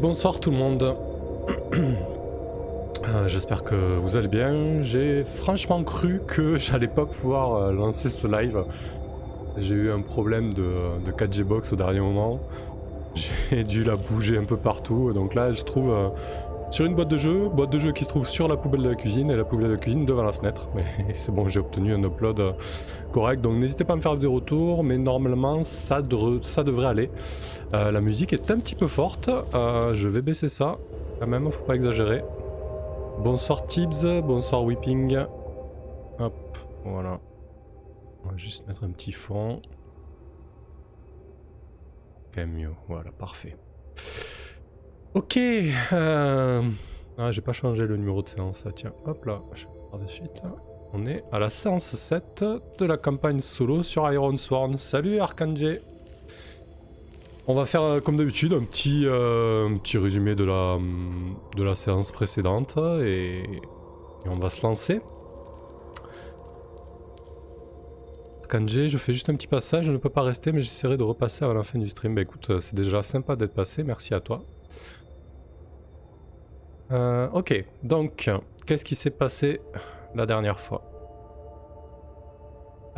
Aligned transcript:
Bonsoir 0.00 0.38
tout 0.38 0.52
le 0.52 0.56
monde. 0.56 0.94
Euh, 3.04 3.26
J'espère 3.26 3.64
que 3.64 3.74
vous 3.74 4.16
allez 4.16 4.28
bien. 4.28 4.82
J'ai 4.82 5.22
franchement 5.22 5.82
cru 5.82 6.20
que 6.26 6.58
j'allais 6.58 6.88
pas 6.88 7.06
pouvoir 7.06 7.54
euh, 7.54 7.72
lancer 7.72 8.10
ce 8.10 8.26
live. 8.26 8.58
J'ai 9.56 9.72
eu 9.74 9.90
un 9.90 10.02
problème 10.02 10.52
de, 10.52 10.66
de 11.06 11.10
4G 11.10 11.42
box 11.42 11.72
au 11.72 11.76
dernier 11.76 12.00
moment. 12.00 12.38
J'ai 13.50 13.64
dû 13.64 13.82
la 13.82 13.96
bouger 13.96 14.36
un 14.36 14.44
peu 14.44 14.58
partout. 14.58 15.12
Donc 15.14 15.34
là, 15.34 15.54
je 15.54 15.62
trouve 15.62 15.90
euh, 15.90 16.08
sur 16.70 16.84
une 16.84 16.94
boîte 16.94 17.08
de 17.08 17.16
jeu, 17.16 17.48
boîte 17.48 17.70
de 17.70 17.80
jeu 17.80 17.92
qui 17.92 18.04
se 18.04 18.10
trouve 18.10 18.28
sur 18.28 18.46
la 18.46 18.56
poubelle 18.56 18.82
de 18.82 18.90
la 18.90 18.94
cuisine 18.96 19.30
et 19.30 19.36
la 19.36 19.44
poubelle 19.44 19.68
de 19.68 19.72
la 19.72 19.78
cuisine 19.78 20.04
devant 20.04 20.24
la 20.24 20.32
fenêtre. 20.32 20.66
Mais 20.74 20.84
c'est 21.14 21.34
bon, 21.34 21.48
j'ai 21.48 21.60
obtenu 21.60 21.94
un 21.94 22.02
upload 22.02 22.42
correct. 23.12 23.40
Donc 23.40 23.56
n'hésitez 23.56 23.84
pas 23.84 23.94
à 23.94 23.96
me 23.96 24.00
faire 24.00 24.16
des 24.16 24.26
retours, 24.26 24.84
mais 24.84 24.98
normalement 24.98 25.62
ça, 25.62 26.00
ça 26.42 26.62
devrait 26.64 26.86
aller. 26.86 27.10
Euh, 27.74 27.90
la 27.90 28.00
musique 28.00 28.32
est 28.32 28.50
un 28.50 28.58
petit 28.58 28.74
peu 28.74 28.86
forte. 28.86 29.28
Euh, 29.54 29.94
je 29.94 30.08
vais 30.08 30.22
baisser 30.22 30.48
ça. 30.48 30.76
Quand 31.20 31.26
même, 31.26 31.50
faut 31.50 31.64
pas 31.64 31.74
exagérer. 31.74 32.22
Bonsoir 33.22 33.66
Tibbs, 33.66 34.04
bonsoir 34.22 34.64
Whipping. 34.64 35.18
Hop, 36.18 36.58
voilà. 36.84 37.18
On 38.24 38.30
va 38.30 38.36
juste 38.36 38.66
mettre 38.68 38.84
un 38.84 38.90
petit 38.90 39.12
fond. 39.12 39.60
Quand 42.34 42.46
mieux, 42.46 42.72
voilà, 42.86 43.10
parfait. 43.10 43.56
Ok. 45.14 45.36
Euh... 45.36 46.62
Ah, 47.20 47.32
j'ai 47.32 47.40
pas 47.40 47.52
changé 47.52 47.84
le 47.84 47.96
numéro 47.96 48.22
de 48.22 48.28
séance, 48.28 48.62
ah, 48.64 48.72
tiens. 48.72 48.92
Hop 49.04 49.24
là, 49.24 49.40
je 49.54 49.64
vais 49.64 49.72
faire 49.90 49.98
de 49.98 50.06
suite. 50.06 50.42
On 50.92 51.06
est 51.06 51.22
à 51.32 51.38
la 51.38 51.50
séance 51.50 51.84
7 51.84 52.44
de 52.78 52.86
la 52.86 52.96
campagne 52.96 53.40
solo 53.40 53.82
sur 53.82 54.10
Iron 54.12 54.36
Sworn. 54.36 54.78
Salut 54.78 55.20
Arcangé 55.20 55.80
on 57.50 57.54
va 57.54 57.64
faire 57.64 57.82
euh, 57.82 58.00
comme 58.00 58.18
d'habitude 58.18 58.52
un 58.52 58.62
petit, 58.62 59.06
euh, 59.06 59.74
petit 59.78 59.96
résumé 59.96 60.34
de 60.34 60.44
la, 60.44 60.74
hum, 60.74 61.34
de 61.56 61.62
la 61.62 61.74
séance 61.74 62.12
précédente 62.12 62.76
et, 63.02 63.42
on 64.26 64.36
va 64.36 64.50
se 64.50 64.62
lancer. 64.62 65.00
Kanji, 68.50 68.90
je 68.90 68.98
fais 68.98 69.14
juste 69.14 69.30
un 69.30 69.34
petit 69.34 69.46
passage, 69.46 69.86
je 69.86 69.92
ne 69.92 69.96
peux 69.96 70.10
pas 70.10 70.22
rester 70.22 70.52
mais 70.52 70.60
j'essaierai 70.60 70.98
de 70.98 71.02
repasser 71.02 71.44
avant 71.44 71.54
la 71.54 71.64
fin 71.64 71.78
du 71.78 71.88
stream. 71.88 72.14
Bah 72.14 72.20
écoute, 72.20 72.50
euh, 72.50 72.60
c'est 72.60 72.74
déjà 72.74 73.02
sympa 73.02 73.34
d'être 73.34 73.54
passé, 73.54 73.82
merci 73.82 74.14
à 74.14 74.20
toi. 74.20 74.42
Ok, 77.34 77.64
donc, 77.82 78.30
qu'est-ce 78.66 78.84
qui 78.84 78.94
s'est 78.94 79.10
passé? 79.10 79.60
La 80.14 80.26
dernière 80.26 80.60
fois 80.60 80.82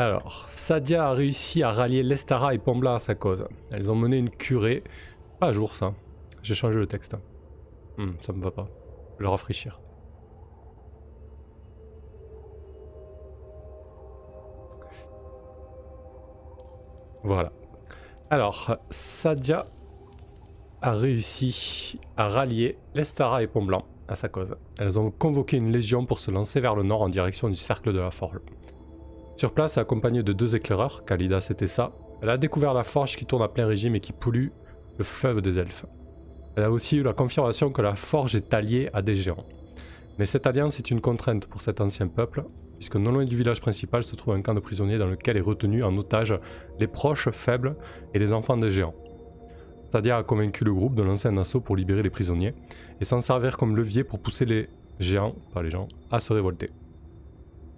alors, 0.00 0.48
Sadia 0.54 1.08
a 1.08 1.12
réussi 1.12 1.62
à 1.62 1.72
rallier 1.72 2.02
Lestara 2.02 2.54
et 2.54 2.58
Pombla 2.58 2.94
à 2.94 2.98
sa 3.00 3.14
cause. 3.14 3.44
Elles 3.70 3.90
ont 3.90 3.94
mené 3.94 4.16
une 4.16 4.30
curée. 4.30 4.82
Pas 5.38 5.48
à 5.48 5.52
jour 5.52 5.76
ça. 5.76 5.92
J'ai 6.42 6.54
changé 6.54 6.78
le 6.78 6.86
texte. 6.86 7.16
Hmm, 7.98 8.12
ça 8.18 8.32
me 8.32 8.42
va 8.42 8.50
pas. 8.50 8.66
Le 9.18 9.28
rafraîchir. 9.28 9.78
Voilà. 17.22 17.52
Alors, 18.30 18.78
Sadia 18.88 19.66
a 20.80 20.92
réussi 20.92 22.00
à 22.16 22.28
rallier 22.28 22.78
Lestara 22.94 23.42
et 23.42 23.46
Pomblanc 23.46 23.84
à 24.10 24.16
sa 24.16 24.28
cause. 24.28 24.56
Elles 24.78 24.98
ont 24.98 25.10
convoqué 25.10 25.56
une 25.56 25.70
légion 25.70 26.04
pour 26.04 26.18
se 26.18 26.30
lancer 26.30 26.60
vers 26.60 26.74
le 26.74 26.82
nord 26.82 27.02
en 27.02 27.08
direction 27.08 27.48
du 27.48 27.56
cercle 27.56 27.92
de 27.92 28.00
la 28.00 28.10
forge. 28.10 28.40
Sur 29.36 29.52
place, 29.52 29.78
accompagnée 29.78 30.22
de 30.22 30.32
deux 30.32 30.56
éclaireurs, 30.56 31.04
Kalidas 31.04 31.46
et 31.50 31.54
Tessa, 31.54 31.92
elle 32.20 32.30
a 32.30 32.36
découvert 32.36 32.74
la 32.74 32.82
forge 32.82 33.16
qui 33.16 33.24
tourne 33.24 33.42
à 33.42 33.48
plein 33.48 33.66
régime 33.66 33.94
et 33.94 34.00
qui 34.00 34.12
pollue 34.12 34.48
le 34.98 35.04
fleuve 35.04 35.40
des 35.40 35.58
elfes. 35.58 35.86
Elle 36.56 36.64
a 36.64 36.70
aussi 36.70 36.96
eu 36.96 37.02
la 37.02 37.14
confirmation 37.14 37.70
que 37.70 37.80
la 37.80 37.94
forge 37.94 38.34
est 38.34 38.52
alliée 38.52 38.90
à 38.92 39.00
des 39.00 39.14
géants. 39.14 39.46
Mais 40.18 40.26
cette 40.26 40.46
alliance 40.46 40.78
est 40.78 40.90
une 40.90 41.00
contrainte 41.00 41.46
pour 41.46 41.62
cet 41.62 41.80
ancien 41.80 42.08
peuple, 42.08 42.44
puisque 42.76 42.96
non 42.96 43.12
loin 43.12 43.24
du 43.24 43.36
village 43.36 43.60
principal 43.60 44.02
se 44.04 44.16
trouve 44.16 44.34
un 44.34 44.42
camp 44.42 44.54
de 44.54 44.60
prisonniers 44.60 44.98
dans 44.98 45.06
lequel 45.06 45.36
est 45.36 45.42
retenu 45.42 45.84
en 45.84 45.96
otage 45.96 46.38
les 46.78 46.88
proches, 46.88 47.30
faibles 47.30 47.76
et 48.12 48.18
les 48.18 48.32
enfants 48.32 48.56
des 48.56 48.70
géants. 48.70 48.94
Sadia 49.90 50.18
a 50.18 50.22
convaincu 50.22 50.64
le 50.64 50.72
groupe 50.72 50.94
de 50.94 51.02
lancer 51.02 51.28
un 51.28 51.36
assaut 51.36 51.60
pour 51.60 51.74
libérer 51.74 52.02
les 52.02 52.10
prisonniers 52.10 52.54
et 53.00 53.04
s'en 53.04 53.20
servir 53.20 53.56
comme 53.56 53.76
levier 53.76 54.04
pour 54.04 54.22
pousser 54.22 54.44
les 54.44 54.68
géants, 55.00 55.34
pas 55.52 55.62
les 55.62 55.70
gens, 55.70 55.88
à 56.12 56.20
se 56.20 56.32
révolter. 56.32 56.70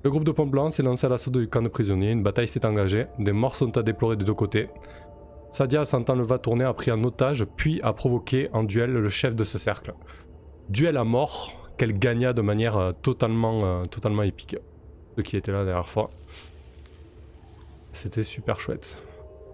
Le 0.05 0.11
groupe 0.11 0.25
de 0.25 0.33
Pont 0.33 0.47
Blanc 0.47 0.69
s'est 0.69 0.83
lancé 0.83 1.07
à 1.07 1.09
l'assaut 1.09 1.31
du 1.31 1.49
camp 1.49 1.63
de 1.63 1.69
prisonniers, 1.69 2.11
une 2.11 2.23
bataille 2.23 2.49
s'est 2.49 2.67
engagée, 2.67 3.07
des 3.19 3.33
morts 3.33 3.57
sont 3.57 3.77
à 3.79 3.83
déplorer 3.83 4.17
des 4.17 4.25
deux 4.25 4.35
côtés. 4.35 4.69
Sadia, 5.53 5.85
sentant 5.85 6.15
le 6.15 6.23
va 6.23 6.39
tourner, 6.39 6.65
a 6.65 6.75
pris 6.75 6.91
en 6.91 7.03
otage, 7.05 7.47
puis 7.57 7.81
a 7.83 7.93
provoqué 7.93 8.51
en 8.53 8.65
duel 8.65 8.93
le 8.93 9.09
chef 9.09 9.35
de 9.35 9.45
ce 9.45 9.57
cercle. 9.59 9.95
Duel 10.69 10.97
à 10.97 11.05
mort 11.05 11.71
qu'elle 11.79 11.99
gagna 11.99 12.33
de 12.33 12.43
manière 12.43 12.77
euh, 12.77 12.93
totalement, 12.93 13.61
euh, 13.63 13.85
totalement 13.87 14.23
épique. 14.23 14.57
Ceux 15.17 15.23
qui 15.23 15.37
étaient 15.37 15.53
là 15.53 15.59
la 15.59 15.65
dernière 15.65 15.89
fois. 15.89 16.11
C'était 17.93 18.23
super 18.23 18.61
chouette. 18.61 18.99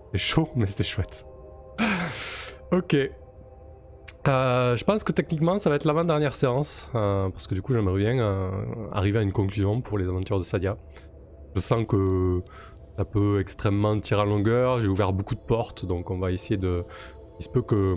C'était 0.07 0.19
chaud, 0.19 0.49
mais 0.57 0.67
c'était 0.67 0.85
chouette. 0.85 1.27
Ok. 2.73 2.97
Euh, 4.27 4.77
je 4.77 4.85
pense 4.85 5.05
que 5.05 5.13
techniquement 5.13 5.59
ça 5.59 5.71
va 5.71 5.77
être 5.77 5.85
l'avant-dernière 5.85 6.35
séance, 6.35 6.89
euh, 6.95 7.31
parce 7.31 7.47
que 7.47 7.55
du 7.55 7.63
coup 7.63 7.73
j'aimerais 7.73 7.99
bien 7.99 8.19
euh, 8.19 8.51
arriver 8.93 9.21
à 9.21 9.23
une 9.23 9.33
conclusion 9.33 9.81
pour 9.81 9.97
les 9.97 10.07
aventures 10.07 10.39
de 10.39 10.45
Sadia. 10.45 10.77
Je 11.55 11.61
sens 11.61 11.83
que 11.89 12.43
ça 12.97 13.05
peut 13.05 13.41
extrêmement 13.41 13.99
tirer 13.99 14.23
à 14.23 14.25
longueur, 14.25 14.83
j'ai 14.83 14.89
ouvert 14.89 15.13
beaucoup 15.13 15.35
de 15.35 15.41
portes, 15.41 15.87
donc 15.87 16.11
on 16.11 16.19
va 16.19 16.33
essayer 16.33 16.57
de... 16.57 16.85
Il 17.39 17.45
se 17.45 17.49
peut 17.49 17.63
que, 17.63 17.95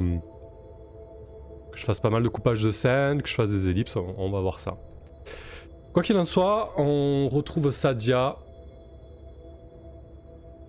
que 1.71 1.77
je 1.77 1.83
fasse 1.83 1.99
pas 1.99 2.11
mal 2.11 2.23
de 2.23 2.29
coupage 2.29 2.63
de 2.63 2.69
scène, 2.71 3.21
que 3.21 3.27
je 3.27 3.33
fasse 3.33 3.51
des 3.51 3.67
ellipses, 3.67 3.95
on, 3.95 4.31
va 4.31 4.39
voir 4.39 4.59
ça. 4.59 4.77
Quoi 5.93 6.03
qu'il 6.03 6.17
en 6.17 6.25
soit, 6.25 6.73
on 6.77 7.27
retrouve 7.29 7.71
Sadia 7.71 8.37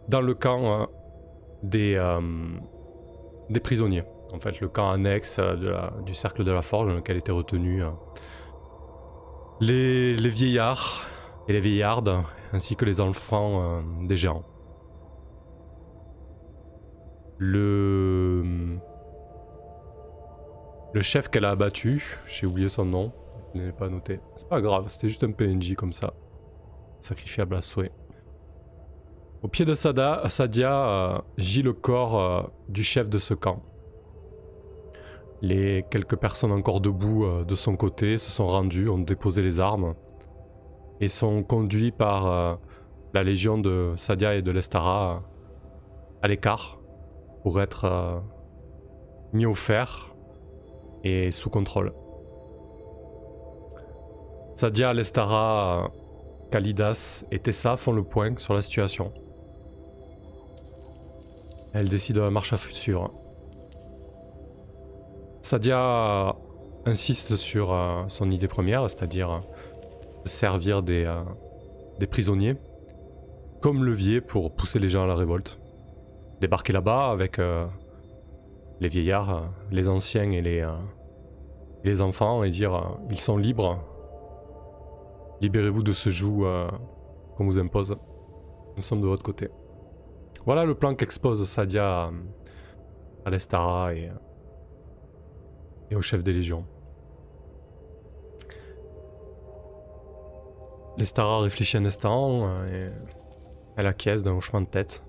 dans 0.08 0.22
le 0.22 0.34
camp 0.34 0.88
des, 1.62 1.96
des 3.50 3.60
prisonniers 3.60 4.04
en 4.32 4.40
fait 4.40 4.60
le 4.60 4.68
camp 4.68 4.90
annexe 4.90 5.36
euh, 5.38 5.90
du 6.04 6.14
cercle 6.14 6.44
de 6.44 6.50
la 6.50 6.62
forge 6.62 6.88
dans 6.88 6.94
lequel 6.94 7.16
étaient 7.16 7.32
retenus 7.32 7.84
euh, 7.84 7.90
les, 9.60 10.28
vieillards 10.28 11.06
et 11.48 11.52
les 11.52 11.60
vieillardes 11.60 12.24
ainsi 12.52 12.74
que 12.76 12.84
les 12.84 13.00
enfants 13.00 13.62
euh, 13.62 14.06
des 14.06 14.16
géants. 14.16 14.44
Le 17.38 18.78
le 20.94 21.00
chef 21.00 21.28
qu'elle 21.28 21.46
a 21.46 21.50
abattu, 21.50 22.18
j'ai 22.28 22.46
oublié 22.46 22.68
son 22.68 22.84
nom, 22.84 23.12
je 23.54 23.60
ne 23.60 23.66
l'ai 23.66 23.72
pas 23.72 23.88
noté. 23.88 24.20
C'est 24.36 24.48
pas 24.48 24.60
grave, 24.60 24.86
c'était 24.90 25.08
juste 25.08 25.24
un 25.24 25.32
PNJ 25.32 25.74
comme 25.74 25.94
ça, 25.94 26.12
sacrifiable 27.00 27.56
à 27.56 27.62
souhait. 27.62 27.90
Au 29.42 29.48
pied 29.48 29.64
de 29.64 29.74
Sada, 29.74 30.22
Sadia 30.28 30.72
euh, 30.72 31.18
gît 31.36 31.62
le 31.62 31.72
corps 31.72 32.20
euh, 32.20 32.42
du 32.68 32.84
chef 32.84 33.10
de 33.10 33.18
ce 33.18 33.34
camp. 33.34 33.60
Les 35.40 35.84
quelques 35.90 36.14
personnes 36.14 36.52
encore 36.52 36.80
debout 36.80 37.24
euh, 37.24 37.42
de 37.42 37.56
son 37.56 37.74
côté 37.74 38.18
se 38.18 38.30
sont 38.30 38.46
rendues, 38.46 38.88
ont 38.88 39.00
déposé 39.00 39.42
les 39.42 39.58
armes 39.58 39.94
et 41.00 41.08
sont 41.08 41.42
conduits 41.42 41.90
par 41.90 42.60
la 43.12 43.24
légion 43.24 43.58
de 43.58 43.94
Sadia 43.96 44.36
et 44.36 44.42
de 44.42 44.52
Lestara 44.52 45.24
à 46.22 46.28
l'écart 46.28 46.78
pour 47.42 47.60
être 47.60 48.22
mis 49.32 49.44
au 49.44 49.54
fer 49.54 50.14
et 51.02 51.32
sous 51.32 51.50
contrôle. 51.50 51.92
Sadia, 54.54 54.94
Lestara, 54.94 55.90
Kalidas 56.52 57.24
et 57.32 57.40
Tessa 57.40 57.76
font 57.76 57.92
le 57.92 58.04
point 58.04 58.38
sur 58.38 58.54
la 58.54 58.62
situation. 58.62 59.12
Elles 61.74 61.88
décident 61.88 62.20
de 62.20 62.24
la 62.24 62.30
marche 62.30 62.52
à 62.52 62.56
suivre. 62.56 63.10
Sadia 65.42 66.36
insiste 66.86 67.36
sur 67.36 67.72
euh, 67.72 68.04
son 68.08 68.30
idée 68.30 68.48
première, 68.48 68.88
c'est-à-dire 68.90 69.30
euh, 69.30 69.38
se 70.24 70.36
servir 70.36 70.82
des, 70.82 71.04
euh, 71.04 71.22
des 71.98 72.06
prisonniers 72.06 72.56
comme 73.60 73.84
levier 73.84 74.20
pour 74.20 74.54
pousser 74.54 74.78
les 74.78 74.88
gens 74.88 75.04
à 75.04 75.06
la 75.06 75.14
révolte. 75.14 75.58
Débarquer 76.40 76.72
là-bas 76.72 77.10
avec 77.12 77.38
les 78.80 78.88
vieillards, 78.88 79.48
les 79.70 79.88
anciens 79.88 80.28
et 80.32 80.42
les, 80.42 80.68
les 81.84 82.02
enfants 82.02 82.42
et 82.42 82.50
dire 82.50 82.98
ils 83.08 83.20
sont 83.20 83.36
libres. 83.36 83.78
Libérez-vous 85.40 85.84
de 85.84 85.92
ce 85.92 86.10
joug 86.10 86.44
qu'on 87.36 87.44
vous 87.44 87.60
impose. 87.60 87.94
Nous 88.76 88.82
sommes 88.82 89.00
de 89.00 89.06
votre 89.06 89.22
côté. 89.22 89.48
Voilà 90.44 90.64
le 90.64 90.74
plan 90.74 90.94
qu'expose 90.94 91.48
Sadia 91.48 92.04
à, 92.04 92.10
à 93.24 93.30
l'Estara 93.30 93.94
et, 93.94 94.08
et 95.90 95.94
au 95.94 96.02
chef 96.02 96.22
des 96.24 96.32
légions. 96.32 96.64
L'Estara 100.98 101.40
réfléchit 101.40 101.76
un 101.76 101.84
instant 101.84 102.48
euh, 102.48 102.66
et 102.66 102.92
elle 103.76 103.86
acquiesce 103.86 104.22
d'un 104.24 104.32
hochement 104.32 104.60
de 104.60 104.66
tête. 104.66 105.02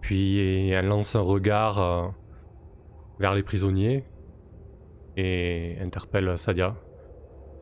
Puis 0.00 0.70
elle 0.70 0.86
lance 0.88 1.14
un 1.14 1.20
regard 1.20 1.78
euh, 1.80 2.08
vers 3.18 3.34
les 3.34 3.42
prisonniers 3.42 4.04
et 5.16 5.78
interpelle 5.80 6.36
Sadia. 6.36 6.74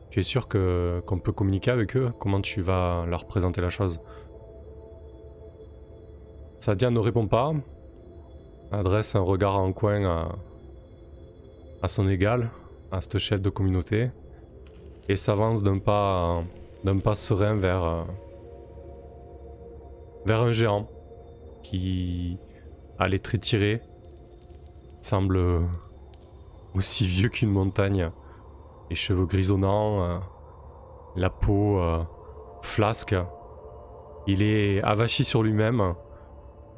Tu 0.09 0.21
es 0.21 0.23
sûr 0.23 0.47
que 0.47 1.01
qu'on 1.05 1.19
peut 1.19 1.31
communiquer 1.31 1.69
avec 1.71 1.95
eux? 1.95 2.11
Comment 2.19 2.41
tu 2.41 2.61
vas 2.61 3.05
leur 3.05 3.27
présenter 3.27 3.61
la 3.61 3.69
chose? 3.69 4.01
Sadia 6.69 6.91
ne 6.91 6.99
répond 6.99 7.25
pas, 7.25 7.51
adresse 8.71 9.15
un 9.15 9.21
regard 9.21 9.57
en 9.57 9.73
coin 9.73 10.29
à, 11.81 11.87
son 11.87 12.07
égal, 12.07 12.51
à 12.91 13.01
ce 13.01 13.17
chef 13.17 13.41
de 13.41 13.49
communauté, 13.49 14.11
et 15.07 15.15
s'avance 15.15 15.63
d'un 15.63 15.79
pas, 15.79 16.43
d'un 16.83 16.99
pas 16.99 17.15
serein 17.15 17.55
vers, 17.55 18.05
vers 20.27 20.41
un 20.43 20.51
géant 20.51 20.87
qui 21.63 22.37
a 22.99 23.07
les 23.07 23.17
traits 23.17 23.41
tirés, 23.41 23.81
semble 25.01 25.41
aussi 26.75 27.07
vieux 27.07 27.29
qu'une 27.29 27.49
montagne, 27.49 28.11
les 28.91 28.95
cheveux 28.95 29.25
grisonnants, 29.25 30.03
euh, 30.03 30.19
la 31.15 31.31
peau 31.31 31.79
euh, 31.79 32.03
flasque. 32.61 33.15
Il 34.27 34.43
est 34.43 34.83
avachi 34.83 35.25
sur 35.25 35.41
lui-même, 35.41 35.95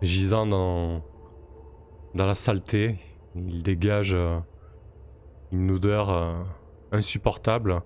gisant 0.02 0.46
dans, 0.46 1.02
dans 2.16 2.26
la 2.26 2.36
saleté. 2.36 2.98
Il 3.36 3.64
dégage 3.64 4.14
euh, 4.14 4.38
une 5.52 5.72
odeur 5.72 6.46
insupportable. 6.92 7.82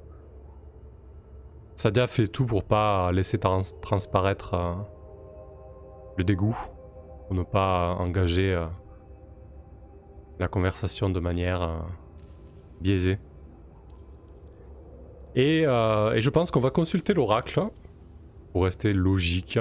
Sadia 1.75 2.07
fait 2.07 2.27
tout 2.27 2.45
pour 2.45 2.63
pas 2.63 3.11
laisser 3.11 3.37
transparaître 3.37 4.55
le 6.17 6.23
dégoût, 6.23 6.57
pour 7.27 7.35
ne 7.35 7.43
pas 7.43 7.95
engager 7.99 8.65
la 10.39 10.47
conversation 10.47 11.09
de 11.09 11.19
manière 11.19 11.83
biaisée. 12.81 13.17
Euh, 15.37 16.13
et, 16.13 16.21
je 16.21 16.29
pense 16.29 16.51
qu'on 16.51 16.59
va 16.59 16.69
consulter 16.69 17.13
l'oracle, 17.13 17.63
pour 18.51 18.63
rester 18.63 18.93
logique, 18.93 19.59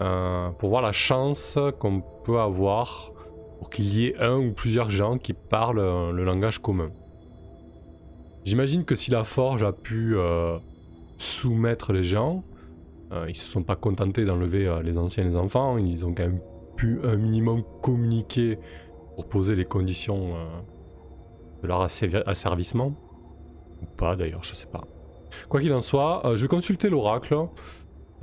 euh, 0.00 0.50
pour 0.50 0.70
voir 0.70 0.82
la 0.82 0.92
chance 0.92 1.58
qu'on 1.78 2.02
peut 2.24 2.38
avoir 2.40 3.12
pour 3.58 3.70
qu'il 3.70 3.94
y 3.94 4.06
ait 4.06 4.16
un 4.18 4.38
ou 4.38 4.52
plusieurs 4.52 4.90
gens 4.90 5.18
qui 5.18 5.34
parlent 5.34 6.12
le 6.12 6.24
langage 6.24 6.58
commun. 6.60 6.90
J'imagine 8.44 8.84
que 8.84 8.94
si 8.94 9.10
la 9.10 9.24
forge 9.24 9.62
a 9.62 9.72
pu 9.72 10.16
euh, 10.16 10.56
soumettre 11.18 11.92
les 11.92 12.04
gens, 12.04 12.42
ils 13.26 13.34
se 13.34 13.44
sont 13.44 13.64
pas 13.64 13.74
contentés 13.74 14.24
d'enlever 14.24 14.72
les 14.84 14.96
anciens 14.96 15.24
et 15.24 15.28
les 15.28 15.36
enfants, 15.36 15.76
ils 15.78 16.06
ont 16.06 16.14
quand 16.14 16.22
même 16.22 16.40
pu 16.76 17.00
un 17.02 17.16
minimum 17.16 17.64
communiquer 17.82 18.56
pour 19.16 19.28
poser 19.28 19.56
les 19.56 19.64
conditions 19.64 20.36
de 21.60 21.66
leur 21.66 21.82
asservissement. 21.82 22.92
Ou 23.82 23.96
pas 23.96 24.14
d'ailleurs, 24.14 24.44
je 24.44 24.54
sais 24.54 24.68
pas. 24.70 24.84
Quoi 25.48 25.60
qu'il 25.60 25.72
en 25.72 25.80
soit, 25.80 26.26
euh, 26.26 26.36
je 26.36 26.42
vais 26.42 26.48
consulter 26.48 26.88
l'oracle. 26.88 27.36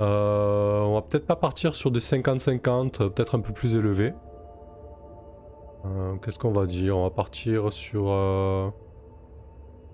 Euh, 0.00 0.80
on 0.80 0.94
va 0.94 1.02
peut-être 1.02 1.26
pas 1.26 1.36
partir 1.36 1.74
sur 1.74 1.90
des 1.90 2.00
50-50, 2.00 3.02
euh, 3.02 3.08
peut-être 3.08 3.34
un 3.34 3.40
peu 3.40 3.52
plus 3.52 3.74
élevé. 3.74 4.12
Qu'est-ce 6.22 6.38
qu'on 6.38 6.52
va 6.52 6.66
dire? 6.66 6.98
On 6.98 7.04
va 7.04 7.10
partir 7.10 7.72
sur 7.72 8.04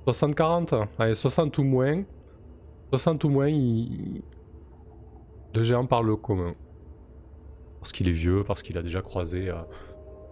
60-40 0.06 0.88
Allez, 0.98 1.14
60 1.14 1.56
ou 1.58 1.62
moins. 1.62 2.02
60 2.90 3.22
ou 3.22 3.28
moins, 3.28 3.48
il... 3.48 4.22
de 5.52 5.62
géants 5.62 5.86
par 5.86 6.02
le 6.02 6.16
commun. 6.16 6.52
Parce 7.78 7.92
qu'il 7.92 8.08
est 8.08 8.12
vieux, 8.12 8.42
parce 8.42 8.62
qu'il 8.62 8.76
a 8.76 8.82
déjà 8.82 9.02
croisé 9.02 9.52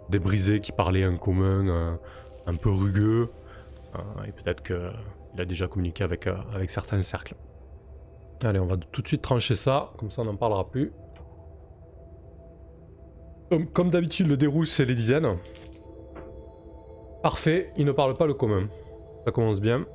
des 0.09 0.19
brisés 0.19 0.61
qui 0.61 0.73
parlaient 0.73 1.05
un 1.05 1.17
commun 1.17 1.97
un 2.47 2.55
peu 2.57 2.71
rugueux. 2.71 3.29
et 4.27 4.33
peut-être 4.33 4.63
que 4.63 4.91
il 5.35 5.41
a 5.41 5.45
déjà 5.45 5.67
communiqué 5.67 6.05
euh, 6.05 6.35
avec 6.55 6.71
certains 6.71 7.03
cercles. 7.03 7.35
Allez, 8.45 8.59
on 8.59 8.67
va 8.67 8.77
tout 8.77 9.03
de 9.03 9.07
suite 9.07 9.23
trancher 9.23 9.55
ça, 9.55 9.93
comme 9.99 10.11
ça 10.11 10.23
on 10.23 10.25
n'en 10.25 10.37
parlera 10.37 10.69
plus. 10.69 10.93
Comme, 13.73 13.91
d'habitude, 13.91 14.27
le 14.29 14.37
déroule 14.37 14.67
c'est 14.67 14.85
les 14.85 14.95
dizaines. 14.97 15.29
Parfait, 17.23 17.71
il 17.77 17.85
ne 17.85 17.93
parle 17.93 18.15
pas 18.15 18.27
le 18.27 18.35
commun. 18.35 18.65
Ça 19.25 19.31
commence 19.31 19.61
bien. 19.61 19.87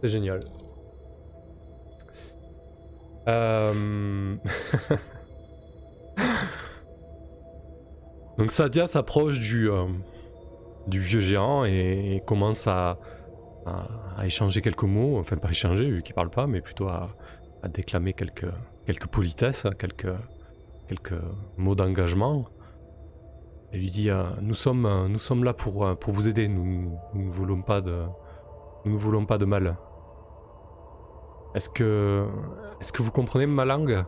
C'est 0.00 0.08
génial. 0.08 0.40
Euh... 3.28 4.34
Donc 8.38 8.52
Sadia 8.52 8.86
s'approche 8.86 9.38
du, 9.38 9.70
euh, 9.70 9.84
du 10.86 11.00
vieux 11.00 11.20
géant 11.20 11.66
et 11.66 12.22
commence 12.26 12.66
à, 12.66 12.96
à, 13.66 14.24
échanger 14.24 14.62
quelques 14.62 14.84
mots, 14.84 15.18
enfin 15.18 15.36
pas 15.36 15.50
échanger 15.50 15.90
vu 15.90 16.02
qu'il 16.02 16.14
parle 16.14 16.30
pas, 16.30 16.46
mais 16.46 16.62
plutôt 16.62 16.88
à, 16.88 17.10
déclamer 17.68 18.12
quelques, 18.12 18.50
quelques 18.86 19.06
politesses, 19.06 19.66
quelques, 19.78 20.14
quelques 20.88 21.20
mots 21.56 21.74
d'engagement. 21.74 22.46
Elle 23.72 23.80
lui 23.80 23.90
dit 23.90 24.10
euh, 24.10 24.24
nous, 24.40 24.54
sommes, 24.54 25.06
nous 25.08 25.18
sommes 25.18 25.44
là 25.44 25.52
pour, 25.52 25.86
euh, 25.86 25.94
pour 25.94 26.12
vous 26.12 26.26
aider, 26.26 26.48
nous, 26.48 26.98
nous 27.14 27.26
ne 27.26 27.30
voulons 27.30 27.62
pas 27.62 27.80
de, 27.80 28.02
nous 28.84 28.98
voulons 28.98 29.26
pas 29.26 29.38
de 29.38 29.44
mal. 29.44 29.76
Est-ce 31.54 31.68
que, 31.68 32.26
est-ce 32.80 32.92
que 32.92 33.02
vous 33.02 33.10
comprenez 33.10 33.46
ma 33.46 33.64
langue? 33.64 34.04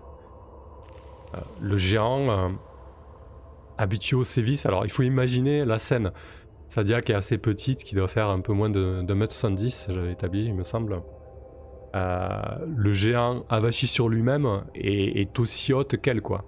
Euh, 1.35 1.39
Le 1.61 1.77
géant 1.77 2.53
habitué 3.79 4.17
au 4.17 4.25
sévice, 4.25 4.67
alors 4.67 4.85
il 4.85 4.91
faut 4.91 5.03
imaginer 5.03 5.65
la 5.65 5.79
scène. 5.79 6.13
Sadia 6.69 7.01
qui 7.01 7.13
est 7.13 7.15
assez 7.17 7.39
petite, 7.39 7.85
qui 7.85 7.95
doit 7.95 8.09
faire 8.09 8.29
un 8.29 8.41
peu 8.41 8.53
moins 8.53 8.71
de 8.71 9.03
2m70, 9.07 9.93
j'avais 9.93 10.13
établi, 10.13 10.47
il 10.47 10.55
me 10.55 10.63
semble. 10.63 11.03
Euh, 11.95 12.29
le 12.67 12.95
géant 12.95 13.45
avachi 13.51 13.87
sur 13.87 14.09
lui-même 14.09 14.63
est, 14.75 15.39
aussi 15.39 15.73
haute 15.73 16.01
qu'elle, 16.01 16.23
quoi. 16.23 16.45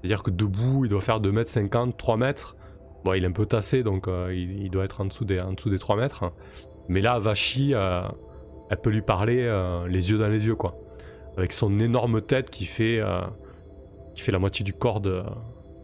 C'est-à-dire 0.00 0.22
que 0.22 0.30
debout, 0.30 0.84
il 0.84 0.88
doit 0.88 1.00
faire 1.00 1.20
2m50, 1.20 1.96
3 1.96 2.16
mètres. 2.16 2.56
Bon, 3.04 3.12
il 3.12 3.24
est 3.24 3.26
un 3.26 3.32
peu 3.32 3.46
tassé, 3.46 3.82
donc 3.82 4.08
euh, 4.08 4.34
il, 4.34 4.70
doit 4.70 4.84
être 4.84 5.02
en 5.02 5.04
dessous 5.06 5.24
des, 5.24 5.40
en 5.40 5.52
dessous 5.52 5.68
des 5.68 5.78
3 5.78 5.96
mètres. 5.96 6.32
Mais 6.88 7.00
là, 7.00 7.12
Avachi, 7.12 7.74
euh, 7.74 8.02
elle 8.70 8.80
peut 8.80 8.90
lui 8.90 9.02
parler 9.02 9.50
les 9.88 10.10
yeux 10.10 10.18
dans 10.18 10.28
les 10.28 10.46
yeux, 10.46 10.54
quoi. 10.54 10.76
Avec 11.36 11.52
son 11.52 11.80
énorme 11.80 12.22
tête 12.22 12.50
qui 12.50 12.64
fait, 12.64 13.02
qui 14.14 14.22
fait 14.22 14.32
la 14.32 14.38
moitié 14.38 14.64
du 14.64 14.72
corps 14.72 15.00
de, 15.00 15.22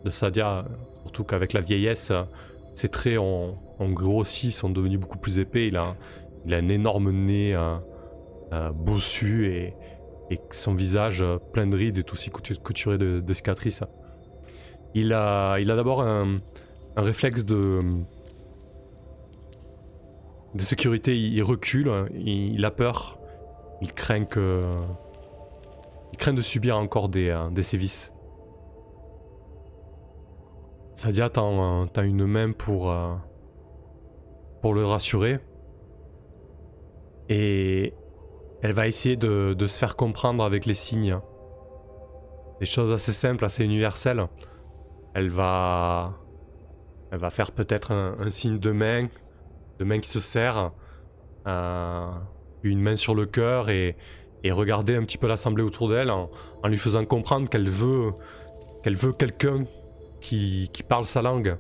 Sadia. 0.09 0.65
Surtout 1.03 1.25
qu'avec 1.25 1.53
la 1.53 1.61
vieillesse, 1.61 2.13
ses 2.75 2.89
traits 2.89 3.19
ont, 3.19 3.57
grossi, 3.81 4.53
sont 4.53 4.71
devenus 4.71 4.99
beaucoup 4.99 5.19
plus 5.19 5.39
épais. 5.39 5.67
Il 5.67 5.77
a, 5.77 5.95
un 6.51 6.69
énorme 6.69 7.11
nez 7.11 7.55
euh, 8.53 8.71
bossu 8.71 9.47
et, 9.47 9.75
son 10.53 10.75
visage 10.75 11.23
euh, 11.23 11.39
plein 11.53 11.67
de 11.67 11.77
rides 11.77 11.99
est 11.99 12.13
aussi 12.13 12.31
couturé 12.31 12.99
de, 12.99 13.33
cicatrices. 13.33 13.83
Il 14.95 15.13
a, 15.13 15.59
il 15.59 15.71
a 15.71 15.77
d'abord 15.77 16.03
un, 16.03 16.37
réflexe 16.97 17.45
de, 17.45 17.81
de 20.55 20.61
sécurité. 20.61 21.19
Il 21.19 21.43
recule, 21.43 21.91
il, 22.15 22.65
a 22.65 22.71
peur, 22.71 23.19
il 23.81 23.93
craint 23.93 24.25
que, 24.25 24.61
il 26.13 26.17
craint 26.17 26.33
de 26.33 26.43
subir 26.43 26.77
encore 26.77 27.09
des, 27.09 27.37
des 27.53 27.65
sévices. 27.65 28.13
Sadia, 31.01 31.31
t'as 31.31 32.05
une 32.05 32.27
main 32.27 32.53
pour, 32.53 32.91
euh, 32.91 33.15
pour 34.61 34.75
le 34.75 34.85
rassurer. 34.85 35.39
Et 37.31 37.95
elle 38.63 38.73
va 38.73 38.87
essayer 38.87 39.17
de, 39.17 39.55
se 39.67 39.79
faire 39.79 39.97
comprendre 39.97 40.45
avec 40.45 40.67
les 40.67 40.75
signes. 40.75 41.19
Des 42.61 42.67
choses 42.67 42.93
assez 42.93 43.13
simples, 43.13 43.45
assez 43.45 43.65
universelles. 43.65 44.27
Elle 45.15 45.31
va, 45.31 46.13
elle 47.11 47.19
va 47.19 47.31
faire 47.31 47.53
peut-être 47.53 47.93
un, 47.93 48.29
signe 48.29 48.59
de 48.59 48.71
main, 48.71 49.09
de 49.79 49.85
main 49.85 49.99
qui 49.99 50.09
se 50.09 50.21
serre, 50.21 50.73
euh, 51.47 52.11
une 52.63 52.81
main 52.81 52.97
sur 52.97 53.15
le 53.15 53.27
cœur 53.27 53.71
et, 53.71 53.97
regarder 54.51 54.97
un 54.97 55.05
petit 55.05 55.19
peu 55.19 55.27
l'assemblée 55.27 55.63
autour 55.63 55.89
d'elle 55.89 56.11
en, 56.11 56.31
lui 56.65 56.79
faisant 56.79 57.05
comprendre 57.05 57.49
qu'elle 57.49 57.69
veut, 57.69 58.13
qu'elle 58.83 58.97
veut 58.97 59.13
quelqu'un 59.13 59.65
qui, 60.21 60.71
parle 60.87 61.07
sa 61.07 61.23
langue. 61.23 61.57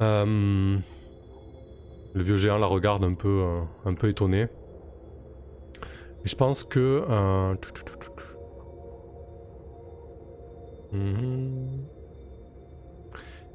Euh, 0.00 0.78
le 2.14 2.22
vieux 2.22 2.36
géant 2.36 2.58
la 2.58 2.66
regarde 2.66 3.04
un 3.04 3.14
peu, 3.14 3.42
euh, 3.42 3.60
un 3.84 3.94
peu 3.94 4.08
étonné. 4.08 4.42
Et 6.24 6.28
je 6.28 6.36
pense 6.36 6.64
que... 6.64 7.04
Euh, 7.08 7.54
mhm. 10.92 11.86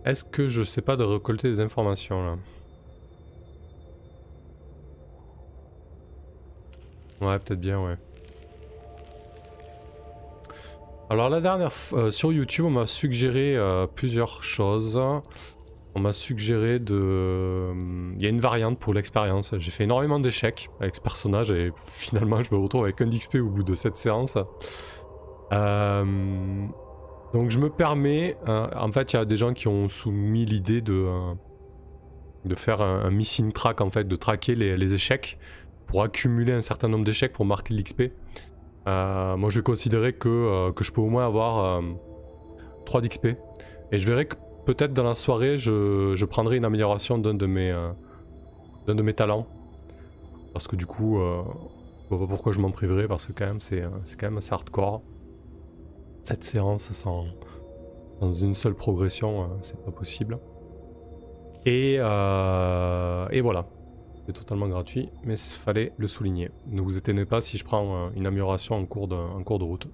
Est-ce 0.05 0.23
que 0.23 0.47
je 0.47 0.63
sais 0.63 0.81
pas 0.81 0.95
de 0.95 1.03
récolter 1.03 1.49
des 1.49 1.59
informations 1.59 2.25
là? 2.25 2.35
Ouais, 7.21 7.39
peut-être 7.39 7.61
bien, 7.61 7.81
ouais. 7.81 7.95
Alors 11.09 11.29
la 11.29 11.41
dernière 11.41 11.71
euh, 11.93 12.11
sur 12.11 12.33
YouTube, 12.33 12.65
on 12.65 12.71
m'a 12.71 12.87
suggéré 12.87 13.55
euh, 13.55 13.85
plusieurs 13.87 14.43
choses. 14.43 14.99
On 15.95 15.99
m'a 15.99 16.13
suggéré 16.13 16.79
de. 16.79 17.71
Il 18.15 18.21
y 18.21 18.25
a 18.25 18.29
une 18.29 18.41
variante 18.41 18.79
pour 18.79 18.93
l'expérience. 18.93 19.53
J'ai 19.57 19.71
fait 19.71 19.83
énormément 19.83 20.19
d'échecs 20.19 20.69
avec 20.79 20.95
ce 20.95 21.01
personnage 21.01 21.51
et 21.51 21.71
finalement 21.77 22.41
je 22.41 22.53
me 22.53 22.59
retrouve 22.59 22.83
avec 22.83 22.99
un 23.01 23.09
XP 23.09 23.35
au 23.35 23.49
bout 23.49 23.63
de 23.63 23.75
cette 23.75 23.97
séance. 23.97 24.37
Euh, 25.51 26.65
donc 27.33 27.51
je 27.51 27.59
me 27.59 27.69
permets. 27.69 28.37
euh, 28.47 28.67
En 28.75 28.91
fait, 28.91 29.13
il 29.13 29.17
y 29.17 29.19
a 29.19 29.25
des 29.25 29.37
gens 29.37 29.53
qui 29.53 29.67
ont 29.67 29.87
soumis 29.87 30.45
l'idée 30.45 30.81
de, 30.81 30.93
euh, 30.93 31.33
de 32.45 32.55
faire 32.55 32.81
un, 32.81 33.09
missing 33.09 33.51
track, 33.51 33.81
en 33.81 33.89
fait, 33.89 34.07
de 34.07 34.15
traquer 34.15 34.55
les, 34.55 34.93
échecs 34.93 35.37
pour 35.87 36.03
accumuler 36.03 36.53
un 36.53 36.61
certain 36.61 36.87
nombre 36.87 37.05
d'échecs 37.05 37.33
pour 37.33 37.45
marquer 37.45 37.73
l'XP. 37.73 38.03
Euh, 38.85 39.37
moi 39.37 39.49
je 39.49 39.59
vais 39.59 39.63
considérer 39.63 40.11
que, 40.13 40.27
euh, 40.27 40.71
que 40.73 40.83
je 40.83 40.91
peux 40.91 40.99
au 40.99 41.07
moins 41.07 41.25
avoir 41.25 41.79
euh, 41.79 41.81
3 42.85 43.01
d'XP. 43.01 43.27
Et 43.91 43.97
je 43.97 44.07
verrai 44.07 44.25
que 44.25 44.35
peut-être 44.65 44.93
dans 44.93 45.03
la 45.03 45.15
soirée, 45.15 45.57
je, 45.57 46.25
prendrai 46.25 46.57
une 46.57 46.65
amélioration 46.65 47.17
d'un 47.17 47.33
de 47.33 47.45
mes 47.45 47.71
euh, 47.71 47.89
d'un 48.87 48.95
de 48.95 49.01
mes 49.01 49.13
talents. 49.13 49.45
Parce 50.53 50.67
que 50.67 50.75
du 50.75 50.85
coup, 50.85 51.19
euh, 51.19 51.41
je 52.03 52.15
vois 52.15 52.19
pas 52.19 52.27
pourquoi 52.27 52.53
je 52.53 52.59
m'en 52.59 52.71
priverais, 52.71 53.07
parce 53.07 53.25
que 53.25 53.33
quand 53.33 53.45
même, 53.45 53.59
c'est 53.59 53.83
euh, 53.83 53.89
c'est 54.03 54.19
quand 54.19 54.27
même 54.27 54.37
assez 54.37 54.53
hardcore. 54.53 55.01
Cette 56.23 56.43
séance 56.43 56.91
sans, 56.91 57.25
une 58.21 58.53
seule 58.53 58.75
progression, 58.75 59.43
euh, 59.43 59.47
c'est 59.61 59.83
pas 59.83 59.91
possible. 59.91 60.37
Et, 61.65 61.97
voilà. 61.97 63.65
C'est 64.25 64.31
totalement 64.31 64.69
gratuit, 64.69 65.09
mais 65.25 65.33
il 65.33 65.37
fallait 65.37 65.91
le 65.97 66.07
souligner. 66.07 66.49
Ne 66.67 66.79
vous 66.79 66.95
étonnez 66.95 67.25
pas 67.25 67.41
si 67.41 67.57
je 67.57 67.65
prends 67.65 68.09
une 68.15 68.25
amélioration 68.25 68.75
en 68.75 68.85
cours 68.85 69.09
de 69.09 69.63
route. 69.65 69.89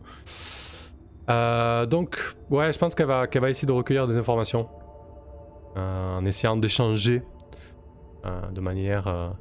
Euh, 1.30 1.86
donc, 1.86 2.20
ouais, 2.50 2.72
je 2.74 2.80
pense 2.80 2.96
qu'elle 2.96 3.08
va, 3.08 3.28
qu'elle 3.28 3.42
va 3.42 3.50
essayer 3.50 3.68
de 3.68 3.72
recueillir 3.72 4.08
des 4.08 4.18
informations. 4.18 4.68
euh, 5.78 6.18
en 6.18 6.26
essayant 6.26 6.58
d'échanger 6.58 7.22
euh, 8.26 8.50
de 8.52 8.62
manière 8.62 9.34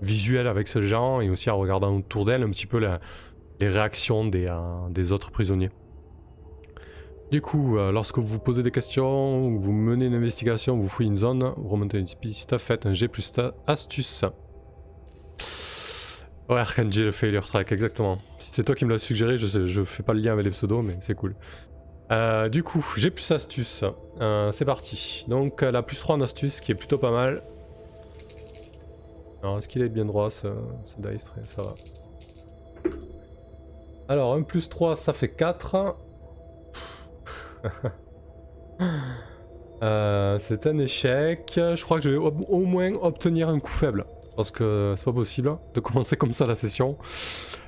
visuelle 0.00 0.46
avec 0.46 0.66
ce 0.66 0.80
gens 0.80 1.20
et 1.20 1.28
aussi 1.28 1.50
en 1.50 1.58
regardant 1.58 1.94
autour 1.94 2.24
d'elle 2.24 2.42
un 2.42 2.48
petit 2.48 2.66
peu 2.66 2.78
les 3.60 3.68
réactions 3.68 4.24
des, 4.24 4.46
des 4.90 5.12
autres 5.12 5.30
prisonniers. 5.30 5.70
Du 7.30 7.42
coup, 7.42 7.76
lorsque 7.76 8.18
vous 8.18 8.38
posez 8.38 8.62
des 8.62 8.70
questions, 8.70 9.46
ou 9.46 9.60
vous 9.60 9.72
menez 9.72 10.06
une 10.06 10.14
investigation, 10.14 10.78
vous 10.78 10.88
fouillez 10.88 11.10
une 11.10 11.18
zone, 11.18 11.52
vous 11.56 11.68
remontez 11.68 11.98
une 11.98 12.06
piste, 12.18 12.56
faites 12.56 12.86
un 12.86 12.94
G 12.94 13.08
plus 13.08 13.38
astuce. 13.66 14.24
Ouais, 16.48 16.60
Arkanji 16.60 17.02
le 17.02 17.12
failure 17.12 17.46
track, 17.46 17.72
exactement. 17.72 18.18
Si 18.38 18.50
c'est 18.52 18.62
toi 18.62 18.74
qui 18.76 18.84
me 18.84 18.92
l'as 18.92 19.00
suggéré, 19.00 19.36
je, 19.36 19.66
je 19.66 19.84
fais 19.84 20.04
pas 20.04 20.12
le 20.12 20.20
lien 20.20 20.32
avec 20.32 20.44
les 20.44 20.52
pseudos, 20.52 20.82
mais 20.82 20.96
c'est 21.00 21.14
cool. 21.14 21.34
Euh, 22.12 22.48
du 22.48 22.62
coup, 22.62 22.86
j'ai 22.96 23.10
plus 23.10 23.28
astuce. 23.32 23.84
Euh, 24.20 24.52
c'est 24.52 24.64
parti. 24.64 25.24
Donc, 25.28 25.62
elle 25.62 25.74
a 25.74 25.82
plus 25.82 25.98
3 25.98 26.16
en 26.16 26.20
astuce, 26.20 26.60
qui 26.60 26.70
est 26.72 26.76
plutôt 26.76 26.98
pas 26.98 27.10
mal. 27.10 27.42
Alors, 29.42 29.58
est-ce 29.58 29.68
qu'il 29.68 29.82
est 29.82 29.88
bien 29.88 30.04
droit 30.04 30.30
ce, 30.30 30.46
ce 30.84 30.96
dice 30.96 31.32
Ça 31.42 31.62
va. 31.62 31.74
Alors, 34.08 34.34
1 34.34 34.42
plus 34.42 34.68
3, 34.68 34.96
ça 34.96 35.12
fait 35.12 35.28
4. 35.28 35.96
Euh, 39.82 40.38
c'est 40.38 40.66
un 40.66 40.78
échec. 40.78 41.52
Je 41.56 41.82
crois 41.84 41.98
que 41.98 42.04
je 42.04 42.08
vais 42.08 42.16
au 42.16 42.60
moins 42.60 42.92
obtenir 42.94 43.50
un 43.50 43.60
coup 43.60 43.70
faible. 43.70 44.06
Parce 44.36 44.50
que 44.50 44.94
c'est 44.96 45.04
pas 45.04 45.12
possible 45.12 45.56
de 45.74 45.80
commencer 45.80 46.16
comme 46.16 46.32
ça 46.32 46.46
la 46.46 46.54
session. 46.54 46.96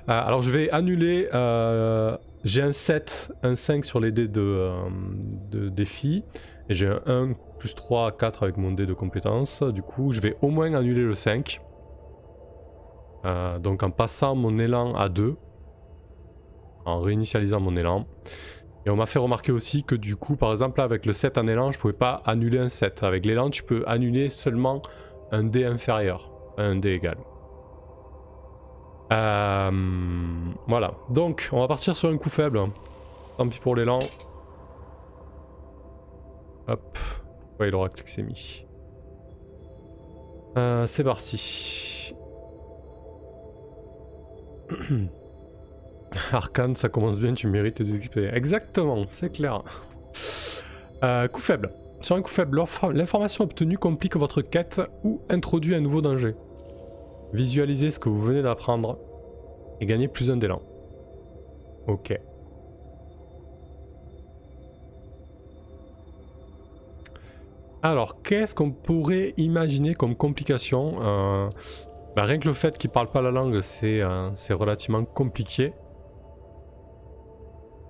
Euh, 0.09 0.13
alors 0.13 0.43
je 0.43 0.51
vais 0.51 0.71
annuler. 0.71 1.29
euh, 1.35 2.17
j'ai 2.45 2.63
un 2.63 2.73
7, 2.73 3.33
un 3.43 3.57
5 3.57 3.85
sur 3.85 3.99
les 4.01 4.13
dés 4.13 4.29
de, 4.29 4.41
euh, 4.41 5.71
défi. 5.71 6.25
Et 6.69 6.75
j'ai 6.75 6.87
un 6.87 7.01
1 7.07 7.33
plus 7.59 7.75
3, 7.75 8.17
4 8.17 8.43
avec 8.45 8.57
mon 8.57 8.71
dé 8.71 8.87
de 8.87 8.95
compétence. 8.95 9.63
Du 9.63 9.83
coup, 9.83 10.13
je 10.13 10.21
vais 10.21 10.37
au 10.43 10.49
moins 10.49 10.73
annuler 10.75 11.03
le 11.03 11.15
5. 11.15 11.61
Euh, 13.25 13.59
donc 13.59 13.83
en 13.83 13.91
passant 13.91 14.37
mon 14.37 14.59
élan 14.59 14.95
à 14.95 15.09
2. 15.09 15.35
En 16.85 17.01
réinitialisant 17.01 17.61
mon 17.61 17.77
élan. 17.77 18.07
Et 18.87 18.91
on 18.91 18.97
m'a 18.97 19.07
fait 19.07 19.19
remarquer 19.19 19.53
aussi 19.53 19.83
que 19.83 19.95
du 19.95 20.17
coup, 20.17 20.37
par 20.37 20.53
exemple, 20.53 20.81
avec 20.81 21.05
le 21.05 21.13
7 21.13 21.37
en 21.37 21.47
élan, 21.49 21.73
je 21.73 21.79
pouvais 21.79 21.93
pas 21.93 22.23
annuler 22.25 22.59
un 22.59 22.69
7. 22.69 23.03
Avec 23.03 23.27
l'élan, 23.27 23.51
tu 23.51 23.63
peux 23.65 23.83
annuler 23.87 24.29
seulement 24.29 24.81
un 25.33 25.43
dé 25.43 25.65
inférieur, 25.65 26.31
un 26.59 26.77
dé 26.77 26.91
égal. 26.91 27.17
Euh, 29.13 29.71
voilà. 30.67 30.93
Donc, 31.11 31.49
on 31.53 31.61
va 31.61 31.69
partir 31.69 31.97
sur 31.97 32.11
un 32.11 32.19
coup 32.19 32.29
faible. 32.29 32.61
Tant 33.39 33.49
pis 33.49 33.59
pour 33.59 33.75
l'élan. 33.77 33.99
Hop. 36.67 36.99
Il 37.61 37.75
aura 37.75 37.89
c'est 38.05 38.23
mis. 38.23 38.65
Euh, 40.57 40.87
c'est 40.87 41.05
parti. 41.05 42.15
Arcane, 46.33 46.75
ça 46.77 46.89
commence 46.89 47.21
bien, 47.21 47.35
tu 47.35 47.47
mérites 47.49 47.77
tes 47.77 47.85
XP. 47.85 48.19
Exactement, 48.33 49.07
c'est 49.13 49.33
clair. 49.33 49.63
Euh, 51.03 51.29
coup 51.29 51.41
faible. 51.41 51.71
Sur 52.01 52.17
un 52.17 52.23
coup 52.23 52.31
faible, 52.31 52.57
l'infor- 52.59 52.93
l'information 52.93 53.45
obtenue 53.45 53.77
complique 53.79 54.17
votre 54.17 54.41
quête 54.43 54.81
ou 55.05 55.21
introduit 55.29 55.75
un 55.75 55.81
nouveau 55.81 56.01
danger. 56.01 56.35
Visualisez 57.33 57.91
ce 57.91 57.99
que 57.99 58.09
vous 58.09 58.23
venez 58.23 58.43
d'apprendre 58.43 58.99
et 59.81 59.87
gagnez 59.87 60.09
plus 60.09 60.31
un 60.31 60.37
d'élan. 60.37 60.61
Ok. 61.87 62.17
Alors, 67.83 68.23
qu'est-ce 68.23 68.55
qu'on 68.55 68.73
pourrait 68.73 69.35
imaginer 69.37 69.95
comme 69.95 70.17
complication 70.17 70.97
Euh, 71.01 71.49
bah, 72.17 72.25
Rien 72.25 72.39
que 72.39 72.49
le 72.49 72.55
fait 72.55 72.77
qu'il 72.77 72.91
parle 72.91 73.09
pas 73.09 73.23
la 73.23 73.31
langue, 73.31 73.61
c'est 73.61 74.01
euh, 74.01 74.31
relativement 74.51 75.05
compliqué. 75.05 75.73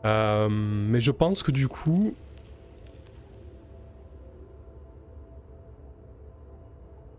Euh, 0.04 0.49
mais 0.50 1.00
je 1.00 1.11
pense 1.11 1.42
que 1.42 1.50
du 1.50 1.68
coup. 1.68 2.14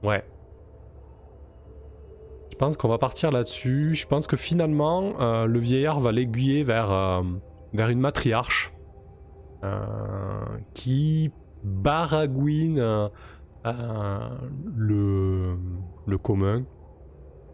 Ouais. 0.03 0.23
Je 2.59 2.65
pense 2.65 2.75
qu'on 2.75 2.89
va 2.89 2.97
partir 2.97 3.31
là-dessus. 3.31 3.93
Je 3.95 4.05
pense 4.05 4.27
que 4.27 4.35
finalement, 4.35 5.13
euh, 5.21 5.45
le 5.45 5.59
vieillard 5.59 6.01
va 6.01 6.11
l'aiguiller 6.11 6.63
vers, 6.63 6.91
euh, 6.91 7.21
vers 7.71 7.87
une 7.87 8.01
matriarche 8.01 8.73
euh, 9.63 9.79
qui 10.73 11.31
baragouine 11.63 13.09
le, 14.75 15.55
le 16.05 16.17
commun, 16.17 16.65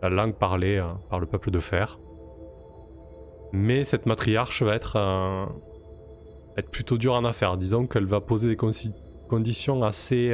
la 0.02 0.10
langue 0.10 0.34
parlée 0.34 0.84
par 1.12 1.20
le 1.20 1.28
peuple 1.28 1.52
de 1.52 1.60
fer. 1.60 2.00
Mais 3.54 3.84
cette 3.84 4.08
matriarche 4.08 4.64
va 4.64 4.74
être, 4.74 4.98
être 6.58 6.72
plutôt 6.72 6.98
dure 6.98 7.14
en 7.14 7.26
affaire. 7.26 7.58
Disons 7.58 7.86
qu'elle 7.86 8.08
va 8.08 8.22
poser 8.22 8.48
des 8.48 8.58
conditions 9.30 9.84
assez, 9.84 10.34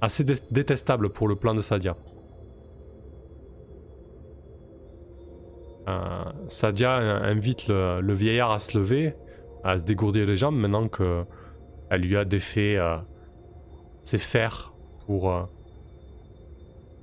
assez 0.00 0.24
dé- 0.24 0.40
détestables 0.50 1.10
pour 1.10 1.28
le 1.28 1.36
plan 1.36 1.54
de 1.54 1.60
Sadia. 1.60 1.94
Sadia 6.48 6.98
euh, 6.98 7.22
invite 7.22 7.68
le, 7.68 8.12
vieillard 8.12 8.50
à 8.50 8.58
se 8.58 8.76
lever, 8.76 9.14
à 9.64 9.78
se 9.78 9.84
dégourdir 9.84 10.26
les 10.26 10.36
jambes 10.36 10.56
maintenant 10.56 10.88
que 10.88 11.24
elle 11.90 12.02
lui 12.02 12.16
a 12.16 12.24
défait 12.24 12.76
euh, 12.76 12.96
ses 14.04 14.18
fers 14.18 14.72
pour 15.06 15.30
euh, 15.30 15.44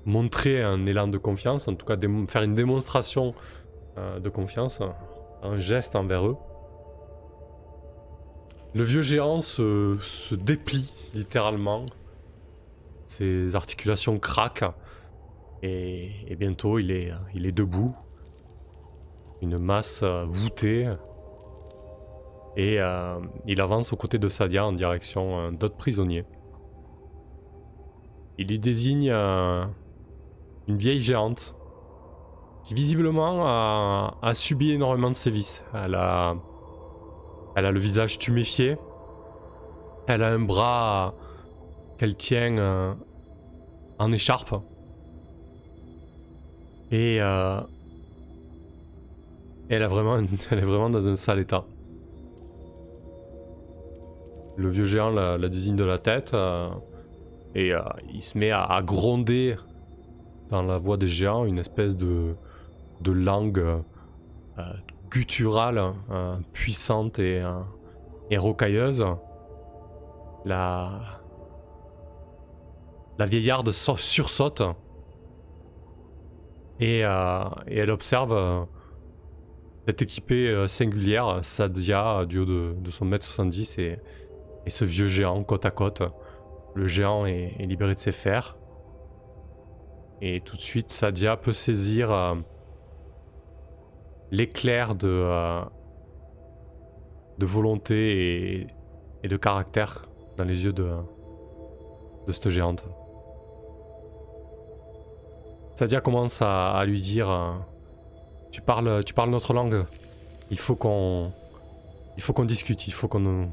montrer 0.06 0.62
un 0.62 0.86
élan 0.86 1.08
de 1.08 1.18
confiance, 1.18 1.68
en 1.68 1.76
tout 1.76 1.86
cas 1.86 1.98
faire 2.28 2.44
une 2.44 2.54
démonstration 2.54 3.34
euh, 3.98 4.20
de 4.20 4.30
confiance, 4.30 4.80
un 5.42 5.60
geste 5.60 5.96
envers 5.96 6.28
eux. 6.28 6.38
Le 8.76 8.84
vieux 8.84 9.02
géant 9.02 9.42
se, 9.42 9.98
déplie 10.36 10.92
littéralement, 11.14 11.86
ses 13.08 13.56
articulations 13.56 14.20
craquent. 14.20 14.72
Et, 15.64 16.36
bientôt 16.38 16.78
il 16.78 16.92
est 16.92 17.52
debout, 17.52 17.96
une 19.42 19.60
masse 19.60 20.02
euh, 20.04 20.26
voûtée 20.26 20.90
et 22.58 22.80
euh, 22.80 23.20
il 23.46 23.60
avance 23.60 23.92
aux 23.92 23.98
côtés 23.98 24.18
de 24.18 24.28
Sadia 24.28 24.66
en 24.66 24.72
direction 24.72 25.40
euh, 25.40 25.52
d'autres 25.52 25.78
prisonniers. 25.78 26.26
Il 28.38 28.52
y 28.52 28.60
désigne 28.60 29.12
une 29.12 30.78
vieille 30.78 31.00
géante 31.00 31.56
qui 32.66 32.74
visiblement 32.74 33.46
a, 33.46 34.34
subi 34.34 34.72
énormément 34.72 35.10
de 35.10 35.16
sévices. 35.16 35.64
Elle 35.74 35.96
a, 35.96 36.34
elle 37.56 37.66
a 37.66 37.72
le 37.72 37.80
visage 37.80 38.20
tuméfié, 38.20 38.76
elle 40.08 40.22
a 40.22 40.28
un 40.28 40.40
bras 40.40 41.14
qu'elle 41.98 42.18
tient 42.18 42.98
en 44.00 44.12
écharpe 44.12 44.54
et 46.92 47.22
euh, 49.72 49.76
elle, 50.52 50.60
est 50.60 50.62
vraiment 50.62 50.90
dans 50.90 51.08
un 51.08 51.16
sale 51.16 51.40
état. 51.40 51.66
Le 54.58 54.70
vieux 54.70 54.86
géant 54.86 55.10
la, 55.10 55.38
désigne 55.50 55.76
de 55.76 55.84
la 55.84 55.98
tête 55.98 56.34
euh, 56.34 56.70
et 57.56 57.74
euh, 57.74 57.82
il 58.14 58.22
se 58.22 58.38
met 58.38 58.52
à, 58.52 58.82
gronder 58.84 59.56
dans 60.50 60.64
la 60.64 60.78
voix 60.78 60.98
des 60.98 61.08
géants 61.08 61.46
une 61.46 61.58
espèce 61.58 61.98
de, 61.98 62.36
de 63.02 63.12
langue 63.12 63.64
gutturale, 65.10 65.94
puissante 66.54 67.20
et, 67.20 67.44
et 68.30 68.38
rocailleuse. 68.38 69.06
La, 70.46 71.20
la 73.18 73.26
vieillarde 73.26 73.72
sursaute 73.72 74.62
et, 76.80 77.00
et 77.00 77.78
elle 77.78 77.92
observe 77.92 78.68
cette 79.86 80.02
équipée 80.02 80.50
euh, 80.50 80.68
singulière, 80.68 81.40
Sadia, 81.44 82.26
du 82.26 82.40
haut 82.40 82.46
de, 82.46 82.90
son 82.90 83.06
mètre 83.06 83.24
70 83.24 83.78
et, 83.78 83.98
et, 84.66 84.70
ce 84.70 84.84
vieux 84.84 85.08
géant 85.08 85.44
côte 85.44 85.66
à 85.66 85.72
côte. 85.72 86.02
Le 86.74 86.88
géant 86.88 87.26
est, 87.26 87.56
libéré 87.60 87.94
de 87.94 88.00
ses 88.00 88.12
fers. 88.12 88.58
Et 90.22 90.42
tout 90.42 90.56
de 90.56 90.62
suite, 90.62 90.90
Sadia 90.90 91.38
peut 91.38 91.54
saisir 91.54 92.12
euh, 92.12 92.34
l'éclair 94.32 94.96
de, 94.96 95.08
euh, 95.08 95.62
de 97.38 97.46
volonté 97.46 98.68
et, 99.24 99.28
de 99.28 99.38
caractère 99.38 100.08
dans 100.38 100.44
les 100.46 100.64
yeux 100.64 100.74
de, 100.74 100.90
de 102.28 102.32
cette 102.32 102.50
géante. 102.50 102.86
Sadia 105.76 106.02
commence 106.02 106.42
à 106.42 106.84
lui 106.86 107.02
dire 107.02 107.28
tu 108.56 108.62
parles, 108.62 109.04
tu 109.04 109.14
parles 109.14 109.32
notre 109.32 109.54
langue. 109.54 109.84
Il 110.50 110.58
faut 110.58 110.78
qu'on, 110.78 111.34
il 112.16 112.24
faut 112.24 112.32
qu'on 112.32 112.46
discute. 112.46 112.88
Il 112.88 112.94
faut 112.94 113.10
qu'on, 113.10 113.52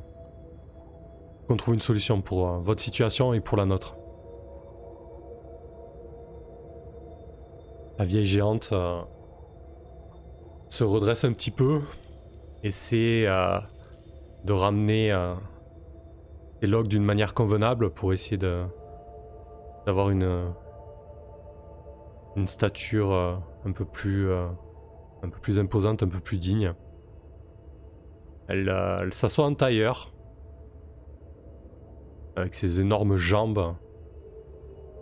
qu'on 1.49 1.57
trouve 1.57 1.75
une 1.75 1.81
solution 1.81 2.23
pour 2.23 2.47
euh, 2.47 2.59
votre 2.59 2.81
situation 2.81 3.35
et 3.35 3.41
pour 3.41 3.57
la 3.57 3.65
nôtre. 3.65 3.97
La 7.99 8.05
vieille 8.05 8.27
géante 8.27 8.69
euh, 8.71 9.01
se 10.69 10.85
redresse 10.85 11.25
un 11.25 11.33
petit 11.33 11.51
peu, 11.51 11.81
essaie 12.63 13.25
euh, 13.27 13.59
de 14.45 14.53
ramener 14.53 15.11
les 16.61 16.69
logs 16.69 16.87
d'une 16.87 17.05
manière 17.05 17.35
convenable 17.35 17.91
pour 17.91 18.13
essayer 18.13 18.37
de 18.37 18.63
d'avoir 19.85 20.11
une 20.11 20.53
une 22.37 22.47
stature 22.47 23.13
un 23.65 23.73
peu 23.73 23.85
plus 23.85 24.31
un 25.23 25.29
peu 25.29 25.39
plus 25.39 25.59
imposante, 25.59 26.03
un 26.03 26.09
peu 26.09 26.21
plus 26.21 26.39
digne. 26.39 26.73
Elle, 28.49 28.69
euh, 28.69 29.11
s'assoit 29.11 29.47
en 29.47 29.55
tailleur, 29.55 30.13
avec 32.37 32.55
ses 32.55 32.81
énormes 32.81 33.17
jambes 33.17 33.75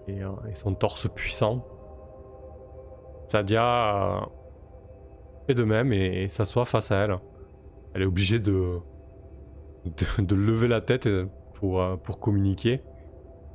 et, 0.08 0.22
euh, 0.22 0.30
son 0.54 0.74
torse 0.74 1.08
puissant. 1.08 1.66
Sadia 3.28 4.18
euh, 4.18 4.20
fait 5.46 5.54
de 5.54 5.64
même 5.64 5.92
et, 5.92 6.28
s'assoit 6.28 6.64
face 6.64 6.90
à 6.90 6.96
elle. 7.04 7.16
Elle 7.94 8.02
est 8.02 8.06
obligée 8.06 8.38
de, 8.38 8.78
de, 10.18 10.34
lever 10.34 10.68
la 10.68 10.80
tête 10.80 11.08
pour, 11.54 12.20
communiquer. 12.20 12.82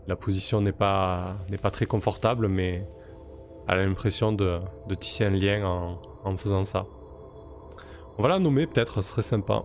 La 0.07 0.15
position 0.15 0.61
n'est 0.61 0.71
pas, 0.71 1.35
pas 1.61 1.71
très 1.71 1.85
confortable, 1.85 2.47
mais 2.47 2.87
elle 3.67 3.79
a 3.79 3.85
l'impression 3.85 4.33
de 4.33 4.61
tisser 4.99 5.25
un 5.25 5.31
lien 5.31 5.65
en, 5.65 5.99
en 6.25 6.35
faisant 6.35 6.65
ça. 6.65 6.85
On 8.17 8.23
va 8.23 8.29
la 8.29 8.39
nommer 8.39 8.67
peut-être, 8.67 9.01
ce 9.01 9.09
serait 9.09 9.21
sympa. 9.21 9.63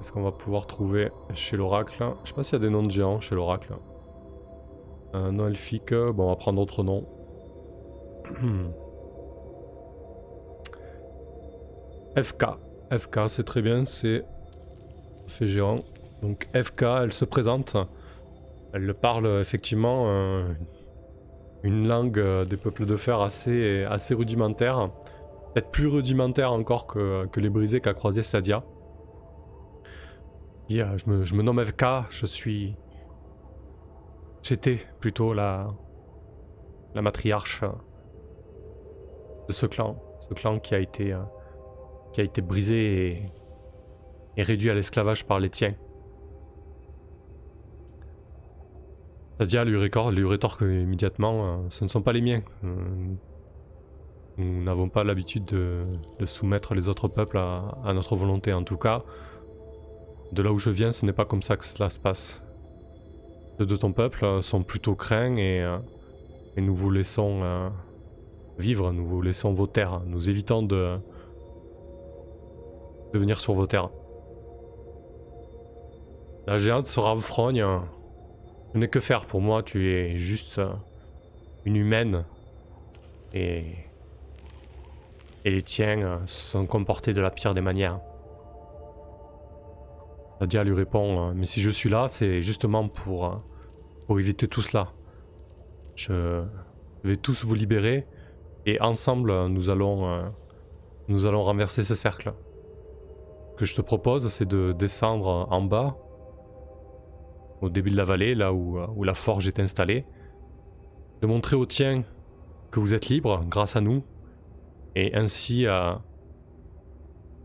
Est-ce 0.00 0.12
qu'on 0.12 0.22
va 0.22 0.32
pouvoir 0.32 0.66
trouver 0.66 1.08
chez 1.34 1.56
l'oracle? 1.56 2.04
Je 2.24 2.28
sais 2.28 2.34
pas 2.34 2.42
s'il 2.42 2.54
y 2.54 2.56
a 2.56 2.58
des 2.58 2.70
noms 2.70 2.82
de 2.82 2.90
géants 2.90 3.20
chez 3.20 3.34
l'oracle. 3.34 3.74
Un 5.14 5.32
nom 5.32 5.48
elfique, 5.48 5.94
bon 5.94 6.24
on 6.24 6.28
va 6.28 6.36
prendre 6.36 6.58
d'autres 6.58 6.82
noms. 6.82 7.06
FK. 12.16 12.44
FK 12.92 13.20
c'est 13.28 13.44
très 13.44 13.62
bien, 13.62 13.84
c'est 13.84 14.24
fait 15.26 15.46
géant. 15.46 15.76
Donc 16.22 16.46
FK, 16.54 16.82
elle 17.02 17.12
se 17.12 17.24
présente. 17.24 17.76
Elle 18.72 18.94
parle 18.94 19.26
effectivement 19.40 20.04
euh, 20.08 20.44
une 21.64 21.88
langue 21.88 22.18
euh, 22.18 22.44
des 22.44 22.58
peuples 22.58 22.84
de 22.84 22.94
fer 22.94 23.20
assez, 23.20 23.86
rudimentaire. 24.10 24.90
Peut-être 25.54 25.70
plus 25.70 25.86
rudimentaire 25.86 26.52
encore 26.52 26.86
que, 26.86 27.40
les 27.40 27.48
brisés 27.48 27.80
qu'a 27.80 27.94
croisé 27.94 28.22
Sadia. 28.22 28.62
Euh, 30.70 30.98
je, 30.98 31.10
me, 31.10 31.24
je 31.24 31.34
me 31.34 31.42
nomme 31.42 31.64
FK, 31.64 31.84
je 32.10 32.26
suis. 32.26 32.76
J'étais 34.42 34.78
plutôt 35.00 35.32
la. 35.32 35.68
la 36.94 37.00
matriarche 37.00 37.62
euh, 37.62 37.68
de 39.48 39.52
ce 39.52 39.64
clan. 39.64 39.96
Ce 40.20 40.34
clan 40.34 40.58
qui 40.58 40.74
a 40.74 40.80
été. 40.80 41.16
brisé 42.42 43.22
et 44.36 44.42
réduit 44.42 44.68
à 44.68 44.74
l'esclavage 44.74 45.24
par 45.24 45.40
les 45.40 45.48
tiens. 45.48 45.74
Sadia 49.38 49.64
lui, 49.64 49.72
lui 49.72 50.28
rétorque 50.28 50.60
immédiatement 50.60 51.46
euh, 51.46 51.56
Ce 51.70 51.82
ne 51.84 51.88
sont 51.88 52.02
pas 52.02 52.12
les 52.12 52.20
miens. 52.20 52.42
Euh, 52.62 52.74
nous 54.38 54.62
n'avons 54.62 54.88
pas 54.88 55.02
l'habitude 55.02 55.44
de, 55.44 56.26
soumettre 56.26 56.74
les 56.74 56.88
autres 56.88 57.08
peuples 57.08 57.38
à, 57.38 57.92
notre 57.94 58.16
volonté. 58.16 58.52
En 58.52 58.62
tout 58.62 58.76
cas, 58.76 59.02
de 60.32 60.42
là 60.42 60.52
où 60.52 60.58
je 60.58 60.70
viens, 60.70 60.92
ce 60.92 61.04
n'est 61.04 61.12
pas 61.12 61.24
comme 61.24 61.42
ça 61.42 61.56
que 61.56 61.64
cela 61.64 61.90
se 61.90 61.98
passe. 61.98 62.42
Ceux 63.58 63.66
de 63.66 63.76
ton 63.76 63.92
peuple 63.92 64.42
sont 64.42 64.62
plutôt 64.62 64.94
craints 64.94 65.36
et, 65.36 65.62
euh, 65.62 65.78
nous 66.56 66.74
vous 66.74 66.90
laissons 66.90 67.70
vivre, 68.58 68.92
nous 68.92 69.06
vous 69.06 69.22
laissons 69.22 69.52
vos 69.52 69.66
terres. 69.66 70.02
Nous 70.06 70.30
évitons 70.30 70.62
de, 70.62 70.96
de 73.12 73.18
venir 73.18 73.40
sur 73.40 73.54
vos 73.54 73.66
terres. 73.66 73.90
La 76.46 76.58
géante 76.58 76.86
se 76.86 77.00
ravfrogne 77.00 77.64
je 78.74 78.80
n'ai 78.80 78.88
que 78.88 78.98
faire 78.98 79.26
pour 79.26 79.40
moi, 79.40 79.62
tu 79.62 79.88
es 79.92 80.16
juste 80.16 80.58
euh, 80.58 80.72
une 81.64 81.76
humaine. 81.76 82.24
Et. 83.32 83.64
Et 85.46 85.50
les 85.50 85.62
tiens 85.62 86.00
euh, 86.00 86.18
sont 86.26 86.66
comportés 86.66 87.12
de 87.12 87.20
la 87.20 87.30
pire 87.30 87.54
des 87.54 87.60
manières. 87.60 88.00
Nadia 90.40 90.64
lui 90.64 90.74
répond 90.74 91.30
euh, 91.30 91.32
Mais 91.36 91.46
si 91.46 91.60
je 91.60 91.70
suis 91.70 91.88
là, 91.88 92.08
c'est 92.08 92.40
justement 92.40 92.88
pour, 92.88 93.38
pour 94.06 94.18
éviter 94.18 94.48
tout 94.48 94.62
cela. 94.62 94.88
Je 95.94 96.42
vais 97.04 97.16
tous 97.16 97.44
vous 97.44 97.54
libérer 97.54 98.06
et 98.66 98.80
ensemble 98.80 99.46
nous 99.46 99.70
allons, 99.70 100.24
nous 101.06 101.26
allons 101.26 101.42
renverser 101.42 101.84
ce 101.84 101.94
cercle. 101.94 102.32
Ce 103.52 103.58
que 103.58 103.64
je 103.64 103.76
te 103.76 103.80
propose, 103.80 104.26
c'est 104.28 104.48
de 104.48 104.72
descendre 104.72 105.46
en 105.52 105.62
bas 105.62 105.96
au 107.64 107.70
début 107.70 107.90
de 107.90 107.96
la 107.96 108.04
vallée, 108.04 108.34
là 108.34 108.52
où, 108.52 108.78
euh, 108.78 108.86
où 108.94 109.04
la 109.04 109.14
forge 109.14 109.48
est 109.48 109.58
installée, 109.58 110.04
de 111.22 111.26
montrer 111.26 111.56
aux 111.56 111.66
tiens 111.66 112.02
que 112.70 112.78
vous 112.80 112.94
êtes 112.94 113.08
libre 113.08 113.42
grâce 113.48 113.76
à 113.76 113.80
nous, 113.80 114.04
et 114.94 115.14
ainsi 115.14 115.66
à 115.66 116.02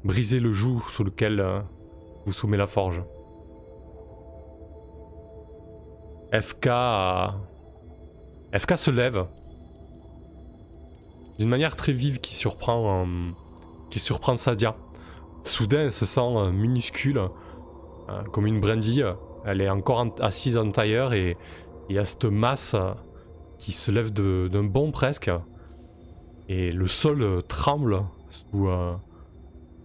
briser 0.03 0.39
le 0.39 0.51
joug 0.51 0.81
sur 0.89 1.03
lequel 1.03 1.39
euh, 1.39 1.61
vous 2.25 2.33
soumet 2.33 2.57
la 2.57 2.67
forge. 2.67 3.01
FK, 6.31 6.69
FK 8.55 8.77
se 8.77 8.91
lève 8.91 9.25
d'une 11.39 11.49
manière 11.49 11.75
très 11.75 11.91
vive 11.91 12.19
qui 12.19 12.35
surprend, 12.35 13.03
euh, 13.03 13.31
qui 13.89 13.99
surprend 13.99 14.35
Sadia. 14.35 14.75
Soudain, 15.43 15.83
elle 15.85 15.93
se 15.93 16.05
sent 16.05 16.51
minuscule, 16.51 17.21
comme 18.33 18.45
une 18.45 18.59
brindille, 18.59 19.05
elle 19.45 19.61
est 19.61 19.69
encore 19.69 20.15
assise 20.19 20.57
en 20.57 20.71
tailleur 20.71 21.13
et 21.13 21.37
il 21.89 21.95
y 21.95 21.99
a 21.99 22.05
cette 22.05 22.25
masse 22.25 22.75
qui 23.57 23.71
se 23.71 23.91
lève 23.91 24.11
d'un 24.11 24.63
bond 24.63 24.91
presque. 24.91 25.31
Et 26.47 26.71
le 26.71 26.87
sol 26.87 27.43
tremble 27.47 28.01
euh, 28.55 28.93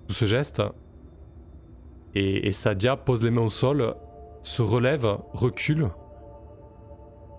sous, 0.08 0.14
ce 0.14 0.26
geste. 0.26 0.62
Et, 2.14 2.52
Sadia 2.52 2.96
pose 2.96 3.24
les 3.24 3.30
mains 3.30 3.42
au 3.42 3.50
sol, 3.50 3.94
se 4.42 4.62
relève, 4.62 5.18
recule. 5.32 5.90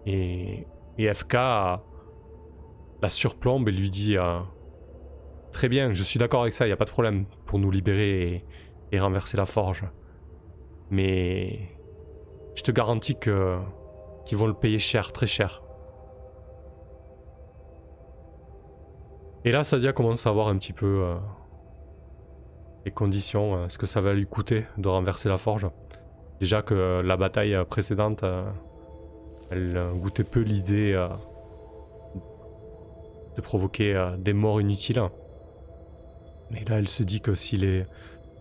Et, 0.05 0.67
FK 0.97 1.33
la 3.01 3.09
surplombe 3.09 3.67
et 3.67 3.71
lui 3.71 3.89
dit 3.89 4.17
euh, 4.17 4.39
Très 5.51 5.69
bien, 5.69 5.93
je 5.93 6.03
suis 6.03 6.19
d'accord 6.19 6.41
avec 6.41 6.53
ça, 6.53 6.65
il 6.65 6.69
n'y 6.69 6.73
a 6.73 6.77
pas 6.77 6.85
de 6.85 6.89
problème 6.89 7.25
pour 7.45 7.59
nous 7.59 7.71
libérer 7.71 8.45
et 8.91 8.99
renverser 8.99 9.37
la 9.37 9.45
forge. 9.45 9.85
Mais 10.89 11.74
je 12.55 12.63
te 12.63 12.71
garantis 12.71 13.15
que 13.15 13.57
qu'ils 14.25 14.37
vont 14.37 14.47
le 14.47 14.53
payer 14.53 14.79
cher, 14.79 15.11
très 15.11 15.27
cher. 15.27 15.61
Et 19.43 19.51
là, 19.51 19.63
Sadia 19.63 19.93
commence 19.93 20.25
à 20.25 20.31
voir 20.31 20.47
un 20.47 20.57
petit 20.57 20.73
peu 20.73 21.03
euh, 21.03 21.15
les 22.85 22.91
conditions, 22.91 23.55
euh, 23.55 23.69
ce 23.69 23.77
que 23.77 23.85
ça 23.85 24.01
va 24.01 24.13
lui 24.13 24.25
coûter 24.25 24.65
de 24.77 24.87
renverser 24.87 25.29
la 25.29 25.37
forge. 25.37 25.67
Déjà 26.39 26.63
que 26.63 27.01
la 27.01 27.17
bataille 27.17 27.55
précédente, 27.69 28.25
elle 29.51 29.89
goûtait 29.95 30.25
peu 30.25 30.41
l'idée 30.41 30.91
de 33.37 33.41
provoquer 33.41 34.11
des 34.17 34.33
morts 34.33 34.59
inutiles. 34.59 35.01
Mais 36.51 36.65
là, 36.65 36.79
elle 36.79 36.89
se 36.89 37.03
dit 37.03 37.21
que 37.21 37.35
si 37.35 37.55
les 37.55 37.85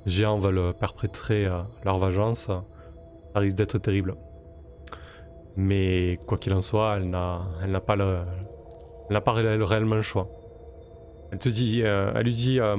géants 0.06 0.38
veulent 0.38 0.74
perpétrer 0.74 1.48
leur 1.84 1.98
vengeance, 1.98 2.48
ça 3.34 3.40
risque 3.40 3.56
d'être 3.56 3.78
terrible. 3.78 4.14
Mais 5.56 6.16
quoi 6.26 6.38
qu'il 6.38 6.54
en 6.54 6.62
soit, 6.62 6.96
elle 6.96 7.10
n'a, 7.10 7.40
pas 7.84 7.96
le, 7.96 8.22
n'a 9.10 9.20
pas 9.20 9.32
réellement 9.32 9.96
le 9.96 10.02
choix. 10.02 10.28
Elle 11.32 11.38
te 11.38 11.48
dit, 11.48 11.82
euh, 11.82 12.12
elle 12.14 12.24
lui 12.24 12.34
dit, 12.34 12.60
euh, 12.60 12.76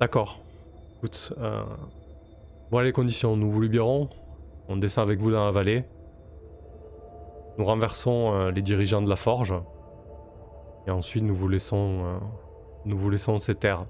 d'accord. 0.00 0.40
Écoute, 0.96 1.32
euh, 1.38 1.62
voilà 2.70 2.86
les 2.86 2.92
conditions. 2.92 3.36
Nous 3.36 3.50
vous 3.50 3.60
libérons. 3.60 4.08
On 4.68 4.76
descend 4.76 5.06
avec 5.06 5.20
vous 5.20 5.30
dans 5.30 5.44
la 5.44 5.52
vallée. 5.52 5.84
Nous 7.58 7.64
renversons 7.64 8.48
les 8.48 8.62
dirigeants 8.62 9.02
de 9.02 9.08
la 9.08 9.16
forge. 9.16 9.54
Et 10.88 10.90
ensuite, 10.90 11.22
nous 11.22 11.34
vous 11.34 11.46
laissons, 11.46 12.18
nous 12.84 12.98
vous 12.98 13.10
laissons 13.10 13.38
ces 13.38 13.54
terres. 13.54 13.84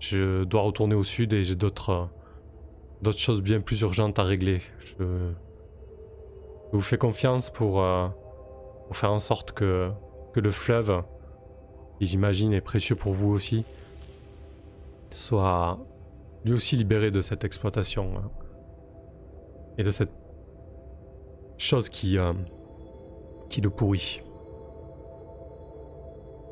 Je 0.00 0.44
dois 0.44 0.62
retourner 0.62 0.94
au 0.94 1.04
sud 1.04 1.32
et 1.32 1.42
j'ai 1.42 1.56
d'autres 1.56 2.08
d'autres 3.02 3.18
choses 3.18 3.42
bien 3.42 3.60
plus 3.60 3.80
urgentes 3.80 4.18
à 4.18 4.24
régler. 4.24 4.60
Je, 4.78 5.32
vous 6.72 6.80
fais 6.80 6.98
confiance 6.98 7.50
pour, 7.50 7.82
euh, 7.82 8.08
pour, 8.86 8.96
faire 8.96 9.12
en 9.12 9.18
sorte 9.18 9.52
que, 9.52 9.90
que 10.34 10.40
le 10.40 10.50
fleuve, 10.50 11.02
qui 11.98 12.06
j'imagine 12.06 12.52
est 12.52 12.60
précieux 12.60 12.94
pour 12.94 13.14
vous 13.14 13.30
aussi, 13.30 13.64
soit 15.12 15.78
lui 16.44 16.52
aussi 16.52 16.76
libéré 16.76 17.10
de 17.10 17.20
cette 17.20 17.44
exploitation 17.44 18.18
hein, 18.18 18.30
et 19.78 19.82
de 19.82 19.90
cette 19.90 20.12
chose 21.56 21.88
qui, 21.88 22.18
euh, 22.18 22.34
qui 23.48 23.60
le 23.60 23.70
pourrit. 23.70 24.20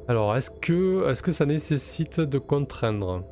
Alors, 0.09 0.37
est-ce 0.37 0.51
que, 0.51 1.09
est 1.11 1.15
-ce 1.15 1.23
que 1.23 1.33
ça 1.33 1.47
nécessite 1.47 2.21
de 2.21 2.39
contraindre? 2.39 3.25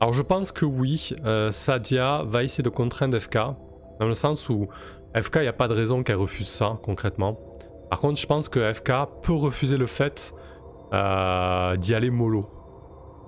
Alors 0.00 0.14
je 0.14 0.22
pense 0.22 0.50
que 0.50 0.64
oui, 0.64 1.14
euh, 1.26 1.52
Sadia 1.52 2.22
va 2.24 2.42
essayer 2.42 2.62
de 2.62 2.70
contraindre 2.70 3.18
FK, 3.18 3.34
dans 3.34 4.06
le 4.06 4.14
sens 4.14 4.48
où 4.48 4.66
FK, 5.14 5.36
il 5.36 5.42
n'y 5.42 5.48
a 5.48 5.52
pas 5.52 5.68
de 5.68 5.74
raison 5.74 6.02
qu'elle 6.02 6.16
refuse 6.16 6.48
ça, 6.48 6.78
concrètement. 6.82 7.38
Par 7.90 8.00
contre, 8.00 8.18
je 8.18 8.26
pense 8.26 8.48
que 8.48 8.72
FK 8.72 8.92
peut 9.22 9.34
refuser 9.34 9.76
le 9.76 9.84
fait 9.84 10.32
euh, 10.94 11.76
d'y 11.76 11.94
aller 11.94 12.10
mollo. 12.10 12.48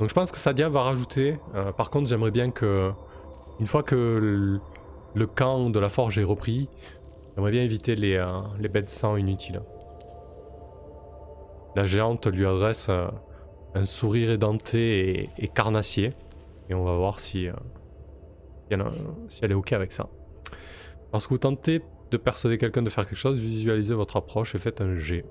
Donc 0.01 0.09
je 0.09 0.15
pense 0.15 0.33
que 0.33 0.39
Sadia 0.39 0.71
va 0.71 0.83
rajouter. 0.83 1.39
Euh, 1.55 1.73
par 1.73 1.91
contre, 1.91 2.09
j'aimerais 2.09 2.31
bien 2.31 2.51
que, 2.51 2.91
une 3.61 3.67
fois 3.67 3.83
que 3.83 4.59
le, 5.15 5.27
camp 5.27 5.69
de 5.69 5.79
la 5.79 5.91
forge 5.91 6.19
est 6.19 6.25
repris, 6.25 6.71
j'aimerais 7.35 7.51
bien 7.51 7.63
éviter 7.63 7.97
les, 7.97 8.25
les 8.59 8.69
bêtes 8.71 8.89
sang 8.89 9.19
inutiles. 9.19 9.61
La 11.77 11.85
géante 11.85 12.27
lui 12.29 12.47
adresse 12.47 12.89
un 13.75 13.85
sourire 13.85 14.31
édenté 14.31 15.29
et 15.37 15.49
carnassier. 15.49 16.15
Et 16.73 16.75
on 16.75 16.85
va 16.85 16.97
voir 16.97 17.21
si, 17.21 17.49
euh, 17.49 17.53
si 19.29 19.41
elle 19.45 19.51
est 19.51 19.55
ok 19.55 19.75
avec 19.75 19.93
ça. 19.93 20.09
Lorsque 21.13 21.29
vous 21.29 21.37
tentez 21.37 21.83
de 22.11 22.17
persuader 22.17 22.57
quelqu'un 22.57 22.81
de 22.81 22.89
faire 22.89 23.07
quelque 23.07 23.19
chose, 23.19 23.39
visualisez 23.39 23.93
votre 23.93 24.17
approche 24.17 24.55
et 24.55 24.59
faites 24.59 24.81
un 24.81 24.97
G. 24.97 25.27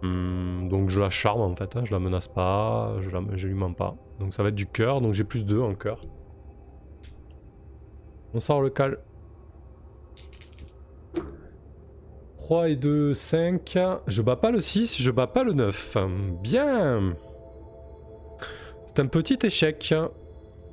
Hmm, 0.00 0.70
donc 0.70 0.88
je 0.88 1.02
la 1.02 1.10
charme 1.10 1.42
en 1.42 1.54
fait, 1.54 1.76
hein, 1.76 1.82
je 1.84 1.92
la 1.92 1.98
menace 1.98 2.28
pas, 2.28 2.96
je, 3.00 3.10
la, 3.10 3.20
lui 3.20 3.52
mens 3.52 3.74
pas. 3.74 3.94
Donc 4.20 4.32
ça 4.32 4.42
va 4.42 4.48
être 4.48 4.54
du 4.54 4.66
cœur, 4.66 5.02
donc 5.02 5.12
j'ai 5.12 5.24
plus 5.24 5.44
2 5.44 5.60
en 5.60 5.74
cœur. 5.74 6.00
On 8.32 8.40
sort 8.40 8.62
le 8.62 8.70
cal. 8.70 9.00
3 12.38 12.70
et 12.70 12.76
2, 12.76 13.12
5. 13.12 13.78
Je 14.06 14.22
bats 14.22 14.36
pas 14.36 14.50
le 14.50 14.62
6, 14.62 14.98
je 14.98 15.10
bats 15.10 15.26
pas 15.26 15.44
le 15.44 15.52
9. 15.52 15.98
Bien 16.40 17.12
c'est 18.94 19.00
un 19.00 19.06
petit 19.06 19.38
échec. 19.42 19.94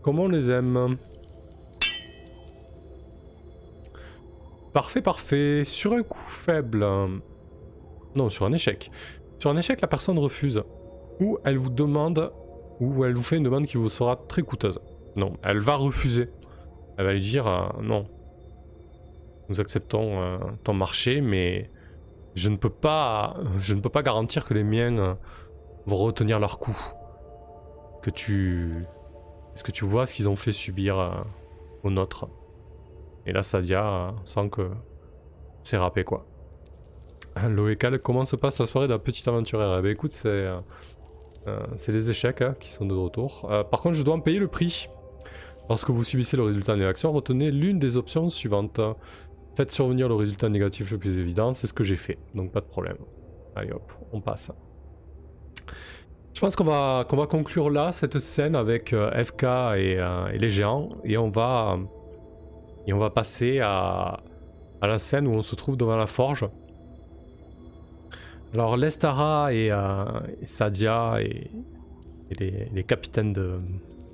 Comment 0.09 0.23
on 0.23 0.29
les 0.29 0.49
aime 0.49 0.97
Parfait, 4.73 5.03
parfait. 5.03 5.61
Sur 5.63 5.93
un 5.93 6.01
coup 6.01 6.17
faible. 6.29 6.83
Non, 8.15 8.31
sur 8.31 8.47
un 8.47 8.51
échec. 8.51 8.89
Sur 9.37 9.51
un 9.51 9.57
échec, 9.57 9.81
la 9.81 9.87
personne 9.87 10.17
refuse. 10.17 10.63
Ou 11.19 11.37
elle 11.45 11.59
vous 11.59 11.69
demande, 11.69 12.33
ou 12.79 13.05
elle 13.05 13.13
vous 13.13 13.21
fait 13.21 13.37
une 13.37 13.43
demande 13.43 13.67
qui 13.67 13.77
vous 13.77 13.87
sera 13.87 14.15
très 14.15 14.41
coûteuse. 14.41 14.79
Non, 15.15 15.33
elle 15.43 15.59
va 15.59 15.75
refuser. 15.75 16.31
Elle 16.97 17.05
va 17.05 17.13
lui 17.13 17.21
dire 17.21 17.45
euh, 17.45 17.67
non. 17.83 18.07
Nous 19.49 19.61
acceptons 19.61 20.23
euh, 20.23 20.37
ton 20.63 20.73
marché, 20.73 21.21
mais 21.21 21.69
je 22.33 22.49
ne 22.49 22.55
peux 22.55 22.71
pas, 22.71 23.37
je 23.59 23.75
ne 23.75 23.79
peux 23.79 23.89
pas 23.89 24.01
garantir 24.01 24.45
que 24.45 24.55
les 24.55 24.63
miens 24.63 25.19
vont 25.85 25.97
retenir 25.97 26.39
leur 26.39 26.57
coup 26.57 26.75
que 28.01 28.09
tu... 28.09 28.87
Est-ce 29.59 29.65
que 29.65 29.71
tu 29.73 29.83
vois 29.83 30.05
ce 30.05 30.13
qu'ils 30.13 30.29
ont 30.29 30.37
fait 30.37 30.53
subir 30.53 30.97
euh, 30.97 31.09
aux 31.83 31.89
nôtres? 31.89 32.29
Et 33.25 33.33
là, 33.33 33.43
Sadia 33.43 33.85
euh, 33.85 34.11
sent 34.23 34.47
que 34.49 34.69
c'est 35.63 35.75
râpé, 35.75 36.05
quoi. 36.05 36.25
Loécal, 37.45 37.99
comment 37.99 38.23
se 38.23 38.37
passe 38.37 38.61
la 38.61 38.67
soirée 38.67 38.87
d'un 38.87 38.99
petit 38.99 39.27
aventurière? 39.27 39.75
Eh 39.77 39.81
ben 39.81 39.91
écoute, 39.91 40.13
c'est... 40.13 40.29
Euh, 40.29 40.59
c'est 41.75 41.91
les 41.91 42.09
échecs 42.09 42.41
hein, 42.41 42.55
qui 42.57 42.71
sont 42.71 42.85
de 42.85 42.93
retour. 42.93 43.49
par 43.69 43.81
contre, 43.81 43.95
je 43.95 44.03
dois 44.03 44.13
en 44.13 44.21
payer 44.21 44.39
le 44.39 44.47
prix. 44.47 44.87
Lorsque 45.67 45.89
vous 45.89 46.05
subissez 46.05 46.37
le 46.37 46.43
résultat 46.43 46.75
d'une 46.75 46.83
action, 46.83 47.11
retenez 47.11 47.51
l'une 47.51 47.79
des 47.79 47.97
options 47.97 48.29
suivantes. 48.29 48.79
Faites 49.57 49.73
survenir 49.73 50.07
le 50.07 50.15
résultat 50.15 50.47
négatif 50.47 50.89
le 50.91 50.97
plus 50.97 51.17
évident, 51.17 51.53
c'est 51.53 51.67
ce 51.67 51.73
que 51.73 51.83
j'ai 51.83 51.97
fait, 51.97 52.17
donc 52.33 52.53
pas 52.53 52.61
de 52.61 52.65
problème. 52.65 52.97
Allez 53.57 53.73
hop, 53.73 53.91
on 54.13 54.21
passe. 54.21 54.51
Je 56.33 56.39
pense 56.39 56.55
qu'on 56.55 56.63
va, 56.63 57.05
va 57.09 57.27
conclure 57.27 57.69
là 57.69 57.91
cette 57.91 58.19
scène 58.19 58.55
avec 58.55 58.93
euh, 58.93 59.11
FK 59.23 59.43
euh, 59.43 60.27
et, 60.27 60.37
les 60.37 60.51
géants 60.51 60.89
et 61.03 61.17
on 61.17 61.29
va, 61.29 61.77
et 62.87 62.93
on 62.93 62.97
va 62.97 63.09
passer 63.09 63.59
à, 63.59 64.19
à 64.81 64.87
la 64.87 64.99
scène 64.99 65.27
où 65.27 65.31
on 65.31 65.41
se 65.41 65.55
trouve 65.55 65.75
devant 65.75 65.97
la 65.97 66.07
forge. 66.07 66.45
Alors 68.53 68.77
Lestara 68.77 69.53
et, 69.53 69.71
euh, 69.71 70.05
Sadia 70.43 71.17
et, 71.21 71.51
les, 72.39 72.83
capitaines 72.83 73.33
de, 73.33 73.57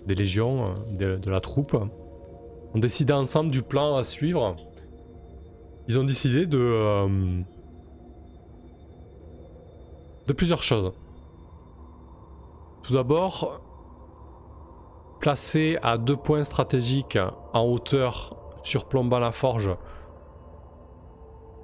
des 0.07 0.15
légions, 0.15 0.73
de, 0.97 1.17
de, 1.17 1.29
la 1.29 1.41
troupe, 1.41 1.75
ont 2.73 2.79
décidé 2.79 3.13
ensemble 3.13 3.51
du 3.51 3.61
plan 3.61 3.97
à 3.97 4.03
suivre. 4.05 4.55
Ils 5.89 5.99
ont 5.99 6.05
décidé 6.05 6.47
de, 6.47 7.05
de 10.27 10.33
plusieurs 10.33 10.63
choses. 10.63 10.93
Tout 12.85 12.93
d'abord, 12.93 13.61
placer 15.19 15.79
à 15.81 15.97
deux 15.97 16.17
points 16.17 16.43
stratégiques 16.43 17.17
en 17.51 17.63
hauteur 17.63 18.37
surplombant 18.61 19.17
la 19.17 19.31
forge 19.31 19.75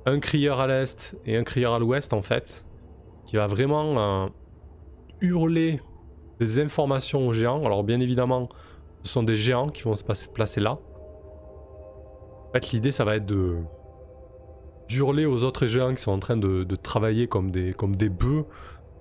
un 0.08 0.20
crieur 0.20 0.60
à 0.60 0.66
l'est 0.66 1.16
et 1.28 1.38
un 1.38 1.44
crieur 1.44 1.74
à 1.74 1.80
l'ouest 1.80 2.14
en 2.14 2.24
fait, 2.24 2.66
qui 3.28 3.36
va 3.36 3.46
vraiment 3.46 4.00
euh, 4.00 4.28
hurler 5.22 5.80
des 6.40 6.60
informations 6.60 7.28
aux 7.28 7.34
géants. 7.34 7.64
Alors 7.66 7.84
bien 7.84 8.00
évidemment, 8.00 8.50
ce 9.04 9.12
sont 9.12 9.22
des 9.22 9.36
géants 9.36 9.70
qui 9.70 9.84
vont 9.84 9.96
se 9.96 10.28
placer 10.28 10.60
là. 10.60 10.80
En 12.50 12.52
fait, 12.54 12.72
l'idée, 12.72 12.92
ça 12.92 13.06
va 13.06 13.18
être 13.18 13.28
de 13.28 13.58
d'hurler 14.88 15.26
aux 15.26 15.44
autres 15.44 15.68
géants 15.68 15.94
qui 15.94 16.02
sont 16.02 16.12
en 16.12 16.20
train 16.20 16.36
de, 16.36 16.66
travailler 16.76 17.28
comme 17.28 17.50
des, 17.50 17.74
comme 17.74 17.96
des 17.96 18.10
bœufs 18.10 18.46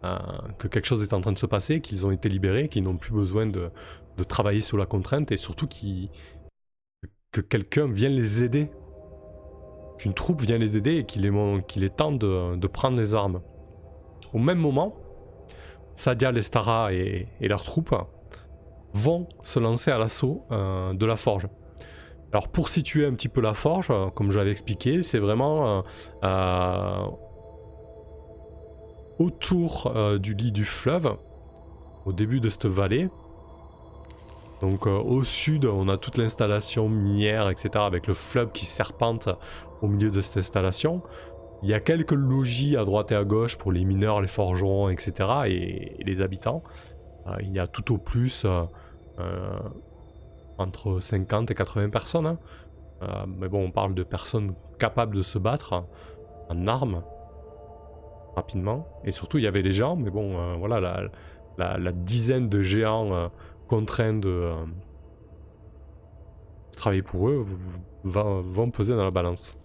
euh, 0.05 0.17
que 0.59 0.69
quelque 0.69 0.87
chose 0.87 1.03
est 1.03 1.13
en 1.13 1.21
train 1.21 1.33
de 1.33 1.39
se 1.39 1.47
passer, 1.47 1.81
qu'ils 1.81 2.07
ont 2.07 2.11
été 2.11 2.29
libérés, 2.29 2.69
qu'ils 2.69 2.83
n'ont 2.83 2.97
plus 2.97 3.13
besoin 3.13 3.47
de, 3.47 3.71
travailler 4.29 4.61
sous 4.61 4.77
la 4.77 4.85
contrainte 4.85 5.33
et 5.33 5.39
surtout 5.39 5.67
que 7.33 7.41
quelqu'un 7.41 7.87
vienne 7.91 8.13
les 8.13 8.43
aider. 8.43 8.71
Qu'une 9.99 10.13
troupe 10.13 10.43
vienne 10.43 10.61
les 10.61 10.77
aider 10.77 10.97
et 10.97 11.05
qu'il 11.05 11.25
est, 11.25 11.97
temps 11.97 12.13
de, 12.13 12.67
prendre 12.67 12.99
les 12.99 13.15
armes. 13.15 13.41
Au 14.35 14.39
même 14.39 14.59
moment, 14.59 14.95
Sadia, 15.95 16.33
Lestara 16.33 16.93
et, 16.93 17.29
et 17.41 17.49
leurs 17.49 17.65
troupes 17.65 17.95
vont 18.93 19.29
se 19.43 19.59
lancer 19.59 19.91
à 19.91 19.99
l'assaut 19.99 20.45
euh, 20.51 20.93
de 20.93 21.07
la 21.07 21.17
forge. 21.17 21.49
Alors 22.33 22.49
pour 22.49 22.69
situer 22.69 23.07
un 23.07 23.13
petit 23.13 23.29
peu 23.29 23.41
la 23.41 23.55
forge, 23.55 23.93
comme 24.15 24.31
je 24.31 24.39
l'avais 24.39 24.53
expliqué, 24.53 25.03
c'est 25.03 25.19
vraiment 25.19 25.85
euh, 26.23 27.07
autour 29.21 29.93
euh, 29.95 30.19
du 30.19 30.35
lit 30.35 30.51
du 30.51 30.65
fleuve, 30.65 31.15
au 32.07 32.13
début 32.13 32.41
de 32.41 32.49
cette 32.49 32.67
vallée. 32.67 33.09
Donc 34.63 34.87
euh, 34.87 34.99
au 34.99 35.25
sud, 35.25 35.67
on 35.67 35.89
a 35.89 35.99
toute 35.99 36.17
l'installation 36.17 36.89
minière, 36.89 37.49
etc., 37.51 37.71
avec 37.77 38.07
le 38.07 38.15
fleuve 38.15 38.51
qui 38.51 38.65
serpente 38.65 39.29
au 39.83 39.89
milieu 39.89 40.11
de 40.11 40.21
cette 40.23 40.39
installation. 40.39 41.03
Il 41.63 41.69
y 41.69 41.75
a 41.75 41.81
quelques 41.81 42.13
logis 42.13 42.79
à 42.79 42.87
droite 42.87 43.13
et 43.13 43.15
à 43.15 43.25
gauche 43.25 43.59
pour 43.59 43.73
les 43.73 43.85
mineurs, 43.85 44.23
les 44.23 44.29
forgerons, 44.29 44.89
etc., 44.89 45.29
et, 45.47 46.03
les 46.03 46.23
habitants. 46.23 46.63
Euh, 47.27 47.35
il 47.41 47.53
y 47.53 47.59
a 47.59 47.67
tout 47.67 47.95
au 47.95 47.99
plus 47.99 48.47
entre 50.57 50.99
50 50.99 51.51
et 51.51 51.55
80 51.55 51.91
personnes. 51.91 52.27
Hein. 52.27 52.39
mais 53.27 53.49
bon, 53.49 53.67
on 53.67 53.71
parle 53.71 53.95
de 53.95 54.03
personnes 54.03 54.55
capables 54.79 55.15
de 55.15 55.21
se 55.21 55.37
battre 55.37 55.85
en 56.49 56.67
armes 56.67 57.03
rapidement. 58.37 58.87
Et 59.05 59.13
surtout, 59.13 59.39
il 59.39 59.45
y 59.45 59.47
avait 59.47 59.63
des 59.63 59.73
gens, 59.73 59.97
mais 59.97 60.11
bon, 60.11 60.57
voilà, 60.59 61.09
la, 61.59 61.93
dizaine 61.93 62.49
de 62.49 62.63
géants 62.63 63.31
contraints 63.69 64.15
de 64.15 64.51
travailler 66.77 67.03
pour 67.03 67.29
eux 67.29 67.47
vont 68.05 68.71
peser 68.71 68.95
dans 68.95 69.05
la 69.05 69.11
balance. 69.11 69.61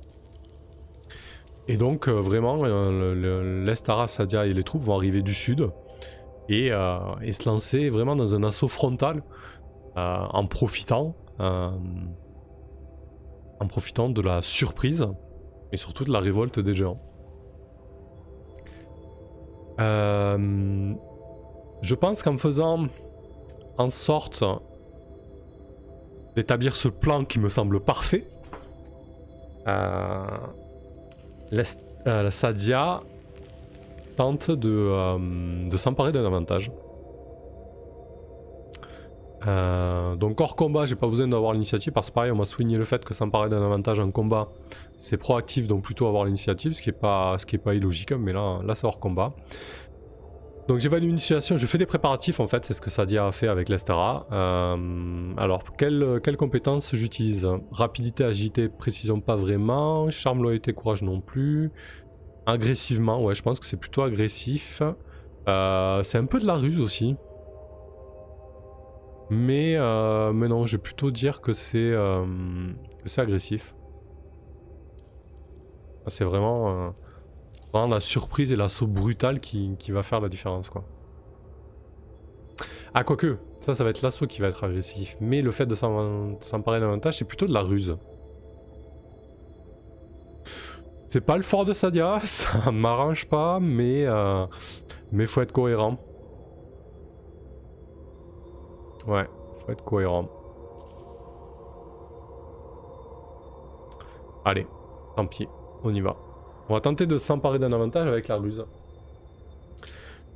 Et 1.67 1.77
donc, 1.77 2.07
euh, 2.07 2.13
vraiment, 2.21 2.61
euh, 2.63 3.65
l'Estara, 3.65 4.07
Sadia 4.07 4.45
et 4.45 4.51
les 4.51 4.63
troupes 4.63 4.83
vont 4.83 4.95
arriver 4.95 5.21
du 5.23 5.33
sud 5.33 5.71
et, 6.47 6.71
euh, 6.71 6.99
se 7.31 7.49
lancer 7.49 7.89
vraiment 7.89 8.15
dans 8.15 8.35
un 8.35 8.43
assaut 8.43 8.67
frontal 8.67 9.23
en 9.95 10.45
profitant. 10.45 11.15
en 13.57 13.67
profitant 13.67 14.09
de 14.09 14.21
la 14.21 14.41
surprise 14.41 15.07
et 15.71 15.77
surtout 15.77 16.03
de 16.03 16.11
la 16.11 16.19
révolte 16.19 16.59
des 16.59 16.73
géants. 16.73 16.99
Je 19.77 20.95
pense 21.95 22.23
qu'en 22.23 22.37
faisant 22.37 22.87
en 23.77 23.89
sorte 23.89 24.43
d'établir 26.35 26.75
ce 26.75 26.87
plan 26.87 27.25
qui 27.25 27.39
me 27.39 27.49
semble 27.49 27.79
parfait, 27.79 28.25
la 29.65 29.91
Sadia 32.31 33.01
tente 34.15 34.51
de, 34.51 34.69
euh, 34.69 35.69
de 35.69 35.77
s'emparer 35.77 36.11
d'un 36.11 36.25
avantage. 36.25 36.71
Euh, 39.47 40.15
donc 40.15 40.41
hors 40.41 40.55
combat, 40.55 40.85
j'ai 40.85 40.95
pas 40.95 41.07
besoin 41.07 41.27
d'avoir 41.27 41.53
l'initiative 41.53 41.93
parce 41.93 42.09
que 42.09 42.15
pareil, 42.15 42.31
on 42.31 42.35
m'a 42.35 42.45
souligné 42.45 42.77
le 42.77 42.85
fait 42.85 43.03
que 43.03 43.13
s'emparer 43.13 43.49
d'un 43.49 43.63
avantage 43.63 43.99
en 43.99 44.11
combat, 44.11 44.47
c'est 44.97 45.17
proactif, 45.17 45.67
donc 45.67 45.83
plutôt 45.83 46.07
avoir 46.07 46.25
l'initiative, 46.25 46.73
ce 46.73 46.81
qui 46.81 46.89
est 46.89 46.99
pas, 46.99 47.37
ce 47.37 47.45
qui 47.45 47.55
est 47.55 47.59
pas 47.59 47.75
illogique, 47.75 48.11
mais 48.11 48.33
là, 48.33 48.59
là 48.63 48.75
c'est 48.75 48.87
hors 48.87 48.99
combat. 48.99 49.33
Donc 50.67 50.79
j'évalue 50.79 51.09
une 51.09 51.19
situation, 51.19 51.57
je 51.57 51.65
fais 51.67 51.77
des 51.77 51.85
préparatifs 51.85 52.39
en 52.39 52.47
fait, 52.47 52.65
c'est 52.65 52.73
ce 52.73 52.81
que 52.81 52.89
Sadia 52.89 53.27
a 53.27 53.31
fait 53.31 53.47
avec 53.47 53.69
l'Estera. 53.69 54.25
Euh, 54.31 55.33
alors, 55.37 55.63
quelles 55.77 56.19
quelle 56.23 56.37
compétences 56.37 56.95
j'utilise? 56.95 57.47
Rapidité, 57.71 58.23
agilité, 58.23 58.67
précision 58.67 59.19
pas 59.19 59.35
vraiment. 59.35 60.09
Charme, 60.09 60.41
loyauté, 60.41 60.73
courage 60.73 61.03
non 61.03 61.21
plus. 61.21 61.71
Agressivement, 62.47 63.23
ouais, 63.23 63.35
je 63.35 63.43
pense 63.43 63.59
que 63.59 63.65
c'est 63.67 63.77
plutôt 63.79 64.01
agressif. 64.01 64.81
Euh, 65.47 66.01
c'est 66.01 66.17
un 66.17 66.25
peu 66.25 66.39
de 66.39 66.47
la 66.47 66.55
ruse 66.55 66.79
aussi. 66.79 67.15
Mais, 69.29 69.75
euh, 69.75 70.33
mais 70.33 70.47
non, 70.47 70.65
je 70.65 70.77
vais 70.77 70.81
plutôt 70.81 71.11
dire 71.11 71.41
que 71.41 71.53
c'est 71.53 71.95
agressif. 73.17 73.75
C'est 76.07 76.23
vraiment 76.23 76.93
la 77.85 77.99
surprise 77.99 78.51
et 78.51 78.55
l'assaut 78.55 78.87
brutal 78.87 79.39
qui, 79.39 79.75
va 79.89 80.03
faire 80.03 80.21
la 80.21 80.29
différence, 80.29 80.69
quoi. 80.69 80.85
Ah, 82.93 83.03
quoique, 83.03 83.37
ça, 83.59 83.73
ça 83.73 83.83
va 83.83 83.89
être 83.89 84.01
l'assaut 84.01 84.25
qui 84.25 84.39
va 84.39 84.47
être 84.47 84.63
agressif. 84.63 85.17
Mais 85.19 85.41
le 85.41 85.51
fait 85.51 85.65
de 85.65 85.75
s'emparer 85.75 86.79
davantage, 86.79 87.17
c'est 87.17 87.25
plutôt 87.25 87.45
de 87.45 87.53
la 87.53 87.61
ruse. 87.61 87.97
C'est 91.09 91.21
pas 91.21 91.35
le 91.35 91.43
fort 91.43 91.65
de 91.65 91.73
Sadia, 91.73 92.21
ça 92.23 92.71
m'arrange 92.71 93.25
pas, 93.25 93.59
mais, 93.59 94.05
euh, 94.05 94.45
mais 95.11 95.25
faut 95.25 95.41
être 95.41 95.51
cohérent. 95.51 95.97
Ouais, 99.07 99.27
faut 99.59 99.71
être 99.71 99.83
cohérent. 99.83 100.27
Allez, 104.43 104.67
tant 105.15 105.25
pis, 105.25 105.47
on 105.83 105.93
y 105.93 106.01
va. 106.01 106.15
On 106.69 106.73
va 106.73 106.81
tenter 106.81 107.05
de 107.05 107.17
s'emparer 107.17 107.59
d'un 107.59 107.71
avantage 107.73 108.07
avec 108.07 108.27
la 108.27 108.37
ruse. 108.37 108.63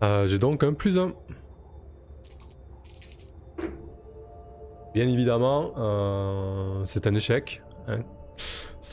Euh, 0.03 0.27
j'ai 0.27 0.37
donc 0.37 0.63
un 0.63 0.73
plus 0.73 0.97
un. 0.97 1.13
Bien 4.93 5.07
évidemment, 5.07 5.71
euh, 5.77 6.85
c'est 6.85 7.05
un 7.07 7.15
échec. 7.15 7.61
Hein. 7.87 7.99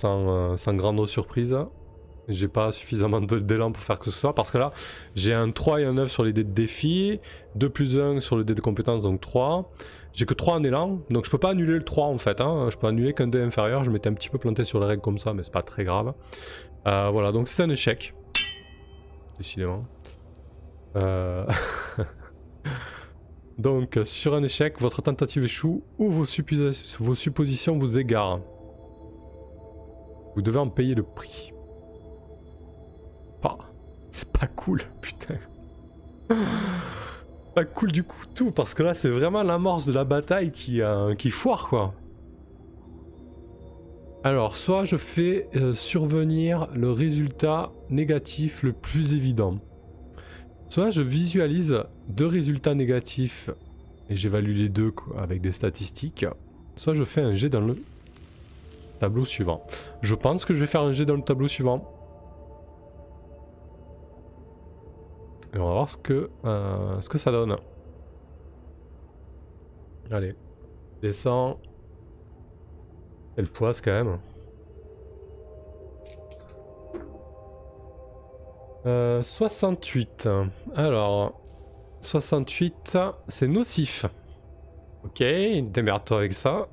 euh, 0.04 0.56
sans, 0.56 0.74
grande 0.74 1.06
surprise. 1.06 1.56
J'ai 2.28 2.48
pas 2.48 2.72
suffisamment 2.72 3.20
d'élan 3.20 3.70
pour 3.70 3.82
faire 3.82 3.98
que 3.98 4.10
ce 4.10 4.18
soit. 4.18 4.34
Parce 4.34 4.50
que 4.50 4.58
là, 4.58 4.72
j'ai 5.14 5.32
un 5.32 5.50
3 5.50 5.80
et 5.80 5.84
un 5.84 5.94
9 5.94 6.10
sur 6.10 6.24
les 6.24 6.32
dés 6.32 6.44
de 6.44 6.52
défi. 6.52 7.20
2 7.54 7.68
plus 7.70 7.98
1 7.98 8.20
sur 8.20 8.36
le 8.36 8.44
dé 8.44 8.54
de 8.54 8.60
compétence, 8.60 9.04
donc 9.04 9.20
3. 9.20 9.70
J'ai 10.12 10.24
que 10.24 10.34
3 10.34 10.54
en 10.54 10.64
élan, 10.64 10.98
donc 11.10 11.26
je 11.26 11.30
peux 11.30 11.38
pas 11.38 11.50
annuler 11.50 11.74
le 11.74 11.84
3 11.84 12.06
en 12.06 12.18
fait. 12.18 12.40
Hein. 12.40 12.68
Je 12.70 12.76
peux 12.78 12.86
annuler 12.86 13.12
qu'un 13.12 13.28
dé 13.28 13.40
inférieur. 13.40 13.84
Je 13.84 13.90
m'étais 13.90 14.08
un 14.08 14.14
petit 14.14 14.30
peu 14.30 14.38
planté 14.38 14.64
sur 14.64 14.80
les 14.80 14.86
règles 14.86 15.02
comme 15.02 15.18
ça, 15.18 15.32
mais 15.34 15.42
c'est 15.42 15.52
pas 15.52 15.62
très 15.62 15.84
grave. 15.84 16.14
Euh, 16.86 17.10
voilà, 17.12 17.32
donc 17.32 17.48
c'est 17.48 17.62
un 17.62 17.70
échec. 17.70 18.14
Décidément. 19.38 19.84
Euh, 20.96 21.44
donc, 23.58 23.98
sur 24.04 24.34
un 24.34 24.42
échec, 24.42 24.80
votre 24.80 25.02
tentative 25.02 25.44
échoue 25.44 25.84
ou 25.98 26.10
vos, 26.10 26.24
vos 26.98 27.14
suppositions 27.14 27.78
vous 27.78 27.98
égarent. 27.98 28.40
Vous 30.34 30.42
devez 30.42 30.58
en 30.58 30.68
payer 30.68 30.94
le 30.94 31.02
prix. 31.02 31.52
C'est 34.16 34.32
pas 34.32 34.46
cool, 34.46 34.80
putain. 35.02 35.34
pas 37.54 37.64
cool 37.66 37.92
du 37.92 38.02
coup 38.02 38.24
tout, 38.34 38.50
parce 38.50 38.72
que 38.72 38.82
là 38.82 38.94
c'est 38.94 39.10
vraiment 39.10 39.42
l'amorce 39.42 39.84
de 39.84 39.92
la 39.92 40.04
bataille 40.04 40.52
qui, 40.52 40.80
euh, 40.80 41.14
qui 41.14 41.30
foire 41.30 41.68
quoi. 41.68 41.92
Alors, 44.24 44.56
soit 44.56 44.86
je 44.86 44.96
fais 44.96 45.48
euh, 45.54 45.74
survenir 45.74 46.66
le 46.74 46.90
résultat 46.90 47.72
négatif 47.90 48.62
le 48.62 48.72
plus 48.72 49.12
évident. 49.12 49.58
Soit 50.70 50.88
je 50.88 51.02
visualise 51.02 51.84
deux 52.08 52.26
résultats 52.26 52.74
négatifs 52.74 53.50
et 54.08 54.16
j'évalue 54.16 54.56
les 54.56 54.70
deux 54.70 54.94
avec 55.18 55.42
des 55.42 55.52
statistiques. 55.52 56.24
Soit 56.74 56.94
je 56.94 57.04
fais 57.04 57.20
un 57.20 57.34
jet 57.34 57.50
dans 57.50 57.60
le 57.60 57.76
tableau 58.98 59.26
suivant. 59.26 59.66
Je 60.00 60.14
pense 60.14 60.46
que 60.46 60.54
je 60.54 60.60
vais 60.60 60.66
faire 60.66 60.80
un 60.80 60.92
jet 60.92 61.04
dans 61.04 61.16
le 61.16 61.22
tableau 61.22 61.48
suivant. 61.48 61.95
Et 65.56 65.58
on 65.58 65.64
va 65.68 65.72
voir 65.72 65.88
ce 65.88 65.96
que, 65.96 66.28
euh, 66.44 67.00
ce 67.00 67.08
que 67.08 67.16
ça 67.16 67.30
donne. 67.30 67.56
Allez, 70.10 70.34
descend. 71.00 71.56
Elle 73.38 73.48
poisse 73.48 73.80
quand 73.80 73.92
même. 73.92 74.18
Euh, 78.84 79.22
68. 79.22 80.28
Alors, 80.74 81.40
68, 82.02 82.98
c'est 83.28 83.48
nocif. 83.48 84.04
Ok, 85.04 85.20
démerde-toi 85.20 86.18
avec 86.18 86.34
ça. 86.34 86.68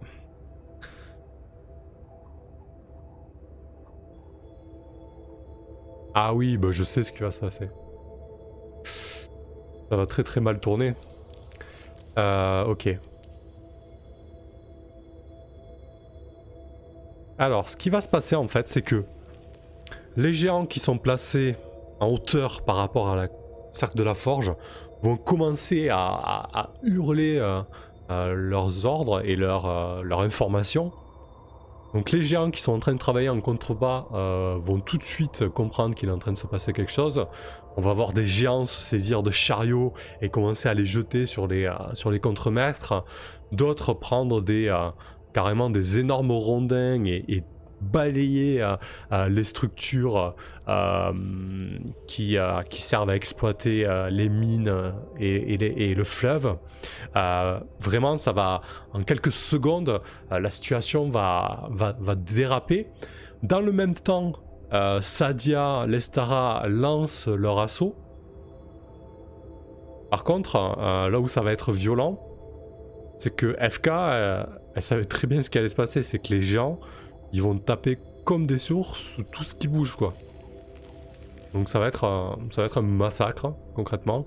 Ah 6.13 6.33
oui, 6.33 6.57
bah 6.57 6.71
je 6.71 6.83
sais 6.83 7.01
ce 7.01 7.13
qui 7.13 7.21
va 7.21 7.31
se 7.31 7.39
passer. 7.39 7.69
Ça 9.89 9.95
va 9.95 10.05
très 10.05 10.23
très 10.23 10.41
mal 10.41 10.59
tourner. 10.59 10.93
Euh, 12.17 12.65
ok. 12.65 12.89
Alors, 17.37 17.69
ce 17.69 17.77
qui 17.77 17.89
va 17.89 18.01
se 18.01 18.07
passer 18.07 18.35
en 18.35 18.47
fait, 18.47 18.67
c'est 18.67 18.81
que 18.81 19.03
les 20.15 20.33
géants 20.33 20.65
qui 20.65 20.79
sont 20.79 20.97
placés 20.97 21.55
en 21.99 22.07
hauteur 22.07 22.61
par 22.61 22.75
rapport 22.75 23.09
à 23.09 23.15
la 23.15 23.27
cercle 23.71 23.97
de 23.97 24.03
la 24.03 24.13
forge 24.13 24.53
vont 25.01 25.17
commencer 25.17 25.89
à, 25.89 26.69
hurler 26.83 27.37
euh, 27.37 27.61
euh, 28.11 28.33
leurs 28.33 28.85
ordres 28.85 29.25
et 29.25 29.35
leurs 29.35 29.65
informations. 30.21 30.91
Donc 31.93 32.11
les 32.11 32.21
géants 32.21 32.51
qui 32.51 32.61
sont 32.61 32.73
en 32.73 32.79
train 32.79 32.93
de 32.93 32.99
travailler 32.99 33.29
en 33.29 33.39
contrebas 33.39 34.05
vont 34.59 34.79
tout 34.79 34.97
de 34.97 35.03
suite 35.03 35.47
comprendre 35.49 35.93
qu'il 35.93 36.09
est 36.09 36.11
en 36.11 36.17
train 36.17 36.31
de 36.31 36.37
se 36.37 36.47
passer 36.47 36.73
quelque 36.73 36.91
chose. 36.91 37.27
On 37.77 37.81
va 37.81 37.93
voir 37.93 38.13
des 38.13 38.25
géants 38.25 38.65
se 38.65 38.81
saisir 38.81 39.23
de 39.23 39.31
chariots 39.31 39.93
et 40.21 40.29
commencer 40.29 40.69
à 40.69 40.73
les 40.73 40.86
jeter 40.86 41.25
sur 41.25 41.47
les, 41.47 41.71
sur 41.93 42.12
les. 42.12 42.19
D'autres 43.51 43.93
prendre 43.93 44.41
des, 44.41 44.69
carrément 45.33 45.69
des 45.69 45.99
énormes 45.99 46.31
rondins 46.31 47.03
et, 47.05 47.43
balayer 47.81 48.62
euh, 48.62 48.77
euh, 49.12 49.27
les 49.27 49.43
structures 49.43 50.36
euh, 50.69 51.12
qui, 52.07 52.38
qui, 52.69 52.81
servent 52.81 53.09
à 53.09 53.15
exploiter 53.17 53.86
les 54.09 54.29
mines 54.29 54.93
et, 55.19 55.93
le 55.93 56.03
fleuve. 56.05 56.55
vraiment, 57.13 58.15
ça 58.15 58.31
va, 58.31 58.62
en 58.93 59.03
quelques 59.03 59.33
secondes, 59.33 60.01
la 60.31 60.49
situation 60.49 61.09
va, 61.09 61.67
va, 61.71 62.15
déraper. 62.15 62.88
Dans 63.41 63.59
le 63.59 63.73
même 63.73 63.95
temps, 63.95 64.31
Sadia, 65.01 65.86
Lestara 65.88 66.63
lancent 66.67 67.27
leur 67.27 67.59
assaut. 67.59 67.95
Par 70.09 70.23
contre, 70.23 70.57
là 70.77 71.19
où 71.19 71.27
ça 71.27 71.41
va 71.41 71.51
être 71.51 71.71
violent, 71.71 72.19
c'est 73.19 73.36
que 73.36 73.55
FK, 73.59 73.88
elle 74.75 74.81
savait 74.81 75.05
très 75.05 75.27
bien 75.27 75.41
ce 75.41 75.49
qui 75.49 75.57
allait 75.57 75.69
se 75.69 75.75
passer, 75.75 76.03
c'est 76.03 76.19
que 76.19 76.33
les 76.33 76.41
gens, 76.41 76.79
ils 77.33 77.41
vont 77.41 77.57
taper 77.57 77.97
comme 78.25 78.45
des 78.45 78.57
sources 78.57 79.17
tout 79.31 79.43
ce 79.43 79.55
qui 79.55 79.67
bouge, 79.67 79.95
quoi. 79.95 80.13
Donc 81.53 81.69
ça 81.69 81.79
va 81.79 81.88
être, 81.88 82.38
ça 82.49 82.62
va 82.62 82.65
être 82.65 82.79
un 82.79 82.83
massacre, 82.83 83.53
concrètement. 83.75 84.25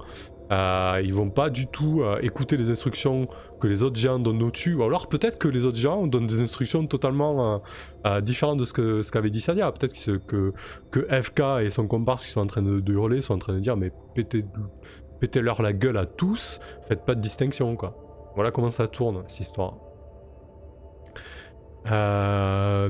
Euh, 0.52 1.00
ils 1.02 1.12
vont 1.12 1.30
pas 1.30 1.50
du 1.50 1.66
tout 1.66 2.02
euh, 2.02 2.20
écouter 2.22 2.56
les 2.56 2.70
instructions 2.70 3.26
que 3.60 3.66
les 3.66 3.82
autres 3.82 3.96
géants 3.96 4.18
donnent 4.18 4.42
au-dessus. 4.42 4.74
Ou 4.74 4.82
alors 4.82 5.08
peut-être 5.08 5.38
que 5.38 5.48
les 5.48 5.64
autres 5.64 5.78
géants 5.78 6.06
donnent 6.06 6.26
des 6.26 6.40
instructions 6.40 6.86
totalement 6.86 7.62
euh, 8.06 8.20
différentes 8.20 8.58
de 8.58 8.64
ce 8.64 8.72
que 8.72 9.02
ce 9.02 9.10
qu'avait 9.10 9.30
dit 9.30 9.40
Sadia. 9.40 9.70
Peut-être 9.72 9.94
que, 10.26 10.50
que, 10.90 11.22
FK 11.22 11.42
et 11.62 11.70
son 11.70 11.86
comparse 11.86 12.26
qui 12.26 12.32
sont 12.32 12.40
en 12.40 12.46
train 12.46 12.62
de, 12.62 12.92
hurler 12.92 13.20
sont 13.20 13.34
en 13.34 13.38
train 13.38 13.54
de 13.54 13.60
dire 13.60 13.76
mais 13.76 13.90
pétez, 14.14 14.44
pétez 15.20 15.40
leur 15.40 15.62
la 15.62 15.72
gueule 15.72 15.96
à 15.96 16.06
tous, 16.06 16.60
faites 16.88 17.04
pas 17.04 17.14
de 17.14 17.20
distinction 17.20 17.76
quoi. 17.76 17.96
Voilà 18.34 18.50
comment 18.50 18.70
ça 18.70 18.86
tourne 18.88 19.22
cette 19.28 19.40
histoire. 19.40 19.74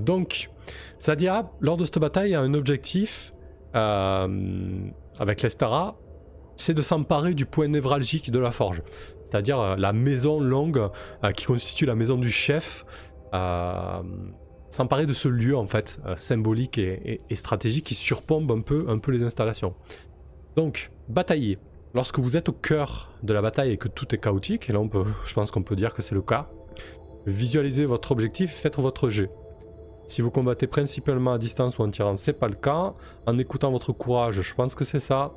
donc 0.00 0.48
Sadia, 0.98 1.48
lors 1.60 1.76
de 1.76 1.84
cette 1.84 1.98
bataille, 1.98 2.34
a 2.34 2.40
un 2.40 2.54
objectif 2.54 3.32
avec 3.72 5.42
l'Estara 5.42 5.96
c'est 6.56 6.74
de 6.74 6.82
s'emparer 6.82 7.34
du 7.34 7.46
point 7.46 7.68
névralgique 7.68 8.30
de 8.30 8.38
la 8.38 8.50
forge, 8.50 8.82
c'est-à-dire 9.26 9.58
euh, 9.60 9.76
la 9.76 9.92
maison 9.92 10.40
longue 10.40 10.88
euh, 11.24 11.32
qui 11.32 11.44
constitue 11.44 11.84
la 11.84 11.94
maison 11.94 12.16
du 12.16 12.30
chef, 12.30 12.84
euh, 13.34 14.00
s'emparer 14.70 15.06
de 15.06 15.12
ce 15.12 15.28
lieu 15.28 15.56
en 15.56 15.66
fait 15.66 15.98
symbolique 16.16 16.78
et, 16.78 17.20
stratégique 17.34 17.86
qui 17.86 17.94
surplombe 17.94 18.50
un 18.52 18.60
peu, 18.60 19.12
les 19.12 19.22
installations. 19.22 19.74
Donc, 20.54 20.90
batailler. 21.08 21.58
Lorsque 21.94 22.18
vous 22.18 22.36
êtes 22.36 22.48
au 22.48 22.52
cœur 22.52 23.12
de 23.22 23.32
la 23.32 23.40
bataille 23.40 23.72
et 23.72 23.78
que 23.78 23.88
tout 23.88 24.14
est 24.14 24.18
chaotique, 24.18 24.68
et 24.68 24.72
là 24.72 24.80
je 25.24 25.34
pense 25.34 25.50
qu'on 25.50 25.62
peut 25.62 25.76
dire 25.76 25.94
que 25.94 26.02
c'est 26.02 26.14
le 26.14 26.22
cas, 26.22 26.48
visualisez 27.26 27.86
votre 27.86 28.12
objectif, 28.12 28.52
faites 28.52 28.76
votre 28.76 29.08
jet. 29.08 29.30
Si 30.08 30.22
vous 30.22 30.30
combattez 30.30 30.66
principalement 30.66 31.32
à 31.32 31.38
distance 31.38 31.78
ou 31.78 31.82
en 31.82 31.90
tirant, 31.90 32.16
c'est 32.16 32.34
pas 32.34 32.48
le 32.48 32.54
cas. 32.54 32.94
En 33.26 33.38
écoutant 33.38 33.72
votre 33.72 33.92
courage, 33.92 34.40
je 34.42 34.54
pense 34.54 34.74
que 34.74 34.84
c'est 34.84 35.00
ça. 35.00 35.32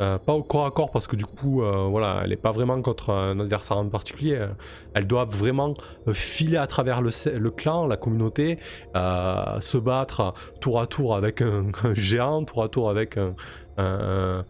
Euh, 0.00 0.18
pas 0.18 0.32
au 0.32 0.42
corps 0.42 0.64
à 0.64 0.70
corps 0.70 0.90
parce 0.90 1.06
que 1.06 1.14
du 1.14 1.26
coup, 1.26 1.62
euh, 1.62 1.86
voilà, 1.90 2.20
elle 2.24 2.30
n'est 2.30 2.36
pas 2.36 2.52
vraiment 2.52 2.80
contre 2.80 3.10
un 3.10 3.38
adversaire 3.38 3.76
en 3.76 3.88
particulier. 3.88 4.46
Elle 4.94 5.06
doit 5.06 5.26
vraiment 5.26 5.74
filer 6.12 6.56
à 6.56 6.66
travers 6.66 7.02
le, 7.02 7.50
clan, 7.50 7.86
la 7.86 7.96
communauté, 7.96 8.58
euh, 8.96 9.60
se 9.60 9.76
battre 9.76 10.32
tour 10.60 10.80
à 10.80 10.86
tour 10.86 11.14
avec 11.14 11.42
un, 11.42 11.70
géant, 11.94 12.44
tour 12.44 12.62
à 12.62 12.68
tour 12.68 12.88
avec 12.88 13.18
un, 13.18 14.44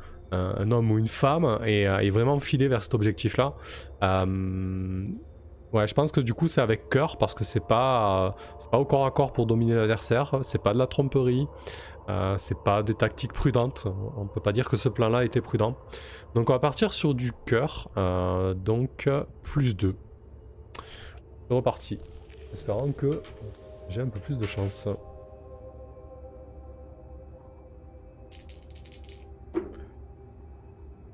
homme 0.70 0.90
ou 0.90 0.98
une 0.98 1.08
femme, 1.08 1.58
et, 1.66 2.10
vraiment 2.10 2.38
filer 2.38 2.68
vers 2.68 2.84
cet 2.84 2.94
objectif-là. 2.94 3.54
Je 5.72 5.94
pense 5.94 6.12
que 6.12 6.20
du 6.20 6.34
coup 6.34 6.48
c'est 6.48 6.60
avec 6.60 6.88
cœur 6.88 7.16
parce 7.16 7.34
que 7.34 7.44
c'est 7.44 7.64
pas, 7.64 8.36
pas 8.70 8.78
au 8.78 8.84
corps 8.84 9.06
à 9.06 9.10
corps 9.10 9.32
pour 9.32 9.46
dominer 9.46 9.74
l'adversaire, 9.74 10.32
c'est 10.42 10.62
pas 10.62 10.72
de 10.72 10.78
la 10.78 10.86
tromperie, 10.86 11.46
euh, 12.10 12.34
c'est 12.38 12.58
pas 12.58 12.82
des 12.82 12.94
tactiques 12.94 13.32
prudentes. 13.32 13.86
On 14.16 14.26
peut 14.26 14.40
pas 14.40 14.52
dire 14.52 14.68
que 14.68 14.76
ce 14.76 14.88
plan-là 14.88 15.24
était 15.24 15.40
prudent. 15.40 15.76
Donc 16.34 16.50
on 16.50 16.52
va 16.52 16.58
partir 16.58 16.92
sur 16.92 17.14
du 17.14 17.32
cœur. 17.46 17.88
Euh, 17.96 18.52
donc 18.52 19.08
plus 19.42 19.76
2. 19.76 19.94
C'est 21.46 21.54
reparti. 21.54 21.98
Espérant 22.52 22.90
que 22.90 23.22
j'ai 23.88 24.00
un 24.00 24.08
peu 24.08 24.18
plus 24.18 24.38
de 24.38 24.46
chance. 24.46 24.88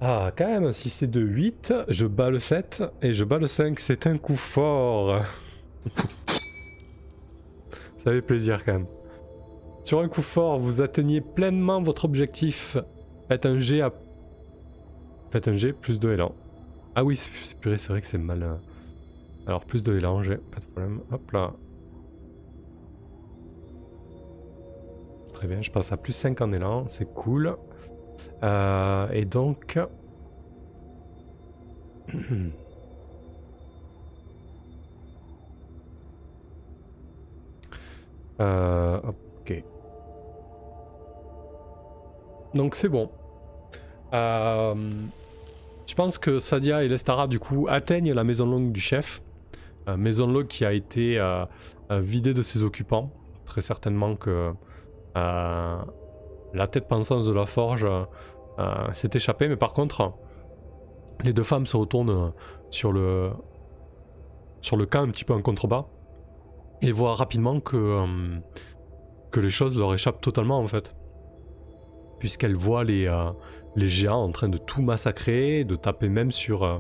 Ah, 0.01 0.31
quand 0.37 0.47
même, 0.47 0.73
si 0.73 0.89
c'est 0.91 1.07
de 1.07 1.21
8, 1.21 1.75
je 1.89 2.07
bats 2.07 2.31
le 2.31 2.39
7 2.39 2.83
et 3.03 3.13
je 3.13 3.25
bats 3.25 3.39
le 3.39 3.47
5. 3.47 3.79
C'est 3.81 4.07
un 4.07 4.17
coup 4.19 4.37
fort. 4.37 5.23
Ça 8.05 8.13
fait 8.13 8.23
plaisir 8.23 8.63
quand 8.65 8.75
même. 8.75 8.87
Sur 9.87 10.01
un 10.01 10.09
coup 10.09 10.21
fort, 10.23 10.59
vous 10.59 10.81
atteignez 10.81 11.21
pleinement 11.21 11.81
votre 11.81 12.07
objectif. 12.07 12.77
Faites 13.29 13.47
un 13.47 13.61
G 13.61 13.83
à... 13.83 13.93
Faites 15.31 15.47
un 15.47 15.55
G, 15.57 15.73
plus 15.73 16.01
de 16.01 16.11
élan. 16.11 16.35
Ah 16.97 17.05
oui, 17.05 17.17
c'est 17.17 17.87
vrai 17.87 18.01
que 18.01 18.07
c'est 18.09 18.19
mal. 18.19 18.43
Euh. 18.43 18.57
Alors 19.47 19.65
plus 19.65 19.85
de 19.85 19.97
élan, 19.97 20.25
j'ai 20.25 20.39
pas 20.39 20.59
de 20.59 20.65
problème. 20.65 21.03
Hop 21.13 21.31
là. 21.31 21.53
Très 25.35 25.47
bien, 25.47 25.63
je 25.63 25.71
passe 25.71 25.93
à 25.93 25.97
plus 25.97 26.15
5 26.15 26.41
en 26.41 26.53
élan, 26.53 26.89
c'est 26.89 27.15
cool. 27.15 27.57
Euh, 28.43 29.09
et 29.13 29.25
donc... 29.25 29.79
euh, 38.41 38.96
Donc 42.57 42.75
c'est 42.75 42.89
bon. 42.89 43.11
Euh, 44.15 44.75
je 45.87 45.95
pense 45.95 46.19
que 46.19 46.39
Sadia 46.39 46.85
et 46.85 46.89
Lestara 46.89 47.27
du 47.27 47.39
coup 47.39 47.67
atteignent 47.69 48.13
la 48.13 48.25
maison 48.25 48.47
longue 48.47 48.73
du 48.73 48.81
chef. 48.81 49.23
Euh, 49.89 49.97
maison 49.97 50.27
longue 50.27 50.47
qui 50.47 50.65
a 50.65 50.73
été 50.73 51.19
euh, 51.19 51.45
vidée 51.91 52.35
de 52.35 52.43
ses 52.43 52.63
occupants. 52.63 53.13
Très 53.45 53.61
certainement 53.61 54.17
que 54.17 54.53
la 55.15 56.67
tête 56.71 56.89
pensante 56.89 57.27
de 57.27 57.33
la 57.33 57.47
forge 57.47 57.87
s'est 58.95 59.11
échappée. 59.13 59.49
Mais 59.49 59.57
par 59.57 59.73
contre, 59.73 60.13
les 61.23 61.33
deux 61.33 61.43
femmes 61.43 61.67
se 61.67 61.77
retournent 61.77 62.33
sur 62.71 62.93
le, 62.93 63.31
sur 64.63 64.77
camp 64.89 65.03
un 65.03 65.11
petit 65.11 65.25
peu 65.25 65.35
en 65.35 65.43
contrebas. 65.43 65.85
Et 66.83 66.91
voient 66.91 67.15
rapidement 67.15 67.61
que 67.61 68.07
les 69.37 69.51
choses 69.51 69.79
leur 69.79 69.95
échappent 69.95 70.21
totalement 70.21 70.59
en 70.59 70.67
fait 70.67 70.95
puisqu'elle 72.19 72.55
voit 72.55 72.85
les, 72.85 73.07
euh, 73.07 73.31
les 73.75 73.89
géants 73.89 74.23
en 74.23 74.31
train 74.31 74.49
de 74.49 74.59
tout 74.59 74.83
massacrer, 74.83 75.65
de 75.65 75.77
taper 75.77 76.09
même 76.09 76.33
sur, 76.33 76.63
euh, 76.65 76.79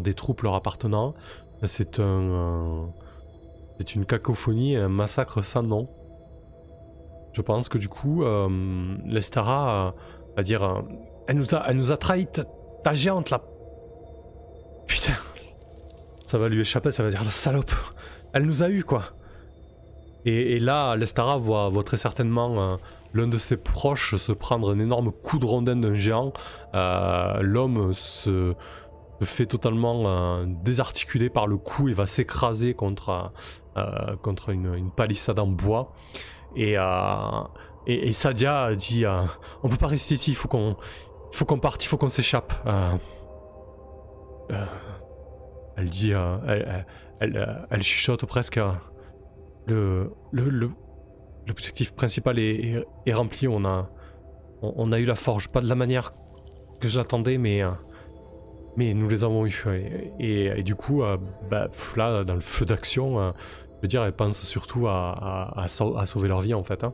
des 0.00 0.14
troupes 0.14 0.42
leur 0.42 0.54
appartenant. 0.54 1.14
C'est 1.64 2.00
un, 2.00 2.02
euh, 2.02 2.86
une 3.94 4.06
cacophonie, 4.06 4.76
un 4.76 4.88
massacre 4.88 5.42
sans 5.42 5.62
nom. 5.62 5.88
Je 7.32 7.42
pense 7.42 7.68
que 7.68 7.78
du 7.78 7.88
coup, 7.88 8.24
l'Estara 9.04 9.94
va 10.36 10.42
dire, 10.42 10.82
elle 11.28 11.36
nous 11.36 11.54
a, 11.54 11.64
elle 11.68 11.98
trahi 11.98 12.26
ta, 12.82 12.94
géante 12.94 13.30
là. 13.30 13.42
Putain, 14.88 15.12
ça 16.26 16.38
va 16.38 16.48
lui 16.48 16.60
échapper, 16.60 16.90
ça 16.90 17.04
va 17.04 17.10
dire 17.10 17.22
la 17.22 17.30
salope. 17.30 17.70
Elle 18.32 18.44
nous 18.44 18.64
a 18.64 18.70
eu 18.70 18.82
quoi. 18.82 19.04
Et, 20.24 20.58
là, 20.58 20.96
l'Estara 20.96 21.36
voit, 21.36 21.70
très 21.84 21.96
certainement 21.96 22.78
l'un 23.14 23.26
de 23.26 23.36
ses 23.36 23.56
proches 23.56 24.16
se 24.16 24.32
prendre 24.32 24.74
un 24.74 24.78
énorme 24.78 25.10
coup 25.12 25.38
de 25.38 25.46
rondin 25.46 25.76
d'un 25.76 25.94
géant. 25.94 26.32
Euh, 26.74 27.40
l'homme 27.40 27.92
se, 27.94 28.54
fait 29.22 29.46
totalement 29.46 30.04
euh, 30.06 30.44
désarticuler 30.46 31.30
par 31.30 31.46
le 31.46 31.56
coup 31.56 31.88
et 31.88 31.94
va 31.94 32.06
s'écraser 32.06 32.74
contre, 32.74 33.32
euh, 33.76 34.16
contre 34.16 34.50
une, 34.50 34.90
palissade 34.90 35.38
en 35.38 35.46
bois. 35.46 35.92
Et, 36.56 36.76
et, 37.86 38.12
Sadia 38.12 38.74
dit 38.74 39.04
On 39.62 39.68
peut 39.68 39.76
pas 39.76 39.86
rester 39.86 40.14
ici, 40.14 40.32
il 40.32 40.36
faut 40.36 40.48
qu'on 40.48 40.76
parte, 41.58 41.84
il 41.84 41.88
faut 41.88 41.96
qu'on 41.96 42.08
s'échappe. 42.08 42.52
elle 45.76 45.90
dit 45.90 46.10
elle, 46.10 46.86
elle, 47.20 47.66
elle, 47.70 47.82
chuchote 47.82 48.24
presque 48.26 48.60
le, 49.66 50.12
le 50.32 50.70
l'objectif 51.48 51.92
principal 51.94 52.38
est, 52.38 52.84
rempli. 53.12 53.48
On 53.48 53.64
a, 53.64 53.88
on, 54.62 54.92
a 54.92 54.98
eu 54.98 55.04
la 55.04 55.14
forge, 55.14 55.48
pas 55.48 55.60
de 55.60 55.68
la 55.68 55.74
manière 55.74 56.10
que 56.80 56.86
j'attendais, 56.86 57.38
mais, 57.38 57.62
euh, 57.62 57.70
mais 58.76 58.94
nous 58.94 59.08
les 59.08 59.24
avons 59.24 59.46
eu. 59.46 59.64
Et, 60.20 60.62
du 60.62 60.74
coup, 60.74 61.02
euh, 61.02 61.16
bah, 61.50 61.68
là, 61.96 62.22
dans 62.24 62.34
le 62.34 62.40
feu 62.40 62.64
d'action, 62.64 63.18
euh, 63.18 63.30
je 63.76 63.82
veux 63.82 63.88
dire, 63.88 64.04
elles 64.04 64.12
pensent 64.12 64.42
surtout 64.42 64.86
à, 64.88 65.64
sauver 65.66 66.28
leur 66.28 66.40
vie 66.40 66.54
en 66.54 66.62
fait. 66.62 66.84
Hein. 66.84 66.92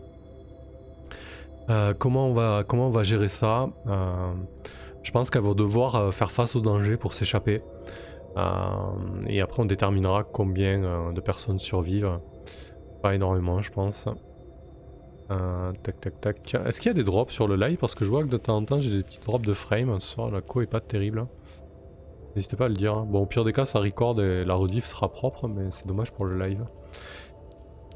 comment, 1.98 2.28
on 2.28 2.32
va, 2.32 2.64
comment 2.66 2.86
on 2.86 2.90
va 2.90 3.02
gérer 3.05 3.28
ça 3.28 3.68
Je 5.02 5.11
pense 5.11 5.30
qu'elles 5.30 5.42
vont 5.42 5.55
devoir 5.55 6.12
faire 6.14 6.30
face 6.30 6.57
au 6.57 6.61
danger 6.61 6.96
pour 6.96 7.14
s'échapper. 7.14 7.62
et 9.28 9.40
après, 9.40 9.62
on 9.62 9.64
déterminera 9.66 10.24
combien 10.24 11.12
de 11.12 11.20
personnes 11.20 11.59
survivent. 11.59 12.16
Pas 13.02 13.14
énormément, 13.14 13.61
je 13.62 13.70
pense. 13.70 14.09
Euh, 15.31 15.72
tac 15.83 16.01
tac 16.01 16.20
tac. 16.20 16.57
Est-ce 16.66 16.81
qu'il 16.81 16.91
y 16.91 16.95
a 16.95 16.95
des 16.95 17.05
drops 17.05 17.33
sur 17.33 17.49
le 17.49 17.57
live? 17.57 17.79
Parce 17.79 17.95
que 17.95 18.05
je 18.05 18.11
vois 18.11 18.22
que 18.22 18.29
de 18.29 18.37
temps 18.37 18.57
en 18.57 18.64
temps 18.64 18.81
j'ai 18.81 18.91
des 18.91 19.03
petits 19.03 19.20
drops 19.20 19.47
de 19.47 19.55
frame. 19.55 19.97
La 20.33 20.41
co 20.41 20.61
est 20.61 20.66
pas 20.66 20.81
terrible. 20.81 21.27
N'hésitez 22.37 22.57
pas 22.57 22.66
à 22.66 22.68
le 22.68 22.75
dire. 22.75 23.03
Bon 23.03 23.22
au 23.22 23.27
pire 23.27 23.45
des 23.45 23.53
cas 23.53 23.64
ça 23.64 23.79
record 23.79 24.20
et 24.20 24.45
la 24.45 24.55
rediff 24.55 24.85
sera 24.85 25.11
propre 25.11 25.49
mais 25.49 25.70
c'est 25.70 25.87
dommage 25.87 26.12
pour 26.12 26.27
le 26.27 26.39
live. 26.39 26.64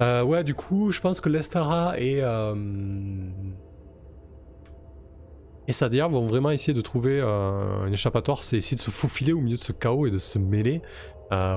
Euh, 0.00 0.22
ouais 0.22 0.44
du 0.44 0.54
coup 0.54 0.90
je 0.90 1.00
pense 1.00 1.20
que 1.20 1.28
l'Estara 1.28 1.98
est... 1.98 2.22
Euh, 2.22 2.54
et 5.66 5.72
Sadia 5.72 6.06
vont 6.06 6.24
vraiment 6.24 6.50
essayer 6.50 6.72
de 6.72 6.80
trouver 6.80 7.20
un 7.20 7.92
échappatoire, 7.92 8.42
c'est 8.42 8.56
essayer 8.56 8.78
de 8.78 8.80
se 8.80 8.90
faufiler 8.90 9.34
au 9.34 9.40
milieu 9.40 9.58
de 9.58 9.62
ce 9.62 9.72
chaos 9.72 10.06
et 10.06 10.10
de 10.10 10.18
se 10.18 10.38
mêler 10.38 10.80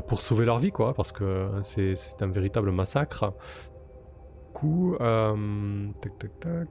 pour 0.07 0.21
sauver 0.21 0.43
leur 0.43 0.59
vie, 0.59 0.71
quoi, 0.71 0.93
parce 0.93 1.13
que 1.13 1.47
c'est 1.61 1.95
un 2.19 2.27
véritable 2.27 2.73
massacre. 2.73 3.33
Coup, 4.61 4.95
tac 6.01 6.19
tac 6.19 6.39
tac. 6.39 6.67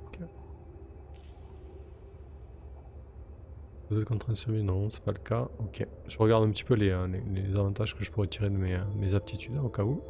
Vous 3.90 3.98
êtes 3.98 4.04
contraint 4.04 4.32
de 4.32 4.38
survie 4.38 4.62
Non, 4.62 4.88
c'est 4.90 5.02
pas 5.02 5.10
le 5.10 5.18
cas. 5.18 5.48
Ok. 5.58 5.84
Je 6.06 6.18
regarde 6.18 6.44
un 6.44 6.50
petit 6.50 6.62
peu 6.62 6.74
les, 6.74 6.96
les, 7.34 7.56
avantages 7.56 7.96
que 7.96 8.04
je 8.04 8.12
pourrais 8.12 8.28
tirer 8.28 8.48
de 8.48 8.56
mes, 8.56 8.78
mes 8.96 9.14
aptitudes 9.14 9.58
au 9.58 9.68
cas 9.68 9.82
où. 9.82 10.00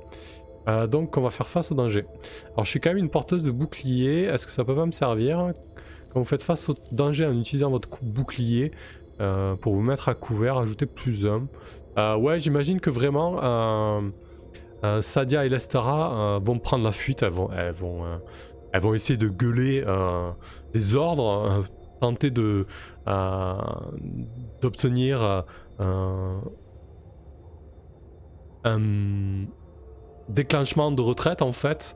Euh, 0.69 0.87
donc 0.87 1.17
on 1.17 1.23
va 1.23 1.31
faire 1.31 1.49
face 1.49 1.73
au 1.73 1.75
danger. 1.75 2.05
Alors 2.53 2.67
je 2.67 2.71
suis 2.71 2.81
quand 2.81 2.91
même 2.91 2.99
une 2.99 3.09
porteuse 3.09 3.43
de 3.43 3.51
bouclier. 3.51 4.25
Est-ce 4.25 4.47
que 4.47 4.53
ça 4.53 4.63
peut 4.63 4.75
pas 4.75 4.85
me 4.85 4.93
servir 4.93 5.53
Quand 6.13 6.21
vous 6.21 6.27
faites 6.27 6.43
face 6.43 6.69
au 6.69 6.75
danger 6.93 7.25
en 7.25 7.39
utilisant 7.39 7.71
votre 7.71 7.89
bouclier 8.03 8.73
euh, 9.23 9.55
pour 9.57 9.75
vous 9.75 9.83
mettre 9.83 10.11
à 10.11 10.15
couvert, 10.15 10.59
ajouter 10.59 10.85
plus 10.85 11.27
un? 11.27 11.49
Euh, 11.97 12.17
ouais, 12.17 12.39
j'imagine 12.39 12.79
que 12.79 12.91
vraiment 12.91 13.39
Sadia 15.01 15.45
et 15.45 15.49
Lestara 15.49 16.39
vont 16.43 16.59
prendre 16.59 16.85
la 16.85 16.93
fuite. 16.93 17.23
Elles 17.23 17.31
vont, 17.31 17.51
elles 18.73 18.81
vont 18.81 18.95
essayer 18.95 19.17
de 19.17 19.29
gueuler 19.29 19.85
des 20.73 20.95
ordres, 20.95 21.65
tenter 22.01 22.31
de 22.31 22.67
d'obtenir 24.63 25.45
un 28.65 29.47
déclenchement 30.29 30.93
de 30.93 31.03
retraite 31.03 31.43
en 31.43 31.53
fait 31.53 31.95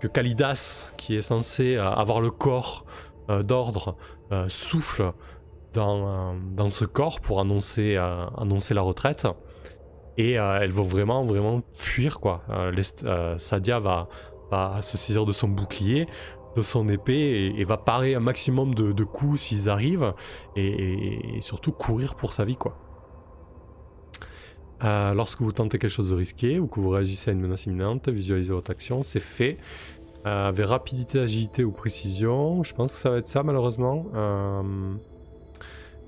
que 0.00 0.06
Kalidas, 0.06 0.92
qui 0.96 1.16
est 1.16 1.22
censé 1.22 1.76
euh, 1.76 1.90
avoir 1.90 2.20
le 2.20 2.30
corps 2.30 2.84
euh, 3.30 3.42
d'ordre, 3.42 3.96
euh, 4.32 4.48
souffle 4.48 5.12
dans, 5.74 6.68
ce 6.68 6.84
corps 6.84 7.20
pour 7.20 7.40
annoncer 7.40 7.94
la 7.94 8.80
retraite. 8.80 9.28
Et 10.18 10.32
elle 10.32 10.72
va 10.72 10.82
vraiment, 10.82 11.24
vraiment 11.24 11.62
fuir 11.76 12.18
quoi. 12.18 12.42
Sadia 13.38 13.78
va, 13.78 14.08
se 14.82 14.96
saisir 14.96 15.24
de 15.24 15.32
son 15.32 15.48
bouclier, 15.48 16.08
de 16.56 16.62
son 16.62 16.88
épée 16.88 17.54
et, 17.56 17.64
va 17.64 17.76
parer 17.76 18.16
un 18.16 18.20
maximum 18.20 18.74
de, 18.74 19.04
coups 19.04 19.40
s'ils 19.40 19.70
arrivent 19.70 20.12
et, 20.56 21.38
surtout 21.40 21.72
courir 21.72 22.16
pour 22.16 22.32
sa 22.32 22.44
vie 22.44 22.56
quoi. 22.56 22.74
Euh, 24.84 25.12
lorsque 25.12 25.40
vous 25.40 25.52
tentez 25.52 25.78
quelque 25.78 25.90
chose 25.90 26.10
de 26.10 26.14
risqué 26.14 26.58
ou 26.60 26.68
que 26.68 26.78
vous 26.78 26.90
réagissez 26.90 27.30
à 27.30 27.32
une 27.32 27.40
menace 27.40 27.66
imminente, 27.66 28.08
visualisez 28.08 28.52
votre 28.52 28.70
action, 28.70 29.02
c'est 29.02 29.20
fait. 29.20 29.58
Euh, 30.26 30.48
avec 30.48 30.66
rapidité, 30.66 31.20
agilité 31.20 31.64
ou 31.64 31.72
précision, 31.72 32.62
je 32.62 32.74
pense 32.74 32.92
que 32.92 32.98
ça 32.98 33.10
va 33.10 33.18
être 33.18 33.26
ça 33.26 33.42
malheureusement. 33.42 34.06
Euh, 34.14 34.94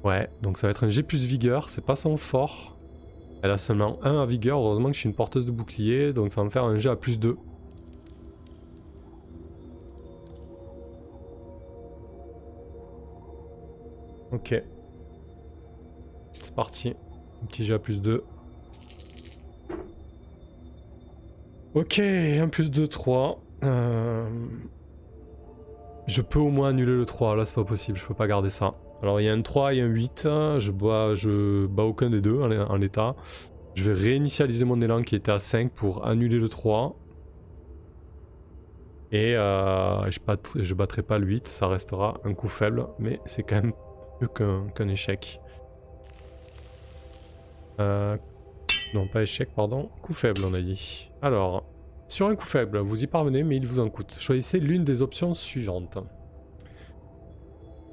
ouais, 0.04 0.28
donc 0.42 0.58
ça 0.58 0.66
va 0.66 0.72
être 0.72 0.84
un 0.84 0.90
G 0.90 1.02
plus 1.02 1.24
vigueur, 1.24 1.70
c'est 1.70 1.84
pas 1.84 1.96
son 1.96 2.16
fort. 2.16 2.76
Elle 3.42 3.50
a 3.50 3.58
seulement 3.58 3.98
1 4.02 4.20
à 4.20 4.26
vigueur, 4.26 4.58
heureusement 4.58 4.88
que 4.88 4.94
je 4.94 5.00
suis 5.00 5.08
une 5.08 5.14
porteuse 5.14 5.46
de 5.46 5.50
bouclier, 5.50 6.12
donc 6.12 6.32
ça 6.32 6.40
va 6.40 6.44
me 6.44 6.50
faire 6.50 6.64
un 6.64 6.78
G 6.78 6.88
à 6.88 6.96
plus 6.96 7.18
2. 7.18 7.36
Ok. 14.32 14.62
C'est 16.32 16.54
parti. 16.54 16.94
Un 17.42 17.46
petit 17.46 17.64
G 17.64 17.74
à 17.74 17.78
plus 17.78 18.00
2. 18.00 18.22
Ok, 21.74 21.98
1 21.98 22.48
plus 22.48 22.70
2, 22.70 22.88
3. 22.88 23.40
Euh, 23.62 24.28
je 26.06 26.20
peux 26.20 26.38
au 26.38 26.50
moins 26.50 26.70
annuler 26.70 26.92
le 26.92 27.06
3, 27.06 27.36
là 27.36 27.46
c'est 27.46 27.54
pas 27.54 27.64
possible, 27.64 27.96
je 27.96 28.06
peux 28.06 28.14
pas 28.14 28.26
garder 28.26 28.50
ça. 28.50 28.72
Alors 29.02 29.20
il 29.20 29.24
y 29.24 29.28
a 29.28 29.32
un 29.32 29.42
3 29.42 29.74
et 29.74 29.80
un 29.80 29.86
8, 29.86 30.22
je 30.58 30.70
bats, 30.70 31.14
je 31.14 31.66
bats 31.66 31.84
aucun 31.84 32.10
des 32.10 32.20
deux 32.20 32.40
en 32.40 32.76
l'état. 32.76 33.14
Je 33.74 33.90
vais 33.90 33.98
réinitialiser 33.98 34.64
mon 34.64 34.80
élan 34.80 35.02
qui 35.02 35.16
était 35.16 35.32
à 35.32 35.38
5 35.38 35.72
pour 35.72 36.06
annuler 36.06 36.38
le 36.38 36.48
3. 36.48 36.96
Et 39.12 39.34
euh, 39.36 40.10
je, 40.10 40.20
battrai, 40.24 40.64
je 40.64 40.74
battrai 40.74 41.02
pas 41.02 41.18
le 41.18 41.26
8, 41.26 41.48
ça 41.48 41.66
restera 41.66 42.20
un 42.24 42.32
coup 42.34 42.48
faible, 42.48 42.86
mais 42.98 43.20
c'est 43.26 43.42
quand 43.42 43.56
même 43.56 43.72
mieux 44.20 44.28
qu'un 44.28 44.88
échec. 44.88 45.40
Euh, 47.80 48.16
non, 48.94 49.06
pas 49.12 49.22
échec, 49.22 49.48
pardon. 49.54 49.88
Coup 50.02 50.14
faible, 50.14 50.40
on 50.48 50.54
a 50.54 50.60
dit. 50.60 51.08
Alors, 51.22 51.64
sur 52.08 52.28
un 52.28 52.36
coup 52.36 52.44
faible, 52.44 52.78
vous 52.78 53.02
y 53.02 53.06
parvenez, 53.06 53.42
mais 53.42 53.56
il 53.56 53.66
vous 53.66 53.80
en 53.80 53.88
coûte. 53.88 54.16
Choisissez 54.20 54.60
l'une 54.60 54.84
des 54.84 55.02
options 55.02 55.34
suivantes. 55.34 55.98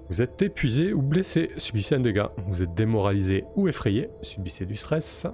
Vous 0.09 0.21
êtes 0.21 0.41
épuisé 0.41 0.93
ou 0.93 1.01
blessé, 1.01 1.51
subissez 1.57 1.95
un 1.95 1.99
dégât. 1.99 2.31
Vous 2.47 2.63
êtes 2.63 2.73
démoralisé 2.73 3.43
ou 3.55 3.67
effrayé, 3.67 4.09
subissez 4.21 4.65
du 4.65 4.77
stress. 4.77 5.27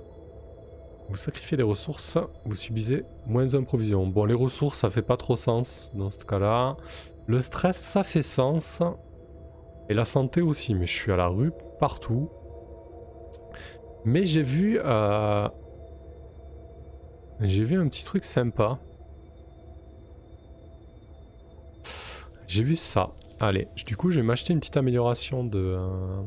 Vous 1.09 1.15
sacrifiez 1.15 1.57
des 1.57 1.63
ressources, 1.63 2.17
vous 2.45 2.55
subissez 2.55 3.05
moins 3.27 3.53
un 3.53 3.63
provision. 3.63 4.07
Bon, 4.07 4.25
les 4.25 4.33
ressources, 4.33 4.79
ça 4.79 4.89
fait 4.89 5.03
pas 5.03 5.17
trop 5.17 5.35
sens 5.35 5.91
dans 5.93 6.09
ce 6.09 6.25
cas-là. 6.25 6.77
Le 7.27 7.41
stress, 7.41 7.77
ça 7.77 8.03
fait 8.03 8.23
sens. 8.23 8.81
Et 9.89 9.93
la 9.93 10.05
santé 10.05 10.41
aussi, 10.41 10.73
mais 10.73 10.87
je 10.87 10.93
suis 10.93 11.11
à 11.11 11.17
la 11.17 11.27
rue 11.27 11.51
partout. 11.79 12.29
Mais 14.05 14.25
j'ai 14.25 14.41
vu... 14.41 14.79
Euh, 14.83 15.47
j'ai 17.41 17.63
vu 17.63 17.79
un 17.79 17.87
petit 17.89 18.05
truc 18.05 18.23
sympa. 18.23 18.79
J'ai 22.47 22.63
vu 22.63 22.75
ça. 22.75 23.09
Allez, 23.43 23.67
du 23.75 23.97
coup 23.97 24.09
je 24.09 24.21
vais 24.21 24.25
m'acheter 24.25 24.53
une 24.53 24.61
petite 24.61 24.77
amélioration 24.77 25.43
de, 25.43 25.59
euh, 25.59 26.21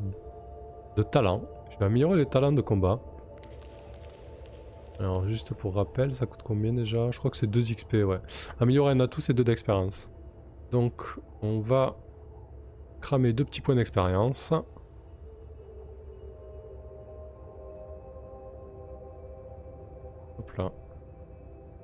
de 0.98 1.02
talent. 1.02 1.42
Je 1.72 1.78
vais 1.78 1.86
améliorer 1.86 2.18
les 2.18 2.26
talents 2.26 2.52
de 2.52 2.60
combat. 2.60 3.00
Alors 4.98 5.24
juste 5.26 5.54
pour 5.54 5.74
rappel, 5.76 6.12
ça 6.12 6.26
coûte 6.26 6.42
combien 6.44 6.74
déjà? 6.74 7.10
Je 7.10 7.18
crois 7.18 7.30
que 7.30 7.38
c'est 7.38 7.46
2 7.46 7.58
XP, 7.58 7.94
ouais. 8.04 8.18
Améliorer 8.60 8.92
un 8.92 9.00
atout, 9.00 9.22
c'est 9.22 9.32
2 9.32 9.44
d'expérience. 9.44 10.10
Donc 10.72 11.04
on 11.40 11.60
va 11.60 11.96
cramer 13.00 13.32
deux 13.32 13.44
petits 13.44 13.62
points 13.62 13.76
d'expérience. 13.76 14.52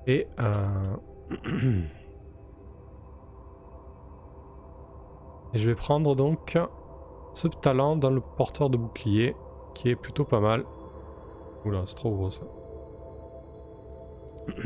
Et... 0.06 0.26
Euh... 0.40 0.96
Et 5.54 5.58
je 5.58 5.68
vais 5.68 5.74
prendre 5.74 6.14
donc 6.14 6.58
ce 7.34 7.48
talent 7.48 7.96
dans 7.96 8.10
le 8.10 8.20
porteur 8.20 8.70
de 8.70 8.76
bouclier, 8.76 9.34
qui 9.74 9.88
est 9.88 9.96
plutôt 9.96 10.24
pas 10.24 10.40
mal. 10.40 10.64
Oula, 11.64 11.84
c'est 11.86 11.94
trop 11.94 12.10
gros 12.10 12.30
ça. 12.30 12.42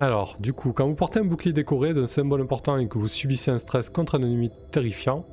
Alors, 0.00 0.36
du 0.38 0.52
coup, 0.52 0.72
quand 0.72 0.86
vous 0.86 0.94
portez 0.94 1.18
un 1.18 1.24
bouclier 1.24 1.52
décoré 1.52 1.92
d'un 1.92 2.06
symbole 2.06 2.40
important 2.40 2.76
et 2.78 2.86
que 2.88 2.98
vous 2.98 3.08
subissez 3.08 3.50
un 3.50 3.58
stress 3.58 3.90
contre 3.90 4.14
un 4.14 4.22
ennemi 4.22 4.52
terrifiant, 4.70 5.24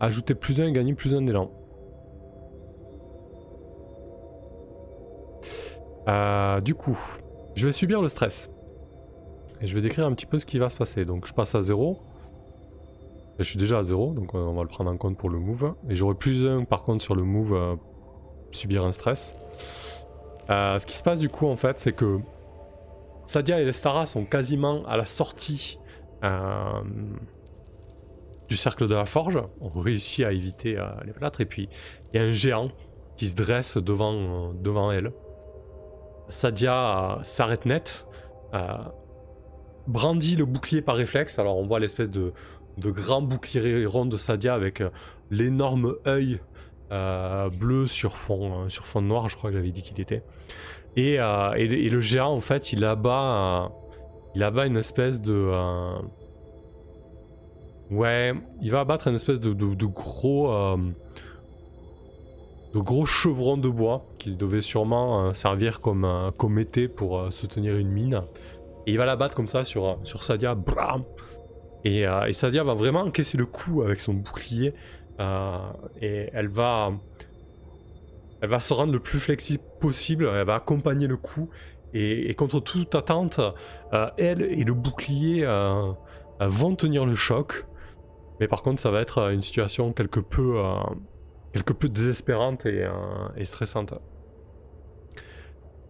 ajoutez 0.00 0.34
plus 0.34 0.60
un 0.60 0.66
et 0.66 0.72
gagnez 0.72 0.94
plus 0.94 1.14
un 1.14 1.22
d'élan. 1.22 1.52
Euh, 6.08 6.60
du 6.60 6.74
coup, 6.74 6.98
je 7.54 7.66
vais 7.66 7.72
subir 7.72 8.02
le 8.02 8.08
stress. 8.08 8.50
Et 9.60 9.66
je 9.66 9.74
vais 9.74 9.82
décrire 9.82 10.06
un 10.06 10.12
petit 10.12 10.26
peu 10.26 10.38
ce 10.38 10.46
qui 10.46 10.58
va 10.58 10.70
se 10.70 10.76
passer. 10.76 11.04
Donc 11.04 11.26
je 11.26 11.34
passe 11.34 11.54
à 11.54 11.62
0. 11.62 11.98
Je 13.40 13.48
suis 13.48 13.58
déjà 13.58 13.78
à 13.78 13.82
0, 13.82 14.12
donc 14.12 14.34
on 14.34 14.54
va 14.54 14.62
le 14.62 14.68
prendre 14.68 14.90
en 14.90 14.96
compte 14.96 15.16
pour 15.16 15.30
le 15.30 15.38
move. 15.38 15.74
Et 15.88 15.96
j'aurai 15.96 16.14
plus 16.14 16.46
1 16.46 16.64
par 16.64 16.84
contre 16.84 17.02
sur 17.02 17.14
le 17.14 17.24
move 17.24 17.54
euh, 17.54 17.76
subir 18.52 18.84
un 18.84 18.92
stress. 18.92 19.34
Euh, 20.50 20.78
ce 20.78 20.86
qui 20.86 20.96
se 20.96 21.02
passe 21.02 21.18
du 21.18 21.28
coup 21.28 21.46
en 21.46 21.56
fait, 21.56 21.78
c'est 21.78 21.92
que 21.92 22.20
Sadia 23.26 23.60
et 23.60 23.64
Lestara 23.64 24.06
sont 24.06 24.24
quasiment 24.24 24.84
à 24.86 24.96
la 24.96 25.04
sortie 25.04 25.78
du 28.48 28.56
cercle 28.56 28.86
de 28.86 28.94
la 28.94 29.06
forge. 29.06 29.38
On 29.60 29.68
réussit 29.68 30.24
à 30.24 30.32
éviter 30.32 30.76
les 31.06 31.12
plâtres. 31.12 31.40
Et 31.40 31.46
puis 31.46 31.68
il 32.12 32.20
y 32.20 32.22
a 32.22 32.26
un 32.26 32.34
géant 32.34 32.70
qui 33.16 33.28
se 33.28 33.36
dresse 33.36 33.76
devant, 33.76 34.52
devant 34.52 34.92
elle. 34.92 35.12
Sadia 36.30 37.18
euh, 37.18 37.22
s'arrête 37.22 37.66
net, 37.66 38.06
euh, 38.54 38.78
brandit 39.86 40.36
le 40.36 40.46
bouclier 40.46 40.80
par 40.80 40.96
réflexe. 40.96 41.38
Alors 41.38 41.58
on 41.58 41.66
voit 41.66 41.80
l'espèce 41.80 42.10
de, 42.10 42.32
grand 42.78 43.22
bouclier 43.22 43.86
rond 43.86 44.06
de 44.06 44.16
Sadia 44.16 44.54
avec 44.54 44.80
euh, 44.80 44.90
l'énorme 45.30 45.96
œil 46.06 46.40
bleu 47.52 47.86
sur 47.86 48.18
fond, 48.18 48.68
sur 48.68 48.84
fond 48.84 49.00
noir, 49.00 49.28
je 49.28 49.36
crois 49.36 49.50
que 49.50 49.56
j'avais 49.56 49.70
dit 49.70 49.82
qu'il 49.82 50.00
était. 50.00 50.24
Et, 50.96 51.18
le 51.18 52.00
géant, 52.00 52.32
en 52.32 52.40
fait, 52.40 52.72
il 52.72 52.84
abat, 52.84 53.70
il 54.34 54.42
abat 54.42 54.66
une 54.66 54.76
espèce 54.76 55.20
de... 55.20 55.52
ouais, 57.92 58.34
il 58.60 58.72
va 58.72 58.80
abattre 58.80 59.06
une 59.06 59.14
espèce 59.14 59.38
de, 59.38 59.52
de 59.52 59.86
gros 59.86 60.48
de 62.74 62.78
gros 62.78 63.06
chevrons 63.06 63.56
de 63.56 63.68
bois 63.68 64.06
qui 64.18 64.34
devaient 64.34 64.60
sûrement 64.60 65.26
euh, 65.26 65.34
servir 65.34 65.80
comme, 65.80 66.04
euh, 66.04 66.56
été 66.58 66.88
pour 66.88 67.18
euh, 67.18 67.30
soutenir 67.30 67.76
une 67.76 67.88
mine. 67.88 68.22
Et 68.86 68.92
il 68.92 68.98
va 68.98 69.06
la 69.06 69.16
battre 69.16 69.34
comme 69.34 69.48
ça 69.48 69.64
sur, 69.64 69.98
sur 70.04 70.22
Sadia. 70.22 70.54
Bram 70.54 71.04
Et, 71.84 72.02
et, 72.02 72.32
Sadia 72.32 72.62
va 72.62 72.74
vraiment 72.74 73.00
encaisser 73.00 73.38
le 73.38 73.46
coup 73.46 73.82
avec 73.82 74.00
son 74.00 74.14
bouclier. 74.14 74.74
et 76.00 76.30
elle 76.32 76.48
va, 76.48 76.92
se 78.58 78.72
rendre 78.72 78.92
le 78.92 79.00
plus 79.00 79.18
flexible 79.18 79.62
possible. 79.80 80.28
Elle 80.32 80.46
va 80.46 80.56
accompagner 80.56 81.06
le 81.06 81.16
coup. 81.16 81.48
Et, 81.92 82.34
contre 82.34 82.60
toute 82.60 82.94
attente, 82.94 83.40
elle 84.18 84.42
et 84.42 84.64
le 84.64 84.74
bouclier 84.74 85.44
vont 86.40 86.76
tenir 86.76 87.06
le 87.06 87.14
choc. 87.14 87.64
Mais 88.40 88.48
par 88.48 88.62
contre, 88.62 88.80
ça 88.80 88.90
va 88.90 89.00
être 89.00 89.30
une 89.30 89.42
situation 89.42 89.92
quelque 89.92 90.20
peu, 90.20 90.60
désespérante 91.88 92.66
et 92.66 93.44
stressante. 93.44 93.94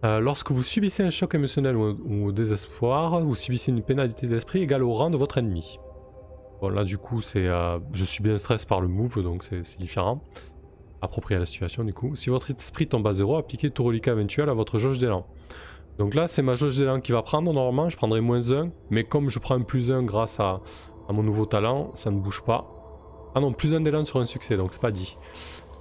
Euh, 0.03 0.19
lorsque 0.19 0.49
vous 0.51 0.63
subissez 0.63 1.03
un 1.03 1.11
choc 1.11 1.35
émotionnel 1.35 1.75
ou, 1.77 2.25
au 2.25 2.31
désespoir, 2.31 3.21
vous 3.21 3.35
subissez 3.35 3.71
une 3.71 3.83
pénalité 3.83 4.25
d'esprit 4.25 4.63
égale 4.63 4.83
au 4.83 4.93
rang 4.93 5.11
de 5.11 5.17
votre 5.17 5.37
ennemi. 5.37 5.77
Bon 6.59 6.69
là 6.69 6.83
du 6.83 6.97
coup 6.97 7.21
c'est, 7.21 7.47
euh, 7.47 7.79
je 7.93 8.03
suis 8.05 8.21
bien 8.23 8.37
stress 8.37 8.65
par 8.65 8.81
le 8.81 8.87
move 8.87 9.21
donc 9.23 9.43
c'est 9.43 9.79
différent. 9.79 10.21
Approprié 11.01 11.37
à 11.37 11.39
la 11.39 11.45
situation 11.45 11.83
du 11.83 11.93
coup. 11.93 12.15
Si 12.15 12.29
votre 12.29 12.49
esprit 12.49 12.87
tombe 12.87 13.05
à 13.07 13.13
zéro, 13.13 13.37
appliquez 13.37 13.69
tout 13.69 13.83
reliquat 13.83 14.13
éventuel 14.13 14.49
à 14.49 14.53
votre 14.53 14.79
jauge 14.79 14.99
d'élan. 14.99 15.25
Donc 15.99 16.15
là 16.15 16.27
c'est 16.27 16.41
ma 16.41 16.55
jauge 16.55 16.77
d'élan 16.77 16.99
qui 16.99 17.11
va 17.11 17.21
prendre 17.21 17.53
normalement, 17.53 17.89
je 17.89 17.97
prendrai 17.97 18.21
moins 18.21 18.51
1, 18.51 18.69
mais 18.89 19.03
comme 19.03 19.29
je 19.29 19.37
prends 19.37 19.55
un 19.55 19.61
plus 19.61 19.91
1 19.91 20.03
grâce 20.03 20.39
à, 20.39 20.61
à 21.09 21.13
mon 21.13 21.21
nouveau 21.21 21.45
talent, 21.45 21.91
ça 21.93 22.09
ne 22.09 22.19
bouge 22.19 22.43
pas. 22.43 22.67
Ah 23.35 23.39
non, 23.39 23.53
plus 23.53 23.75
1 23.75 23.81
d'élan 23.81 24.03
sur 24.03 24.19
un 24.19 24.25
succès, 24.25 24.57
donc 24.57 24.73
c'est 24.73 24.81
pas 24.81 24.91
dit. 24.91 25.15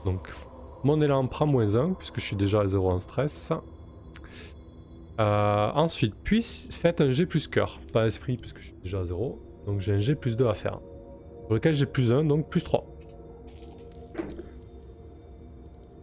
Donc 0.04 0.28
mon 0.84 1.00
élan 1.00 1.26
prend 1.26 1.46
moins 1.46 1.74
1 1.74 1.94
puisque 1.94 2.20
je 2.20 2.24
suis 2.24 2.36
déjà 2.36 2.60
à 2.60 2.66
0 2.66 2.90
en 2.90 3.00
stress. 3.00 3.52
Euh, 5.20 5.70
ensuite, 5.74 6.14
puis 6.24 6.42
faites 6.70 7.02
un 7.02 7.10
G 7.10 7.26
plus 7.26 7.46
cœur, 7.46 7.78
pas 7.92 8.06
esprit 8.06 8.38
puisque 8.38 8.60
je 8.60 8.64
suis 8.66 8.76
déjà 8.82 9.00
à 9.00 9.04
0. 9.04 9.38
Donc 9.66 9.80
j'ai 9.80 9.92
un 9.92 10.00
G 10.00 10.14
plus 10.14 10.34
2 10.34 10.46
à 10.46 10.54
faire. 10.54 10.80
Pour 11.44 11.54
lequel 11.54 11.74
j'ai 11.74 11.84
plus 11.84 12.10
1, 12.10 12.24
donc 12.24 12.48
plus 12.48 12.64
3. 12.64 12.86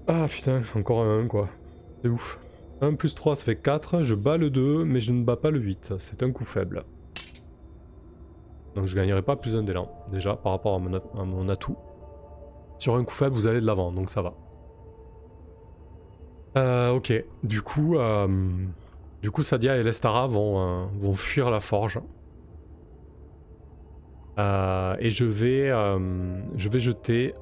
Ah 0.07 0.27
putain, 0.29 0.61
encore 0.75 1.01
un 1.01 1.23
1 1.23 1.27
quoi. 1.27 1.49
C'est 2.01 2.09
ouf. 2.09 2.37
1 2.81 2.93
plus 2.93 3.15
3 3.15 3.35
ça 3.37 3.43
fait 3.43 3.55
4, 3.55 4.03
je 4.03 4.13
bats 4.13 4.37
le 4.37 4.51
2 4.51 4.83
mais 4.83 4.99
je 4.99 5.11
ne 5.11 5.23
bats 5.23 5.35
pas 5.35 5.49
le 5.49 5.59
8, 5.59 5.93
c'est 5.97 6.21
un 6.21 6.31
coup 6.31 6.45
faible. 6.45 6.83
Donc 8.75 8.85
je 8.85 8.95
gagnerai 8.95 9.23
pas 9.23 9.35
plus 9.35 9.55
1 9.55 9.63
d'élan, 9.63 9.89
déjà 10.11 10.35
par 10.35 10.51
rapport 10.51 10.75
à 10.75 11.25
mon, 11.25 11.49
atout. 11.49 11.75
Sur 12.77 12.95
un 12.95 13.03
coup 13.03 13.15
faible 13.15 13.33
vous 13.33 13.47
allez 13.47 13.61
de 13.61 13.65
l'avant, 13.65 13.91
donc 13.91 14.11
ça 14.11 14.21
va. 14.21 14.33
Euh, 16.55 16.91
ok, 16.91 17.11
du 17.41 17.63
coup... 17.63 17.97
Euh, 17.97 18.27
du 19.27 19.31
coup, 19.31 19.43
Sadia 19.43 19.75
et 19.75 19.83
Lestara 19.83 20.25
vont, 20.25 20.87
euh, 21.03 21.13
fuir 21.13 21.49
la 21.49 21.59
forge. 21.59 21.99
Euh, 24.39 24.95
et 24.99 25.09
je 25.09 25.25
vais, 25.25 25.69
euh, 25.69 26.39
je 26.55 26.69
vais 26.69 26.79
jeter 26.79 27.33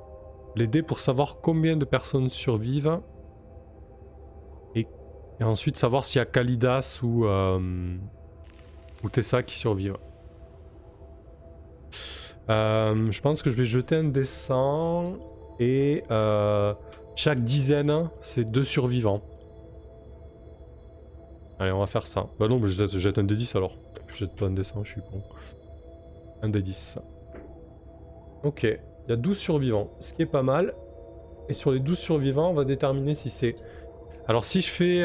les 0.56 0.66
dés 0.66 0.82
pour 0.82 1.00
savoir 1.00 1.42
combien 1.42 1.78
de 1.78 1.86
personnes 1.86 2.32
survivent. 2.32 3.02
Et, 4.74 4.88
ensuite 5.44 5.78
savoir 5.78 6.06
s'il 6.06 6.18
y 6.18 6.22
a 6.24 6.26
Kalidas 6.26 7.02
ou, 7.04 7.28
ou 7.28 9.10
Tessa 9.12 9.44
qui 9.44 9.54
survivent. 9.54 9.98
je 12.50 13.22
pense 13.22 13.44
que 13.44 13.52
je 13.52 13.56
vais 13.56 13.66
jeter 13.66 13.98
un 13.98 14.06
dessin 14.06 15.04
et 15.60 16.02
chaque 17.16 17.42
dizaine, 17.42 18.10
c'est 18.24 18.50
deux 18.50 18.66
survivants. 18.66 19.22
Allez, 21.60 21.72
on 21.72 21.80
va 21.80 21.88
faire 21.88 22.08
ça. 22.08 22.28
Bah 22.40 22.48
non, 22.48 22.60
mais 22.60 22.68
je 22.68 23.00
jette, 23.00 23.18
un 23.18 23.24
D10 23.24 23.56
alors. 23.56 23.76
Je 24.08 24.18
jette 24.18 24.36
pas 24.36 24.46
un 24.46 24.54
D100, 24.54 24.84
je 24.84 24.92
suis 24.92 25.02
con. 25.02 25.22
Un 26.42 26.50
D10. 26.50 26.98
Ok, 28.44 28.64
il 28.64 29.10
y 29.10 29.14
a 29.14 29.16
12 29.16 29.38
survivants, 29.38 29.88
ce 30.00 30.14
qui 30.14 30.22
est 30.22 30.28
pas 30.28 30.44
mal. 30.44 30.74
Et 31.50 31.54
sur 31.54 31.72
les 31.72 31.80
12 31.80 31.98
survivants, 31.98 32.50
on 32.50 32.54
va 32.54 32.66
déterminer 32.66 33.16
si 33.16 33.30
c'est... 33.30 33.56
Alors 34.28 34.46
si 34.46 34.62
je 34.62 34.70
fais 34.70 35.04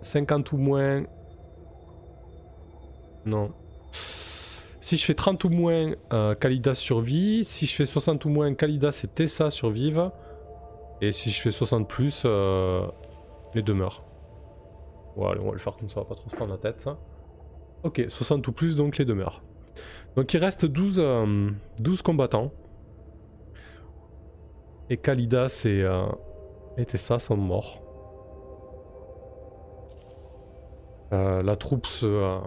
50 0.00 0.52
euh, 0.52 0.56
ou 0.56 0.58
moins... 0.58 1.02
Non. 3.26 3.50
Si 3.92 4.96
je 4.96 5.04
fais 5.04 5.14
30 5.14 5.44
ou 5.44 5.50
moins, 5.50 5.92
euh, 6.12 6.34
Kalidas 6.34 6.74
survit. 6.74 7.44
Si 7.44 7.66
je 7.66 7.74
fais 7.74 7.84
60 7.84 8.24
ou 8.24 8.30
moins, 8.30 8.54
Kalidas 8.54 9.02
et 9.04 9.08
Tessa 9.08 9.50
survivent. 9.50 10.10
Et 11.02 11.12
si 11.12 11.30
je 11.30 11.40
fais 11.40 11.50
60 11.50 11.88
plus, 11.88 12.22
euh, 12.24 12.86
les 13.54 13.62
deux 13.62 13.74
meurent. 13.74 14.07
Voilà, 15.18 15.40
on 15.42 15.46
va 15.46 15.52
le 15.52 15.58
faire 15.58 15.74
comme 15.74 15.88
ça, 15.88 15.98
on 15.98 16.02
va 16.02 16.08
pas 16.10 16.14
trop 16.14 16.30
se 16.30 16.36
prendre 16.36 16.52
la 16.52 16.58
tête. 16.58 16.78
Ça. 16.78 16.96
Ok, 17.82 18.04
60 18.08 18.46
ou 18.46 18.52
plus, 18.52 18.76
donc 18.76 18.98
les 18.98 19.04
demeures. 19.04 19.42
Donc 20.14 20.32
il 20.32 20.38
reste 20.38 20.64
12, 20.64 21.02
12 21.80 21.98
euh, 21.98 22.02
combattants. 22.04 22.52
Et 24.90 24.96
Kalidas 24.96 25.62
et, 25.64 25.82
euh, 25.82 26.06
et 26.76 26.86
Tessa 26.86 27.18
sont 27.18 27.36
morts. 27.36 27.82
Euh, 31.12 31.42
la 31.42 31.56
troupe 31.56 31.86
se, 31.86 32.38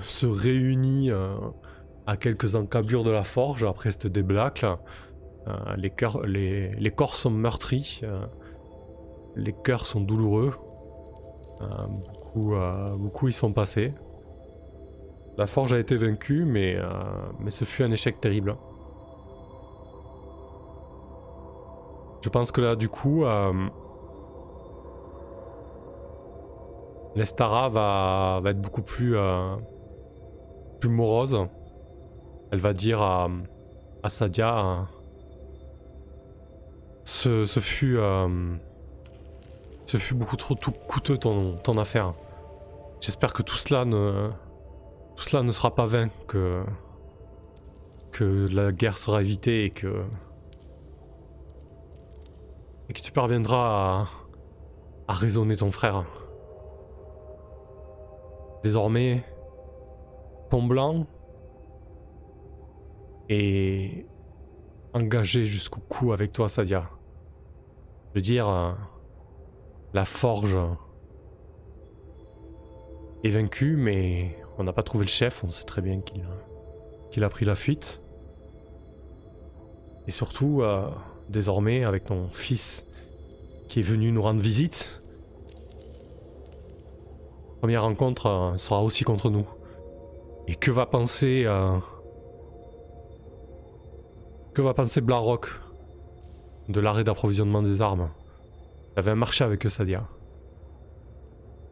se 0.00 0.26
réunit 0.26 1.10
à 2.06 2.16
quelques 2.16 2.56
encablures 2.56 3.04
de 3.04 3.10
la 3.12 3.22
forge 3.22 3.62
après 3.62 3.92
cette 3.92 4.08
débâcle. 4.08 4.76
les, 5.76 5.92
les, 6.24 6.74
les, 6.74 6.90
corps 6.90 7.14
sont 7.14 7.30
meurtris. 7.30 8.00
les 9.36 9.54
cœurs 9.62 9.86
sont 9.86 10.00
douloureux. 10.00 10.50
Euh, 11.60 11.66
beaucoup, 11.86 12.54
euh, 12.54 12.96
beaucoup 12.96 13.28
y 13.28 13.32
sont 13.32 13.52
passés. 13.52 13.92
La 15.36 15.46
forge 15.46 15.72
a 15.72 15.78
été 15.78 15.96
vaincue, 15.96 16.44
mais, 16.44 16.76
euh, 16.76 16.88
mais 17.40 17.50
ce 17.50 17.64
fut 17.64 17.82
un 17.82 17.90
échec 17.90 18.20
terrible. 18.20 18.56
Je 22.22 22.28
pense 22.28 22.52
que 22.52 22.60
là, 22.60 22.74
du 22.74 22.88
coup, 22.88 23.24
l'Estara 27.14 27.68
va, 27.68 28.40
va, 28.42 28.50
être 28.50 28.60
beaucoup 28.60 28.80
plus, 28.80 29.14
plus 30.80 30.88
morose. 30.88 31.46
Elle 32.50 32.60
va 32.60 32.72
dire 32.72 33.02
à, 33.02 33.28
à 34.02 34.08
Sadia 34.08 34.86
ce, 37.04 37.44
ce 37.44 37.60
fut 37.60 37.98
ce 39.86 39.96
fut 39.98 40.14
beaucoup 40.14 40.36
trop 40.36 40.54
tout 40.54 40.72
coûteux 40.72 41.18
ton, 41.18 41.78
affaire. 41.78 42.14
J'espère 43.00 43.32
que 43.32 43.42
tout 43.42 43.56
cela 43.56 43.84
ne. 43.84 44.30
Tout 45.16 45.24
cela 45.24 45.42
ne 45.42 45.52
sera 45.52 45.74
pas 45.74 45.84
vain, 45.84 46.08
que. 46.26 46.64
que 48.12 48.48
la 48.52 48.72
guerre 48.72 48.98
sera 48.98 49.20
évitée 49.20 49.64
et 49.64 49.70
que. 49.70 50.04
et 52.88 52.92
que 52.92 53.00
tu 53.00 53.12
parviendras 53.12 54.06
à. 54.06 54.08
à 55.08 55.14
raisonner 55.14 55.56
ton 55.56 55.70
frère. 55.70 56.04
Désormais, 58.62 59.22
Pont 60.48 60.62
Blanc 60.62 61.06
est 63.28 64.06
engagé 64.94 65.44
jusqu'au 65.44 65.80
cou 65.80 66.12
avec 66.12 66.32
toi, 66.32 66.48
Sadia. 66.48 66.88
Je 68.10 68.18
veux 68.18 68.22
dire, 68.22 68.48
la 69.94 70.04
forge 70.04 70.58
est 73.22 73.30
vaincue, 73.30 73.76
mais 73.76 74.36
on 74.58 74.64
n'a 74.64 74.72
pas 74.72 74.82
trouvé 74.82 75.04
le 75.04 75.10
chef, 75.10 75.42
on 75.44 75.48
sait 75.48 75.64
très 75.64 75.80
bien 75.80 76.00
qu'il 77.12 77.24
a 77.24 77.28
pris 77.30 77.44
la 77.44 77.54
fuite. 77.54 78.00
Et 80.06 80.10
surtout, 80.10 80.62
euh, 80.62 80.90
désormais, 81.28 81.84
avec 81.84 82.04
ton 82.04 82.28
fils 82.28 82.84
qui 83.68 83.80
est 83.80 83.84
venu 83.84 84.10
nous 84.12 84.20
rendre 84.20 84.40
visite, 84.40 85.00
première 87.60 87.82
rencontre 87.82 88.26
euh, 88.26 88.56
sera 88.58 88.82
aussi 88.82 89.04
contre 89.04 89.30
nous. 89.30 89.48
Et 90.48 90.56
que 90.56 90.70
va 90.70 90.86
penser... 90.86 91.44
Euh, 91.46 91.78
que 94.52 94.60
va 94.60 94.74
penser 94.74 95.00
Blarock 95.00 95.48
de 96.68 96.80
l'arrêt 96.80 97.04
d'approvisionnement 97.04 97.62
des 97.62 97.80
armes? 97.80 98.10
J'avais 98.96 99.10
un 99.10 99.16
marché 99.16 99.44
avec 99.44 99.64
eux, 99.66 99.68
Sadia. 99.68 100.06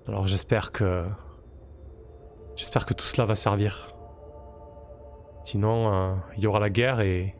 Alors 0.06 0.26
j'espère 0.26 0.72
que... 0.72 1.04
J'espère 2.56 2.84
que 2.84 2.94
tout 2.94 3.06
cela 3.06 3.24
va 3.24 3.36
servir. 3.36 3.94
Sinon, 5.44 5.92
euh, 5.92 6.14
il 6.36 6.42
y 6.42 6.46
aura 6.46 6.60
la 6.60 6.70
guerre 6.70 7.00
et... 7.00 7.34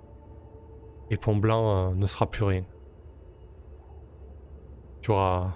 Et 1.11 1.16
Pont 1.16 1.37
Blanc 1.37 1.91
euh, 1.91 1.95
ne 1.95 2.07
sera 2.07 2.26
plus 2.30 2.45
rien. 2.45 2.64
Tu 5.03 5.11
auras... 5.11 5.53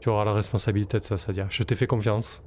Tu 0.00 0.08
auras 0.08 0.24
la 0.24 0.32
responsabilité 0.32 0.98
de 0.98 1.04
ça, 1.04 1.16
Sadia. 1.16 1.46
Je 1.50 1.62
t'ai 1.62 1.74
fait 1.74 1.86
confiance. 1.86 2.42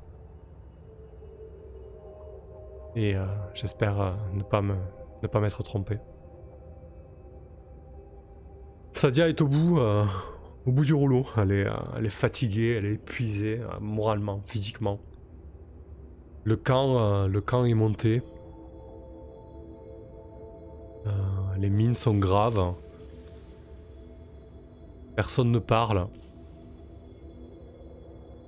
Et 2.96 3.16
euh, 3.16 3.26
j'espère 3.54 4.18
ne 4.34 4.44
pas 4.44 4.62
me 4.62 4.76
ne 5.22 5.28
pas 5.28 5.40
m'être 5.40 5.64
trompé. 5.64 5.98
Sadia 8.94 9.30
est 9.30 9.42
au 9.42 9.48
bout, 9.48 9.80
au 10.70 10.72
bout 10.72 10.86
du 10.86 10.94
rouleau. 10.94 11.26
Elle 11.36 11.52
est, 11.52 11.66
euh, 11.66 12.10
fatiguée, 12.10 12.76
elle 12.78 12.86
est 12.86 12.94
épuisée, 12.94 13.60
euh, 13.60 13.80
moralement, 13.82 14.42
physiquement. 14.46 15.00
Le 16.44 16.56
camp, 16.58 17.00
euh, 17.00 17.28
le 17.28 17.42
camp 17.42 17.66
est 17.66 17.74
monté. 17.74 18.22
Les 21.58 21.70
mines 21.70 21.96
sont 21.96 22.16
graves. 22.16 22.74
Personne 25.16 25.52
ne 25.52 25.60
parle. 25.60 26.08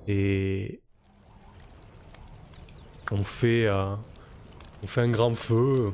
Et 0.08 0.80
on 3.10 3.24
fait, 3.24 3.68
un 3.68 5.08
grand 5.10 5.34
feu. 5.34 5.92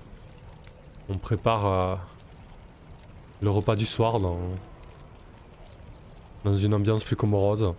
On 1.08 1.16
prépare 1.16 2.06
le 3.40 3.50
repas 3.50 3.74
du 3.74 3.86
soir 3.86 4.20
dans 6.44 6.56
une 6.56 6.74
ambiance 6.74 7.04
plus 7.04 7.16
comorose. 7.16 7.72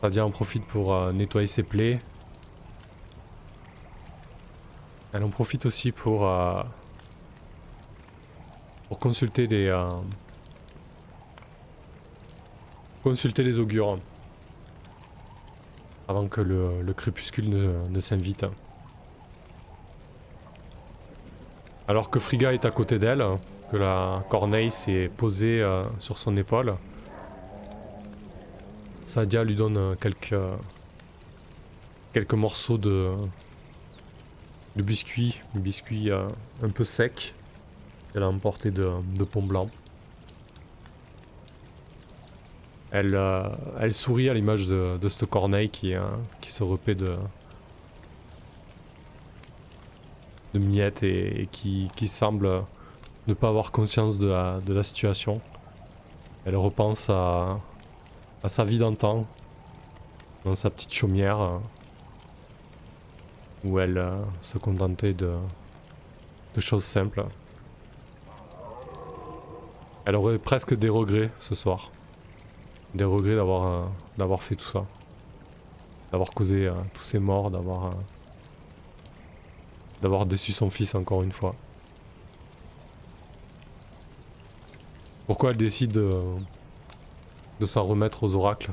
Sadia 0.00 0.24
en 0.24 0.30
profite 0.30 0.66
pour 0.66 0.94
euh, 0.94 1.12
nettoyer 1.12 1.46
ses 1.46 1.62
plaies. 1.62 1.98
Elle 5.12 5.24
en 5.24 5.30
profite 5.30 5.66
aussi 5.66 5.92
pour, 5.92 6.28
pour 8.88 8.98
consulter 8.98 9.46
les, 9.46 9.70
consulter 13.04 13.42
les 13.42 13.58
augures 13.58 13.98
avant 16.08 16.26
que 16.26 16.40
le, 16.40 16.92
crépuscule 16.94 17.50
ne, 17.50 18.00
s'invite. 18.00 18.46
Alors 21.86 22.08
que 22.10 22.18
Friga 22.18 22.54
est 22.54 22.64
à 22.64 22.70
côté 22.70 22.98
d'elle, 22.98 23.22
que 23.70 23.76
la 23.76 24.22
corneille 24.28 24.70
s'est 24.70 25.10
posée 25.16 25.62
euh, 25.62 25.84
sur 25.98 26.18
son 26.18 26.36
épaule, 26.36 26.74
Sadia 29.04 29.44
lui 29.44 29.54
donne 29.54 29.96
quelques, 30.00 30.34
quelques 32.12 32.34
morceaux 32.34 32.78
de, 32.78 33.10
de 34.76 34.82
biscuit, 34.82 35.38
un 35.54 35.60
biscuit 35.60 36.10
euh, 36.10 36.26
un 36.62 36.70
peu 36.70 36.84
sec 36.84 37.34
qu'elle 38.12 38.22
a 38.22 38.28
emporté 38.28 38.70
de, 38.70 38.90
de 39.16 39.24
pont 39.24 39.42
blanc. 39.42 39.70
Elle, 42.90 43.14
euh, 43.14 43.48
elle 43.80 43.92
sourit 43.92 44.28
à 44.28 44.34
l'image 44.34 44.68
de, 44.68 45.08
cette 45.08 45.26
corneille 45.26 45.68
qui, 45.68 45.94
euh, 45.94 46.00
qui 46.40 46.50
se 46.52 46.62
repaît 46.62 46.94
de, 46.94 47.16
de 50.54 50.58
miettes 50.58 51.02
et, 51.02 51.48
qui, 51.50 51.88
qui, 51.96 52.06
semble 52.06 52.62
ne 53.26 53.34
pas 53.34 53.48
avoir 53.48 53.72
conscience 53.72 54.18
de 54.18 54.28
la, 54.28 54.60
de 54.60 54.72
la 54.72 54.82
situation. 54.82 55.34
Elle 56.44 56.56
repense 56.56 57.08
à, 57.10 57.58
sa 58.46 58.64
vie 58.64 58.78
d'antan, 58.78 59.24
dans 60.44 60.54
sa 60.54 60.70
petite 60.70 60.92
chaumière, 60.92 61.40
euh, 61.40 61.58
où 63.64 63.78
elle 63.78 64.04
se 64.42 64.58
contentait 64.58 65.14
de, 65.14 65.32
choses 66.58 66.84
simples. 66.84 67.24
Elle 70.04 70.16
aurait 70.16 70.38
presque 70.38 70.74
des 70.74 70.90
regrets 70.90 71.30
ce 71.40 71.54
soir 71.54 71.90
des 72.94 73.04
regrets 73.04 73.34
d'avoir 73.34 73.72
euh, 73.72 73.86
d'avoir 74.16 74.42
fait 74.42 74.54
tout 74.54 74.68
ça. 74.68 74.86
D'avoir 76.12 76.30
causé 76.30 76.66
euh, 76.66 76.74
tous 76.94 77.02
ces 77.02 77.18
morts, 77.18 77.50
d'avoir 77.50 77.86
euh, 77.86 77.90
d'avoir 80.00 80.26
déçu 80.26 80.52
son 80.52 80.70
fils 80.70 80.94
encore 80.94 81.22
une 81.22 81.32
fois. 81.32 81.54
Pourquoi 85.26 85.50
elle 85.50 85.56
décide 85.56 85.92
de, 85.92 86.10
de 87.60 87.66
s'en 87.66 87.84
remettre 87.84 88.22
aux 88.24 88.34
oracles? 88.34 88.70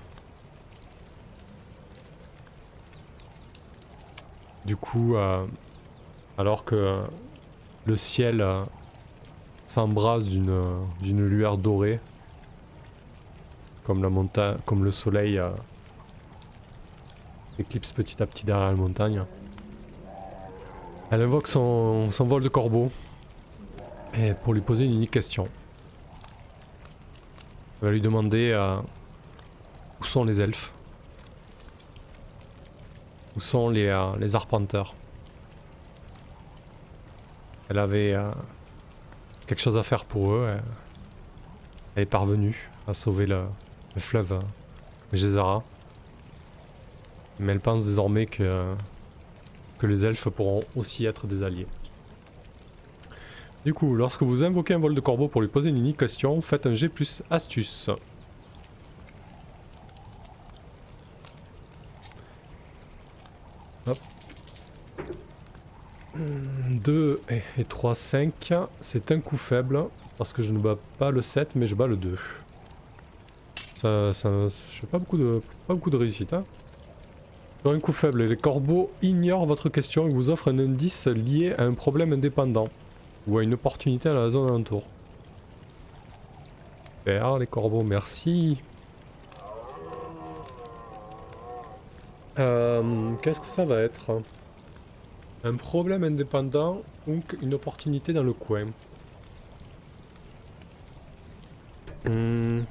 Du 4.66 4.76
coup, 4.76 5.16
alors 6.38 6.66
que 6.66 7.02
le 7.86 7.96
ciel 7.98 8.46
s'embrase 9.66 10.28
d'une 10.28 11.28
lueur 11.28 11.58
dorée, 11.58 12.00
comme 13.84 14.04
la 14.04 14.10
montagne, 14.10 14.58
comme 14.66 14.84
le 14.84 14.92
soleil 14.92 15.40
euh, 15.40 15.50
éclipse 17.58 17.92
petit 17.92 18.22
à 18.22 18.26
petit 18.26 18.46
derrière 18.46 18.68
la 18.68 18.74
montagne. 18.74 19.24
Elle 21.10 21.22
invoque 21.22 21.48
son, 21.48 22.10
vol 22.20 22.44
de 22.44 22.50
corbeau 22.50 22.92
pour 24.44 24.54
lui 24.54 24.62
poser 24.62 24.86
une 24.86 24.94
unique 24.94 25.12
question. 25.12 25.48
Elle 27.82 27.88
va 27.88 27.92
lui 27.94 28.02
demander 28.02 28.52
euh, 28.52 28.78
où 30.00 30.04
sont 30.04 30.24
les 30.24 30.40
elfes? 30.40 30.72
Où 33.36 33.40
sont 33.40 33.70
les, 33.70 33.88
euh, 33.88 34.34
arpenteurs? 34.34 34.94
Elle 37.70 37.80
avait 37.80 38.16
quelque 39.48 39.62
chose 39.62 39.78
à 39.78 39.84
faire 39.84 40.04
pour 40.06 40.34
eux. 40.34 40.46
Elle 41.96 42.04
est 42.04 42.06
parvenue 42.06 42.70
à 42.86 42.94
sauver 42.94 43.26
le, 43.26 43.46
le 43.96 44.02
fleuve 44.02 44.40
Gézara. 45.14 45.64
Mais 47.40 47.54
elle 47.54 47.62
pense 47.62 47.86
désormais 47.86 48.26
que 48.26 48.76
les 49.82 50.06
elfes 50.06 50.28
pourront 50.28 50.62
aussi 50.76 51.06
être 51.06 51.28
des 51.28 51.44
alliés. 51.44 51.68
Du 53.64 53.76
coup, 53.76 53.94
lorsque 53.94 54.24
vous 54.24 54.44
invoquez 54.44 54.74
un 54.74 54.80
vol 54.80 54.96
de 54.96 55.00
corbeau 55.00 55.28
pour 55.28 55.42
lui 55.42 55.48
poser 55.48 55.70
une 55.70 55.78
unique 55.78 55.98
question, 55.98 56.42
faites 56.42 56.66
un 56.66 56.74
G 56.74 56.90
plus 56.90 57.22
astuce. 57.30 57.90
Hop. 63.88 63.98
2 66.70 67.22
et 67.30 67.64
3, 67.64 67.96
5. 67.96 68.54
C'est 68.80 69.12
un 69.12 69.20
coup 69.20 69.38
faible 69.38 69.86
parce 70.18 70.34
que 70.34 70.42
je 70.42 70.52
ne 70.52 70.60
bats 70.60 70.78
pas 70.98 71.12
le 71.12 71.22
7 71.22 71.56
mais 71.56 71.68
je 71.68 71.76
bats 71.76 71.88
le 71.88 71.98
2. 71.98 72.18
Ça, 73.56 74.12
je 74.14 74.86
pas 74.88 75.00
beaucoup 75.00 75.18
de, 75.18 75.42
pas 75.68 75.76
beaucoup 75.76 75.90
de 75.92 75.98
réussite. 75.98 76.34
Hein. 76.34 76.44
un 77.66 77.80
coup 77.80 77.94
faible, 77.94 78.24
les 78.24 78.36
corbeaux 78.36 78.92
ignorent 79.02 79.46
votre 79.46 79.70
question 79.70 80.08
et 80.08 80.10
vous 80.12 80.30
offrent 80.30 80.50
un 80.50 80.60
indice 80.60 81.08
lié 81.08 81.54
à 81.58 81.64
un 81.64 81.74
problème 81.74 82.14
indépendant 82.14 82.68
ou 83.28 83.38
à 83.38 83.44
une 83.44 83.54
opportunité 83.54 84.10
à 84.10 84.14
la 84.14 84.30
zone 84.30 84.48
alentour. 84.48 84.84
Super, 87.00 87.38
les 87.38 87.48
corbeaux, 87.48 87.84
merci. 87.84 88.60
Euh, 92.40 93.14
Qu'est-ce 93.22 93.42
que 93.42 93.46
ça 93.46 93.66
va 93.66 93.82
être? 93.82 94.22
Un 95.44 95.56
problème 95.56 96.04
indépendant 96.04 96.82
ou 97.08 97.20
une 97.42 97.54
opportunité 97.56 98.14
dans 98.14 98.24
le 98.24 98.34
coin 98.34 98.66
hmm. 102.06 102.62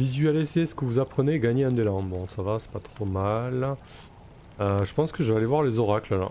Visualisez 0.00 0.64
ce 0.64 0.74
que 0.74 0.84
vous 0.86 0.98
apprenez 0.98 1.34
et 1.34 1.38
gagnez 1.38 1.64
un 1.64 1.76
élan. 1.76 2.02
Bon, 2.02 2.26
ça 2.26 2.42
va, 2.42 2.58
c'est 2.58 2.70
pas 2.70 2.80
trop 2.80 3.04
mal. 3.04 3.76
Euh, 4.60 4.84
je 4.84 4.92
pense 4.94 5.12
que 5.12 5.22
je 5.22 5.32
vais 5.32 5.38
aller 5.38 5.46
voir 5.46 5.62
les 5.62 5.78
oracles 5.78 6.18
là. 6.18 6.28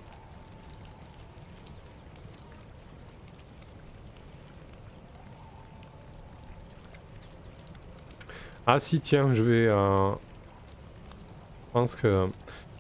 Ah 8.68 8.78
si, 8.80 9.00
tiens, 9.00 9.32
je 9.32 9.42
vais... 9.42 9.66
Euh, 9.66 10.12
je 10.12 11.74
pense 11.74 11.96
que... 11.96 12.28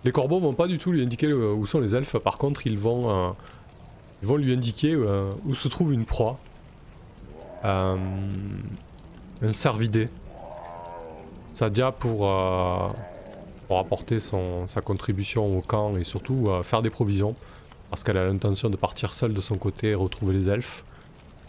Les 0.03 0.11
corbeaux 0.11 0.39
vont 0.39 0.53
pas 0.53 0.67
du 0.67 0.77
tout 0.77 0.91
lui 0.91 1.01
indiquer 1.01 1.27
euh, 1.27 1.51
où 1.51 1.65
sont 1.65 1.79
les 1.79 1.95
elfes. 1.95 2.17
Par 2.19 2.37
contre, 2.37 2.67
ils 2.67 2.77
vont, 2.77 3.35
ils 4.21 4.27
vont 4.27 4.37
lui 4.37 4.53
indiquer 4.53 4.95
où 4.95 5.55
se 5.55 5.67
trouve 5.67 5.91
une 5.93 6.05
proie. 6.05 6.39
un 7.63 7.97
cervidé. 9.51 10.09
Sadia 11.59 11.91
pour, 11.91 12.29
euh, 12.29 12.87
pour 13.69 13.79
apporter 13.79 14.19
son, 14.19 14.67
sa 14.67 14.81
contribution 14.81 15.57
au 15.57 15.61
camp 15.61 15.95
et 15.95 16.03
surtout 16.03 16.47
euh, 16.49 16.63
faire 16.63 16.81
des 16.81 16.89
provisions. 16.89 17.35
Parce 17.89 18.03
qu'elle 18.03 18.17
a 18.17 18.25
l'intention 18.25 18.69
de 18.69 18.75
partir 18.75 19.13
seule 19.13 19.33
de 19.33 19.41
son 19.41 19.57
côté 19.57 19.91
et 19.91 19.95
retrouver 19.95 20.33
les 20.33 20.49
elfes. 20.49 20.83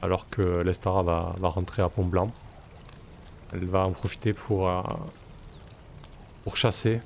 Alors 0.02 0.30
que 0.30 0.62
l'Estara 0.62 1.02
va, 1.02 1.34
va, 1.38 1.48
rentrer 1.48 1.82
à 1.82 1.88
Pont 1.88 2.04
Blanc. 2.04 2.30
Elle 3.52 3.64
va 3.64 3.86
en 3.86 3.92
profiter 3.92 4.32
pour, 4.32 4.70
euh, 4.70 4.82
pour 6.44 6.56
chasser 6.56 7.00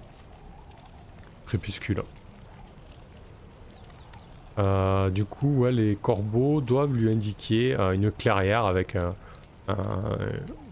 Crépuscule. 1.47 2.03
du 5.13 5.25
coup, 5.25 5.67
les 5.67 5.97
corbeaux 5.97 6.61
doivent 6.61 6.93
lui 6.93 7.11
indiquer 7.11 7.75
une 7.75 8.11
clairière 8.11 8.65
avec 8.65 8.97
un, 8.97 9.15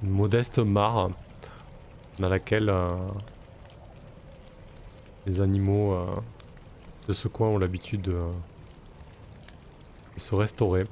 une 0.03 0.11
modeste 0.11 0.59
mare 0.59 1.11
dans 2.19 2.29
laquelle 2.29 2.69
euh, 2.69 2.89
les 5.27 5.41
animaux 5.41 5.95
euh, 5.95 6.07
de 7.09 7.13
ce 7.13 7.29
coin 7.29 7.49
ont 7.49 7.59
l'habitude 7.59 8.03
de, 8.03 8.19
se 10.17 10.35
restaurer. 10.35 10.85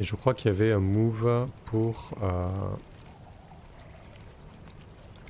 Et 0.00 0.04
je 0.04 0.16
crois 0.16 0.34
qu'il 0.34 0.50
y 0.50 0.54
avait 0.54 0.72
un 0.72 0.80
move 0.80 1.48
pour, 1.66 2.10
euh, 2.22 2.48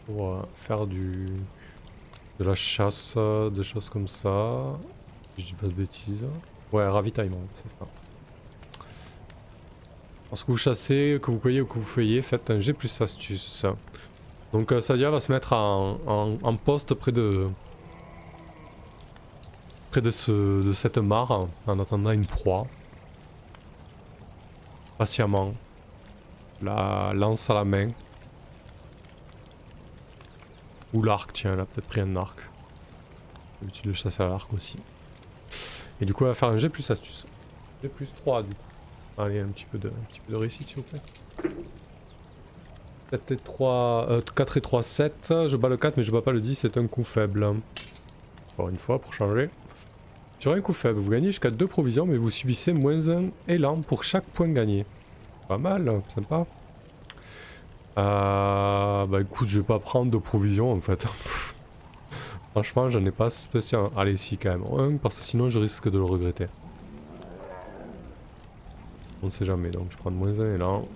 pour 0.06 0.46
faire 0.56 0.86
du, 0.86 1.26
De 2.38 2.44
la 2.44 2.54
chasse, 2.54 3.16
des 3.52 3.64
choses 3.64 3.90
comme 3.90 4.08
ça. 4.08 4.78
Je 5.36 5.44
dis 5.44 5.54
pas 5.54 5.66
de 5.66 5.74
bêtises. 5.74 6.24
Ouais, 6.72 6.86
ravitaillement, 6.86 7.42
c'est 7.54 7.68
ça. 7.68 7.86
Lorsque 10.30 10.48
vous 10.48 10.56
chassez, 10.56 11.20
que 11.22 11.30
vous 11.30 11.38
cueillez 11.38 11.60
ou 11.60 11.66
que 11.66 11.74
vous 11.74 11.84
feuillez, 11.84 12.22
faites 12.22 12.50
un 12.50 12.60
G 12.60 12.72
plus 12.72 13.00
astuce. 13.00 13.66
Donc 14.54 14.70
euh, 14.70 14.80
Sadia 14.80 15.10
va 15.10 15.18
se 15.18 15.32
mettre 15.32 15.52
en, 15.52 16.56
poste 16.64 16.94
près 16.94 17.10
de 17.10 17.48
près 19.90 20.00
de, 20.00 20.12
ce, 20.12 20.64
de 20.64 20.72
cette 20.72 20.98
mare 20.98 21.48
en 21.66 21.78
attendant 21.80 22.12
une 22.12 22.24
proie. 22.24 22.68
Patiemment. 24.96 25.52
La 26.62 27.12
lance 27.14 27.50
à 27.50 27.54
la 27.54 27.64
main. 27.64 27.88
Ou 30.92 31.02
l'arc, 31.02 31.32
tiens, 31.32 31.54
elle 31.54 31.60
a 31.60 31.64
peut-être 31.66 31.88
pris 31.88 32.00
un 32.00 32.14
arc. 32.14 32.38
L'habitude 33.60 33.90
de 33.90 33.92
chasser 33.92 34.22
à 34.22 34.28
l'arc 34.28 34.52
aussi. 34.52 34.76
Et 36.00 36.04
du 36.04 36.14
coup, 36.14 36.24
elle 36.24 36.30
va 36.30 36.34
faire 36.34 36.50
un 36.50 36.58
G 36.58 36.68
plus 36.68 36.88
astuce. 36.92 37.26
G 37.82 37.88
plus 37.88 38.14
3 38.14 38.44
du 38.44 38.50
coup. 38.50 38.54
Allez, 39.18 39.40
un 39.40 39.48
petit 39.48 39.64
peu 39.64 39.78
de, 39.78 39.88
un 39.88 40.06
petit 40.08 40.20
peu 40.20 40.38
de 40.38 40.48
s'il 40.48 40.76
vous 40.76 40.82
plaît. 40.84 41.00
4 43.14 43.30
et 43.30 43.36
3, 43.36 44.06
euh, 44.10 44.20
4 44.34 44.56
et 44.56 44.60
3, 44.60 44.82
7. 44.82 45.34
Je 45.46 45.56
bats 45.56 45.68
le 45.68 45.76
4 45.76 45.96
mais 45.96 46.02
je 46.02 46.10
bats 46.10 46.20
pas 46.20 46.32
le 46.32 46.40
10, 46.40 46.56
c'est 46.56 46.76
un 46.76 46.86
coup 46.88 47.04
faible. 47.04 47.46
Encore 48.52 48.68
une 48.68 48.78
fois 48.78 48.98
pour 48.98 49.14
changer. 49.14 49.50
Sur 50.40 50.52
un 50.52 50.60
coup 50.60 50.72
faible, 50.72 50.98
vous 50.98 51.10
gagnez 51.10 51.28
jusqu'à 51.28 51.50
2 51.50 51.66
provisions 51.66 52.06
mais 52.06 52.16
vous 52.16 52.30
subissez 52.30 52.72
moins 52.72 53.08
1 53.08 53.28
élan 53.46 53.82
pour 53.82 54.02
chaque 54.02 54.24
point 54.24 54.48
gagné. 54.48 54.84
Pas 55.46 55.58
mal, 55.58 56.02
sympa. 56.12 56.44
Euh, 57.96 59.06
bah 59.06 59.20
écoute, 59.20 59.46
je 59.46 59.60
vais 59.60 59.64
pas 59.64 59.78
prendre 59.78 60.10
de 60.10 60.18
provisions 60.18 60.72
en 60.72 60.80
fait. 60.80 61.06
Franchement, 62.52 62.90
j'en 62.90 63.04
ai 63.04 63.12
pas 63.12 63.30
spécial. 63.30 63.84
Allez, 63.96 64.16
si 64.16 64.38
quand 64.38 64.50
même. 64.50 64.64
Un, 64.76 64.96
parce 64.96 65.20
que 65.20 65.24
sinon 65.24 65.50
je 65.50 65.60
risque 65.60 65.88
de 65.88 65.98
le 65.98 66.04
regretter. 66.04 66.46
On 69.22 69.30
sait 69.30 69.44
jamais, 69.44 69.70
donc 69.70 69.86
je 69.90 69.96
prends 69.96 70.10
moins 70.10 70.40
1 70.40 70.54
élan. 70.56 70.88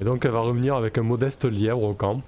Et 0.00 0.04
donc 0.04 0.24
elle 0.24 0.30
va 0.30 0.40
revenir 0.40 0.74
avec 0.74 0.98
un 0.98 1.02
modeste 1.02 1.44
lièvre 1.44 1.82
au 1.82 1.94
camp. 1.94 2.22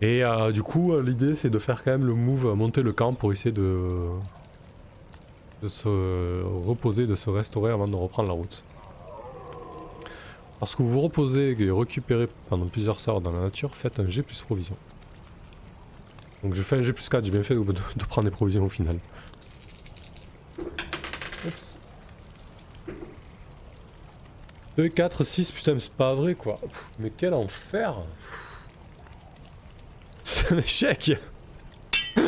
Et 0.00 0.22
euh, 0.22 0.52
du 0.52 0.62
coup, 0.62 0.92
euh, 0.92 1.02
l'idée 1.02 1.34
c'est 1.34 1.50
de 1.50 1.58
faire 1.58 1.82
quand 1.82 1.92
même 1.92 2.04
le 2.04 2.14
move, 2.14 2.54
monter 2.54 2.82
le 2.82 2.92
camp 2.92 3.14
pour 3.14 3.32
essayer 3.32 3.52
de, 3.52 4.08
se 5.66 5.88
reposer, 6.66 7.06
de 7.06 7.14
se 7.14 7.30
restaurer 7.30 7.72
avant 7.72 7.88
de 7.88 7.96
reprendre 7.96 8.28
la 8.28 8.34
route. 8.34 8.64
Lorsque 10.60 10.80
vous 10.80 10.88
vous 10.88 11.00
reposez 11.00 11.56
et 11.58 11.70
récupérez 11.70 12.28
pendant 12.48 12.66
plusieurs 12.66 13.08
heures 13.08 13.20
dans 13.20 13.32
la 13.32 13.40
nature, 13.40 13.74
faites 13.74 13.98
un 13.98 14.08
G 14.08 14.22
plus 14.22 14.40
provision. 14.40 14.76
Donc 16.42 16.54
je 16.54 16.62
fais 16.62 16.76
un 16.76 16.82
G 16.82 16.92
plus 16.92 17.08
4, 17.08 17.24
j'ai 17.24 17.30
bien 17.30 17.42
fait 17.42 17.54
de 17.54 18.04
prendre 18.04 18.28
des 18.28 18.34
provisions 18.34 18.64
au 18.64 18.68
final. 18.68 18.98
2, 24.76 24.88
4, 24.88 25.24
6, 25.24 25.52
putain, 25.52 25.78
c'est 25.78 25.92
pas 25.92 26.14
vrai 26.14 26.34
quoi. 26.34 26.58
mais 26.98 27.10
quel 27.10 27.34
enfer 27.34 27.94
C'est 30.24 30.52
un 30.52 30.58
échec 30.58 31.12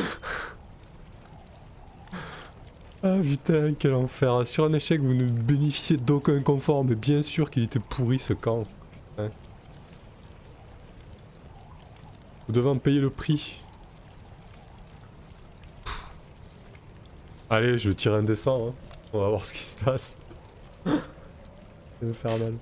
Ah 3.02 3.18
putain, 3.22 3.74
quel 3.78 3.94
enfer. 3.94 4.46
Sur 4.46 4.64
un 4.64 4.72
échec, 4.72 5.00
vous 5.00 5.14
ne 5.14 5.28
bénéficiez 5.28 5.96
d'aucun 5.96 6.40
confort, 6.40 6.84
mais 6.84 6.94
bien 6.94 7.22
sûr 7.22 7.50
qu'il 7.50 7.62
était 7.62 7.78
pourri 7.78 8.18
ce 8.18 8.32
camp. 8.32 8.64
Vous 12.46 12.52
devez 12.52 12.68
en 12.68 12.78
payer 12.78 13.00
le 13.00 13.10
prix. 13.10 13.60
Allez, 17.50 17.78
je 17.78 17.90
tire 17.90 18.14
un 18.14 18.22
descend. 18.22 18.68
Hein. 18.68 18.74
On 19.12 19.20
va 19.20 19.28
voir 19.28 19.44
ce 19.44 19.52
qui 19.52 19.62
se 19.62 19.76
passe. 19.76 20.16
Faire 22.14 22.38
mal. 22.38 22.54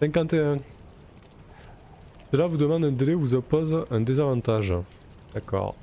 51. 0.00 0.56
Cela 2.30 2.46
vous 2.46 2.56
demande 2.56 2.84
un 2.84 2.92
délai 2.92 3.14
vous 3.14 3.34
oppose 3.34 3.84
un 3.90 4.00
désavantage. 4.00 4.72
D'accord. 5.34 5.74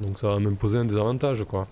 Donc 0.00 0.18
ça 0.18 0.28
va 0.28 0.38
m'imposer 0.38 0.78
un 0.78 0.84
désavantage 0.84 1.44
quoi. 1.44 1.66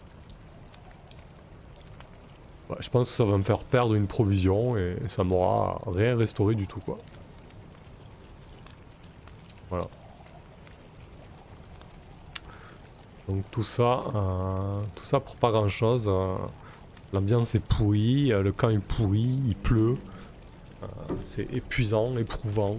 je 2.81 2.89
pense 2.89 3.11
que 3.11 3.17
ça 3.17 3.25
va 3.25 3.37
me 3.37 3.43
faire 3.43 3.59
perdre 3.65 3.95
une 3.95 4.07
provision 4.07 4.77
et 4.77 4.97
ça 5.09 5.25
m'aura 5.25 5.81
rien 5.87 6.17
restauré 6.17 6.55
du 6.55 6.67
tout 6.67 6.81
quoi. 6.81 6.99
Voilà. 9.71 9.89
Donc 13.29 13.43
tout 13.51 13.63
ça, 13.63 14.05
euh, 14.15 14.83
tout 14.95 15.05
ça 15.05 15.21
pour 15.21 15.37
pas 15.37 15.51
grand 15.51 15.69
chose. 15.69 16.05
Euh, 16.07 16.37
l'ambiance 17.13 17.55
est 17.55 17.61
pourrie, 17.61 18.33
euh, 18.33 18.43
le 18.43 18.53
camp 18.53 18.71
est 18.71 18.79
pourri, 18.79 19.41
il 19.47 19.57
pleut. 19.57 19.97
c'est 21.23 21.51
épuisant, 21.53 22.17
éprouvant. 22.19 22.77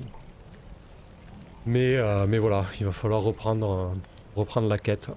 Mais, 1.66 1.98
voilà, 2.38 2.66
il 2.80 2.86
va 2.86 2.92
falloir 2.92 3.24
reprendre, 3.24 3.92
reprendre 4.36 4.68
la 4.68 4.78
quête. 4.78 5.10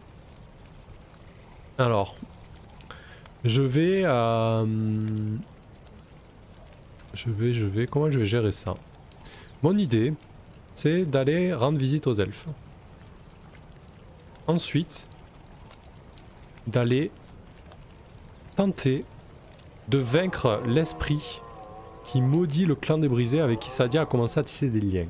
Alors, 1.76 2.16
je 3.44 3.60
vais, 3.60 4.02
je 7.12 7.30
vais, 7.30 7.52
je 7.52 7.66
vais, 7.66 7.86
comment 7.86 8.10
je 8.10 8.18
vais 8.18 8.26
gérer 8.26 8.52
ça? 8.52 8.74
Mon 9.62 9.76
idée, 9.76 10.14
c'est 10.74 11.04
d'aller 11.04 11.52
rendre 11.52 11.78
visite 11.78 12.06
aux 12.06 12.14
elfes. 12.14 12.46
Ensuite, 14.46 15.06
d'aller 16.68 17.10
tenter 18.56 19.04
de 19.88 19.98
vaincre 19.98 20.60
l'esprit 20.66 21.40
qui 22.04 22.20
maudit 22.20 22.66
le 22.66 22.74
clan 22.74 22.98
des 22.98 23.08
brisés 23.08 23.40
avec 23.40 23.58
qui 23.60 23.70
Sadia 23.70 24.02
a 24.02 24.06
commencé 24.06 24.38
à 24.38 24.42
tisser 24.42 24.68
des 24.68 24.80
liens. 24.80 25.06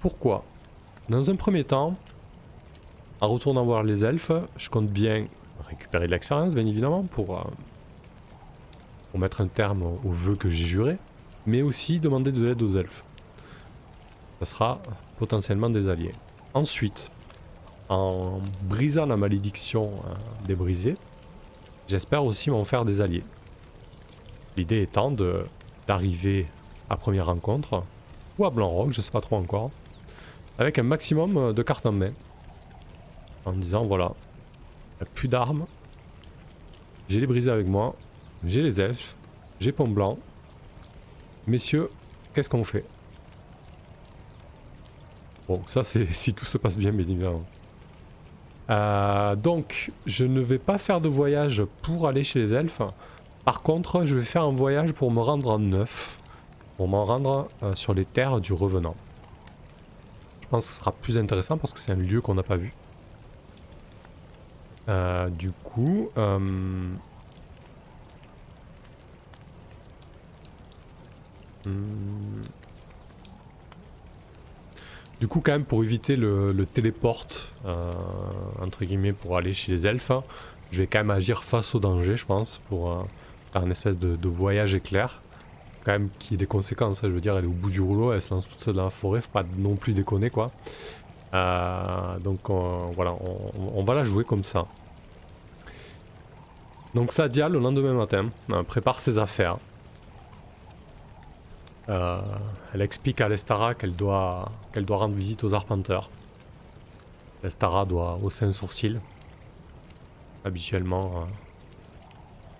Pourquoi? 0.00 0.44
Dans 1.08 1.30
un 1.30 1.36
premier 1.36 1.64
temps, 1.64 1.96
en 3.20 3.28
retournant 3.28 3.62
voir 3.64 3.82
les 3.82 4.04
elfes, 4.04 4.32
je 4.56 4.68
compte 4.70 4.88
bien 4.88 5.26
récupérer 5.68 6.06
de 6.06 6.12
l'expérience, 6.12 6.54
bien 6.54 6.66
évidemment, 6.66 7.02
pour, 7.04 7.38
euh, 7.38 9.18
mettre 9.18 9.40
un 9.40 9.48
terme 9.48 9.82
au 9.82 10.10
vœu 10.10 10.36
que 10.36 10.48
j'ai 10.48 10.64
juré, 10.64 10.96
mais 11.46 11.62
aussi 11.62 12.00
demander 12.00 12.32
de 12.32 12.44
l'aide 12.44 12.62
aux 12.62 12.76
elfes. 12.76 13.02
Ça 14.38 14.46
sera 14.46 14.80
potentiellement 15.18 15.68
des 15.68 15.88
alliés. 15.88 16.12
Ensuite, 16.54 17.10
en 17.90 18.40
brisant 18.62 19.04
la 19.04 19.16
malédiction 19.16 19.90
euh, 19.90 20.46
des 20.46 20.54
brisés, 20.54 20.94
j'espère 21.88 22.24
aussi 22.24 22.48
m'en 22.48 22.64
faire 22.64 22.84
des 22.84 23.00
alliés. 23.00 23.24
L'idée 24.56 24.80
étant 24.82 25.10
d'arriver 25.86 26.46
à 26.88 26.96
première 26.96 27.26
rencontre, 27.26 27.82
ou 28.38 28.46
à 28.46 28.50
Blanc-Rock, 28.50 28.92
je 28.92 29.00
sais 29.00 29.10
pas 29.10 29.20
trop 29.20 29.36
encore, 29.36 29.70
avec 30.58 30.78
un 30.78 30.84
maximum 30.84 31.52
de 31.52 31.62
cartes 31.62 31.84
en 31.84 31.92
main. 31.92 32.12
En 33.44 33.52
disant 33.52 33.84
voilà, 33.84 34.12
a 35.00 35.04
plus 35.04 35.26
d'armes, 35.26 35.66
j'ai 37.08 37.20
les 37.20 37.26
brisés 37.26 37.50
avec 37.50 37.66
moi, 37.66 37.96
j'ai 38.44 38.62
les 38.62 38.80
elfes, 38.80 39.16
j'ai 39.60 39.72
Pont 39.72 39.88
Blanc. 39.88 40.16
Messieurs, 41.46 41.88
qu'est-ce 42.34 42.48
qu'on 42.48 42.64
fait? 42.64 42.84
Bon, 45.48 45.60
ça 45.66 45.82
c'est 45.82 46.06
si 46.12 46.32
tout 46.34 46.44
se 46.44 46.56
passe 46.56 46.76
bien, 46.76 46.92
bien 46.92 47.08
évidemment. 47.08 47.44
Euh, 48.70 49.34
donc, 49.34 49.90
je 50.06 50.24
ne 50.24 50.40
vais 50.40 50.58
pas 50.58 50.78
faire 50.78 51.00
de 51.00 51.08
voyage 51.08 51.62
pour 51.82 52.06
aller 52.06 52.24
chez 52.24 52.40
les 52.40 52.54
elfes. 52.54 52.82
Par 53.44 53.62
contre, 53.62 54.04
je 54.04 54.16
vais 54.16 54.24
faire 54.24 54.44
un 54.44 54.52
voyage 54.52 54.92
pour 54.92 55.10
me 55.10 55.20
rendre 55.20 55.50
en 55.50 55.58
neuf. 55.58 56.18
Pour 56.76 56.88
m'en 56.88 57.04
rendre 57.04 57.48
euh, 57.62 57.74
sur 57.74 57.92
les 57.92 58.04
terres 58.04 58.40
du 58.40 58.52
revenant. 58.52 58.94
Je 60.42 60.48
pense 60.48 60.66
que 60.66 60.72
ce 60.72 60.80
sera 60.80 60.92
plus 60.92 61.18
intéressant 61.18 61.58
parce 61.58 61.74
que 61.74 61.80
c'est 61.80 61.92
un 61.92 61.96
lieu 61.96 62.20
qu'on 62.20 62.34
n'a 62.34 62.42
pas 62.42 62.56
vu. 62.56 62.72
Euh, 64.88 65.28
du 65.28 65.50
coup... 65.50 66.08
Hmm, 71.66 72.40
du 75.20 75.28
coup, 75.28 75.40
quand 75.44 75.52
même, 75.52 75.64
pour 75.64 75.84
éviter 75.84 76.16
le, 76.16 76.64
téléporte, 76.64 77.52
euh, 77.66 77.92
entre 78.62 78.84
guillemets, 78.84 79.12
pour 79.12 79.36
aller 79.36 79.52
chez 79.52 79.70
les 79.70 79.86
elfes, 79.86 80.12
je 80.72 80.78
vais 80.78 80.86
quand 80.86 81.00
même 81.00 81.10
agir 81.10 81.44
face 81.44 81.74
au 81.74 81.78
danger, 81.78 82.16
je 82.16 82.24
pense, 82.24 82.58
pour 82.68 82.90
euh, 82.90 83.02
faire 83.52 83.62
une 83.62 83.72
espèce 83.72 83.98
de, 83.98 84.28
voyage 84.28 84.74
éclair. 84.74 85.20
Quand 85.84 85.92
même, 85.92 86.08
qui 86.18 86.34
ait 86.34 86.36
des 86.38 86.46
conséquences, 86.46 87.04
hein, 87.04 87.08
je 87.08 87.12
veux 87.12 87.20
dire, 87.20 87.36
elle 87.36 87.44
est 87.44 87.48
au 87.48 87.52
bout 87.52 87.70
du 87.70 87.80
rouleau, 87.80 88.12
elle 88.12 88.22
se 88.22 88.32
lance 88.32 88.48
toute 88.48 88.60
seule 88.60 88.74
dans 88.74 88.84
la 88.84 88.90
forêt, 88.90 89.20
faut 89.20 89.30
pas 89.30 89.44
non 89.58 89.76
plus 89.76 89.92
déconner, 89.92 90.30
quoi. 90.30 90.50
Euh, 91.34 92.18
donc, 92.18 92.50
voilà, 92.94 93.14
on, 93.74 93.84
va 93.84 93.94
la 93.94 94.04
jouer 94.04 94.24
comme 94.24 94.44
ça. 94.44 94.66
Donc, 96.94 97.12
Sadia, 97.12 97.48
le 97.48 97.58
lendemain 97.58 97.92
matin, 97.92 98.30
prépare 98.66 99.00
ses 99.00 99.18
affaires. 99.18 99.56
Euh, 101.88 102.20
elle 102.74 102.82
explique 102.82 103.20
à 103.20 103.28
Lestara 103.28 103.74
qu'elle 103.74 103.96
doit, 103.96 104.50
qu'elle 104.72 104.84
doit 104.84 104.98
rendre 104.98 105.14
visite 105.14 105.42
aux 105.44 105.54
arpenteurs. 105.54 106.10
Lestara 107.42 107.84
doit 107.84 108.18
hausser 108.22 108.44
un 108.44 108.52
sourcil. 108.52 109.00
Habituellement, 110.44 111.12
euh, 111.16 111.24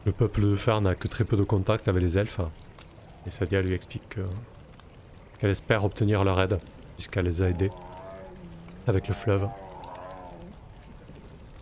le 0.07 0.13
peuple 0.13 0.43
de 0.43 0.57
fer 0.57 0.81
n'a 0.81 0.95
que 0.95 1.09
très 1.09 1.25
peu 1.25 1.37
de 1.37 1.45
contact 1.45 1.87
avec 1.89 2.03
les 2.03 2.19
elfes. 2.19 2.41
Et 3.27 3.31
Sadia 3.31 3.61
lui 3.61 3.75
explique 3.75 4.17
qu'elle 5.39 5.51
espère 5.51 5.85
obtenir 5.85 6.25
leur 6.25 6.41
aide, 6.41 6.59
puisqu'elle 6.97 7.27
les 7.27 7.43
a 7.43 7.49
aidés 7.49 7.71
avec 8.87 9.09
le 9.09 9.15
fleuve. 9.15 9.47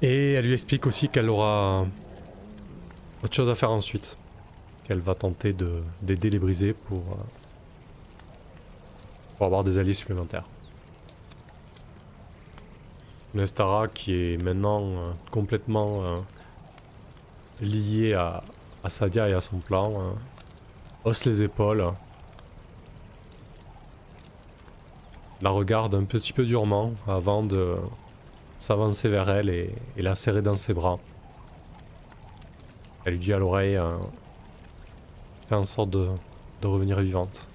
Et 0.01 0.35
elle 0.35 0.47
lui 0.47 0.53
explique 0.53 0.87
aussi 0.87 1.09
qu'elle 1.09 1.29
aura 1.29 1.85
autre 3.23 3.35
chose 3.35 3.49
à 3.49 3.55
faire 3.57 3.73
ensuite. 3.73 4.17
Qu'elle 4.85 5.01
va 5.01 5.15
tenter 5.15 5.55
d'aider 6.01 6.31
les 6.31 6.39
brisés 6.39 6.73
pour, 6.73 6.99
euh, 6.99 7.25
pour 9.39 9.47
avoir 9.47 9.65
des 9.65 9.79
alliés 9.79 9.95
supplémentaires. 9.95 10.45
Nestara 13.33 13.89
qui 13.89 14.15
est 14.15 14.37
maintenant 14.37 14.83
euh, 14.83 15.13
complètement 15.31 16.03
euh, 16.05 16.21
lié 17.63 18.13
à, 18.13 18.43
à, 18.85 18.91
Sadia 18.91 19.29
et 19.29 19.33
à 19.33 19.41
son 19.41 19.59
plan, 19.59 20.15
hausse 21.05 21.25
les 21.25 21.43
épaules, 21.43 21.93
la 25.41 25.51
regarde 25.51 25.95
un 25.95 26.05
petit 26.05 26.33
peu 26.33 26.45
durement 26.45 26.93
avant 27.07 27.43
de 27.43 27.77
s'avancer 28.59 29.09
vers 29.09 29.29
elle 29.29 29.49
et, 29.51 29.75
la 29.97 30.15
serrer 30.15 30.43
dans 30.43 30.57
ses 30.57 30.75
bras. 30.75 30.99
Elle 33.05 33.15
lui 33.15 33.21
dit 33.21 33.33
à 33.33 33.39
l'oreille 33.39 33.77
euh, 33.77 33.97
Fais 35.49 35.55
en 35.55 35.65
sorte 35.65 35.91
de, 35.91 36.09
revenir 36.63 37.01
vivante. 37.01 37.47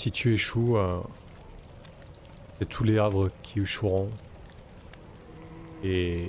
Si 0.00 0.10
tu 0.10 0.32
échoues, 0.32 0.78
euh, 0.78 0.98
c'est 2.58 2.66
tous 2.66 2.84
les 2.84 2.98
havres 2.98 3.28
qui 3.42 3.60
échoueront. 3.60 4.08
Et 5.84 6.28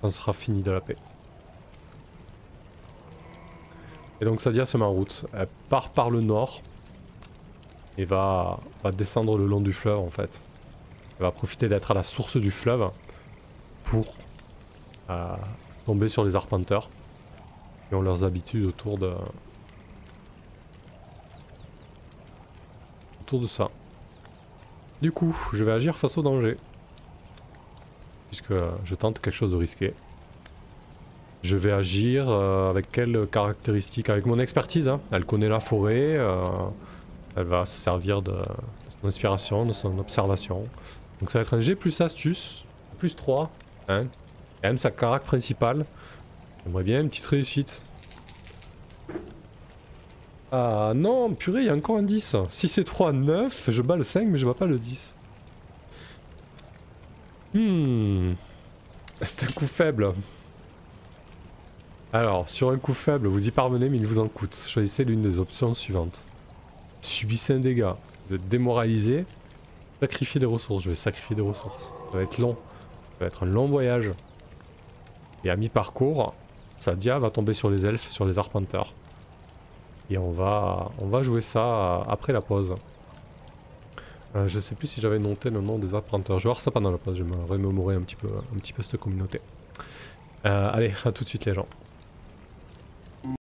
on 0.00 0.10
sera 0.10 0.32
fini 0.32 0.62
de 0.62 0.70
la 0.70 0.80
paix. 0.80 0.94
Et 4.20 4.24
donc 4.24 4.40
Sadia 4.40 4.64
se 4.64 4.76
met 4.76 4.84
en 4.84 4.92
route. 4.92 5.24
Elle 5.32 5.48
part 5.68 5.88
par 5.88 6.10
le 6.10 6.20
nord 6.20 6.62
et 7.98 8.04
va, 8.04 8.60
va 8.84 8.92
descendre 8.92 9.36
le 9.36 9.48
long 9.48 9.60
du 9.60 9.72
fleuve 9.72 9.98
en 9.98 10.10
fait. 10.10 10.40
Elle 11.18 11.24
va 11.24 11.32
profiter 11.32 11.66
d'être 11.66 11.90
à 11.90 11.94
la 11.94 12.04
source 12.04 12.36
du 12.36 12.52
fleuve 12.52 12.92
pour 13.86 14.14
euh, 15.10 15.34
tomber 15.84 16.08
sur 16.08 16.24
les 16.24 16.36
arpenteurs 16.36 16.88
qui 17.88 17.96
ont 17.96 18.02
leurs 18.02 18.22
habitudes 18.22 18.66
autour 18.66 18.98
de 18.98 19.12
de 23.34 23.46
ça. 23.46 23.68
Du 25.02 25.12
coup, 25.12 25.36
je 25.52 25.62
vais 25.64 25.72
agir 25.72 25.98
face 25.98 26.16
au 26.16 26.22
danger. 26.22 26.56
Puisque 28.28 28.54
je 28.84 28.94
tente 28.94 29.20
quelque 29.20 29.34
chose 29.34 29.52
de 29.52 29.56
risqué. 29.56 29.92
Je 31.42 31.56
vais 31.56 31.72
agir 31.72 32.28
euh, 32.28 32.70
avec 32.70 32.88
quelles 32.88 33.26
caractéristiques 33.30 34.08
Avec 34.08 34.26
mon 34.26 34.38
expertise. 34.38 34.88
Hein. 34.88 35.00
Elle 35.10 35.24
connaît 35.24 35.48
la 35.48 35.60
forêt. 35.60 36.16
Euh, 36.16 36.38
elle 37.36 37.44
va 37.44 37.66
se 37.66 37.78
servir 37.78 38.22
de 38.22 38.34
son 39.00 39.08
inspiration, 39.08 39.66
de 39.66 39.72
son 39.72 39.98
observation. 39.98 40.64
Donc 41.20 41.30
ça 41.30 41.38
va 41.38 41.42
être 41.42 41.54
un 41.54 41.60
G 41.60 41.74
plus 41.74 42.00
astuce, 42.00 42.64
plus 42.98 43.14
3. 43.14 43.50
Hein. 43.88 44.04
Quand 44.62 44.68
même 44.68 44.76
sa 44.76 44.90
carac 44.90 45.24
principale. 45.24 45.84
J'aimerais 46.64 46.84
bien 46.84 47.00
une 47.00 47.08
petite 47.08 47.26
réussite. 47.26 47.84
Ah 50.58 50.92
non, 50.94 51.34
purée, 51.34 51.60
il 51.60 51.66
y 51.66 51.68
a 51.68 51.74
encore 51.74 51.98
un 51.98 52.02
10. 52.02 52.36
6 52.48 52.78
et 52.78 52.84
3, 52.84 53.12
9. 53.12 53.70
Je 53.70 53.82
bats 53.82 53.96
le 53.96 54.04
5, 54.04 54.26
mais 54.26 54.38
je 54.38 54.46
vois 54.46 54.54
pas 54.54 54.64
le 54.64 54.78
10. 54.78 55.14
Hmm. 57.52 58.32
C'est 59.20 59.44
un 59.44 59.46
coup 59.48 59.66
faible. 59.66 60.14
Alors, 62.10 62.48
sur 62.48 62.70
un 62.70 62.78
coup 62.78 62.94
faible, 62.94 63.28
vous 63.28 63.46
y 63.46 63.50
parvenez, 63.50 63.90
mais 63.90 63.98
il 63.98 64.06
vous 64.06 64.18
en 64.18 64.28
coûte. 64.28 64.56
Choisissez 64.66 65.04
l'une 65.04 65.20
des 65.20 65.38
options 65.38 65.74
suivantes. 65.74 66.22
Subissez 67.02 67.52
un 67.52 67.58
dégât. 67.58 67.98
Vous 68.30 68.36
êtes 68.36 68.48
démoralisé. 68.48 69.26
Sacrifier 70.00 70.40
des 70.40 70.46
ressources, 70.46 70.84
je 70.84 70.88
vais 70.88 70.96
sacrifier 70.96 71.36
des 71.36 71.42
ressources. 71.42 71.92
Ça 72.10 72.16
va 72.16 72.22
être 72.22 72.38
long. 72.38 72.54
Ça 72.54 73.16
va 73.20 73.26
être 73.26 73.42
un 73.42 73.46
long 73.46 73.66
voyage. 73.66 74.10
Et 75.44 75.50
à 75.50 75.56
mi-parcours, 75.56 76.32
Sadia 76.78 77.18
va 77.18 77.30
tomber 77.30 77.52
sur 77.52 77.68
les 77.68 77.84
elfes, 77.84 78.10
sur 78.10 78.24
les 78.24 78.38
arpenteurs. 78.38 78.94
Et 80.10 80.18
on 80.18 80.30
va, 80.30 80.90
on 81.00 81.06
va 81.06 81.22
jouer 81.22 81.40
ça 81.40 82.02
après 82.08 82.32
la 82.32 82.40
pause. 82.40 82.74
Euh, 84.36 84.48
je 84.48 84.60
sais 84.60 84.74
plus 84.74 84.86
si 84.86 85.00
j'avais 85.00 85.18
noté 85.18 85.50
le 85.50 85.60
nom 85.60 85.78
des 85.78 85.94
arpenteurs. 85.94 86.38
Je 86.38 86.44
vais 86.44 86.50
voir 86.50 86.60
ça 86.60 86.70
pendant 86.70 86.90
la 86.90 86.98
pause, 86.98 87.16
je 87.16 87.24
vais 87.24 87.30
me 87.30 87.44
remémorer 87.44 87.96
un 87.96 88.02
petit 88.02 88.16
peu, 88.16 88.28
un 88.28 88.58
petit 88.58 88.72
peu 88.72 88.82
cette 88.82 89.00
communauté. 89.00 89.40
Euh, 90.44 90.70
allez, 90.72 90.92
à 91.04 91.12
tout 91.12 91.24
de 91.24 91.28
suite 91.28 91.44
les 91.46 91.54
gens. 91.54 91.66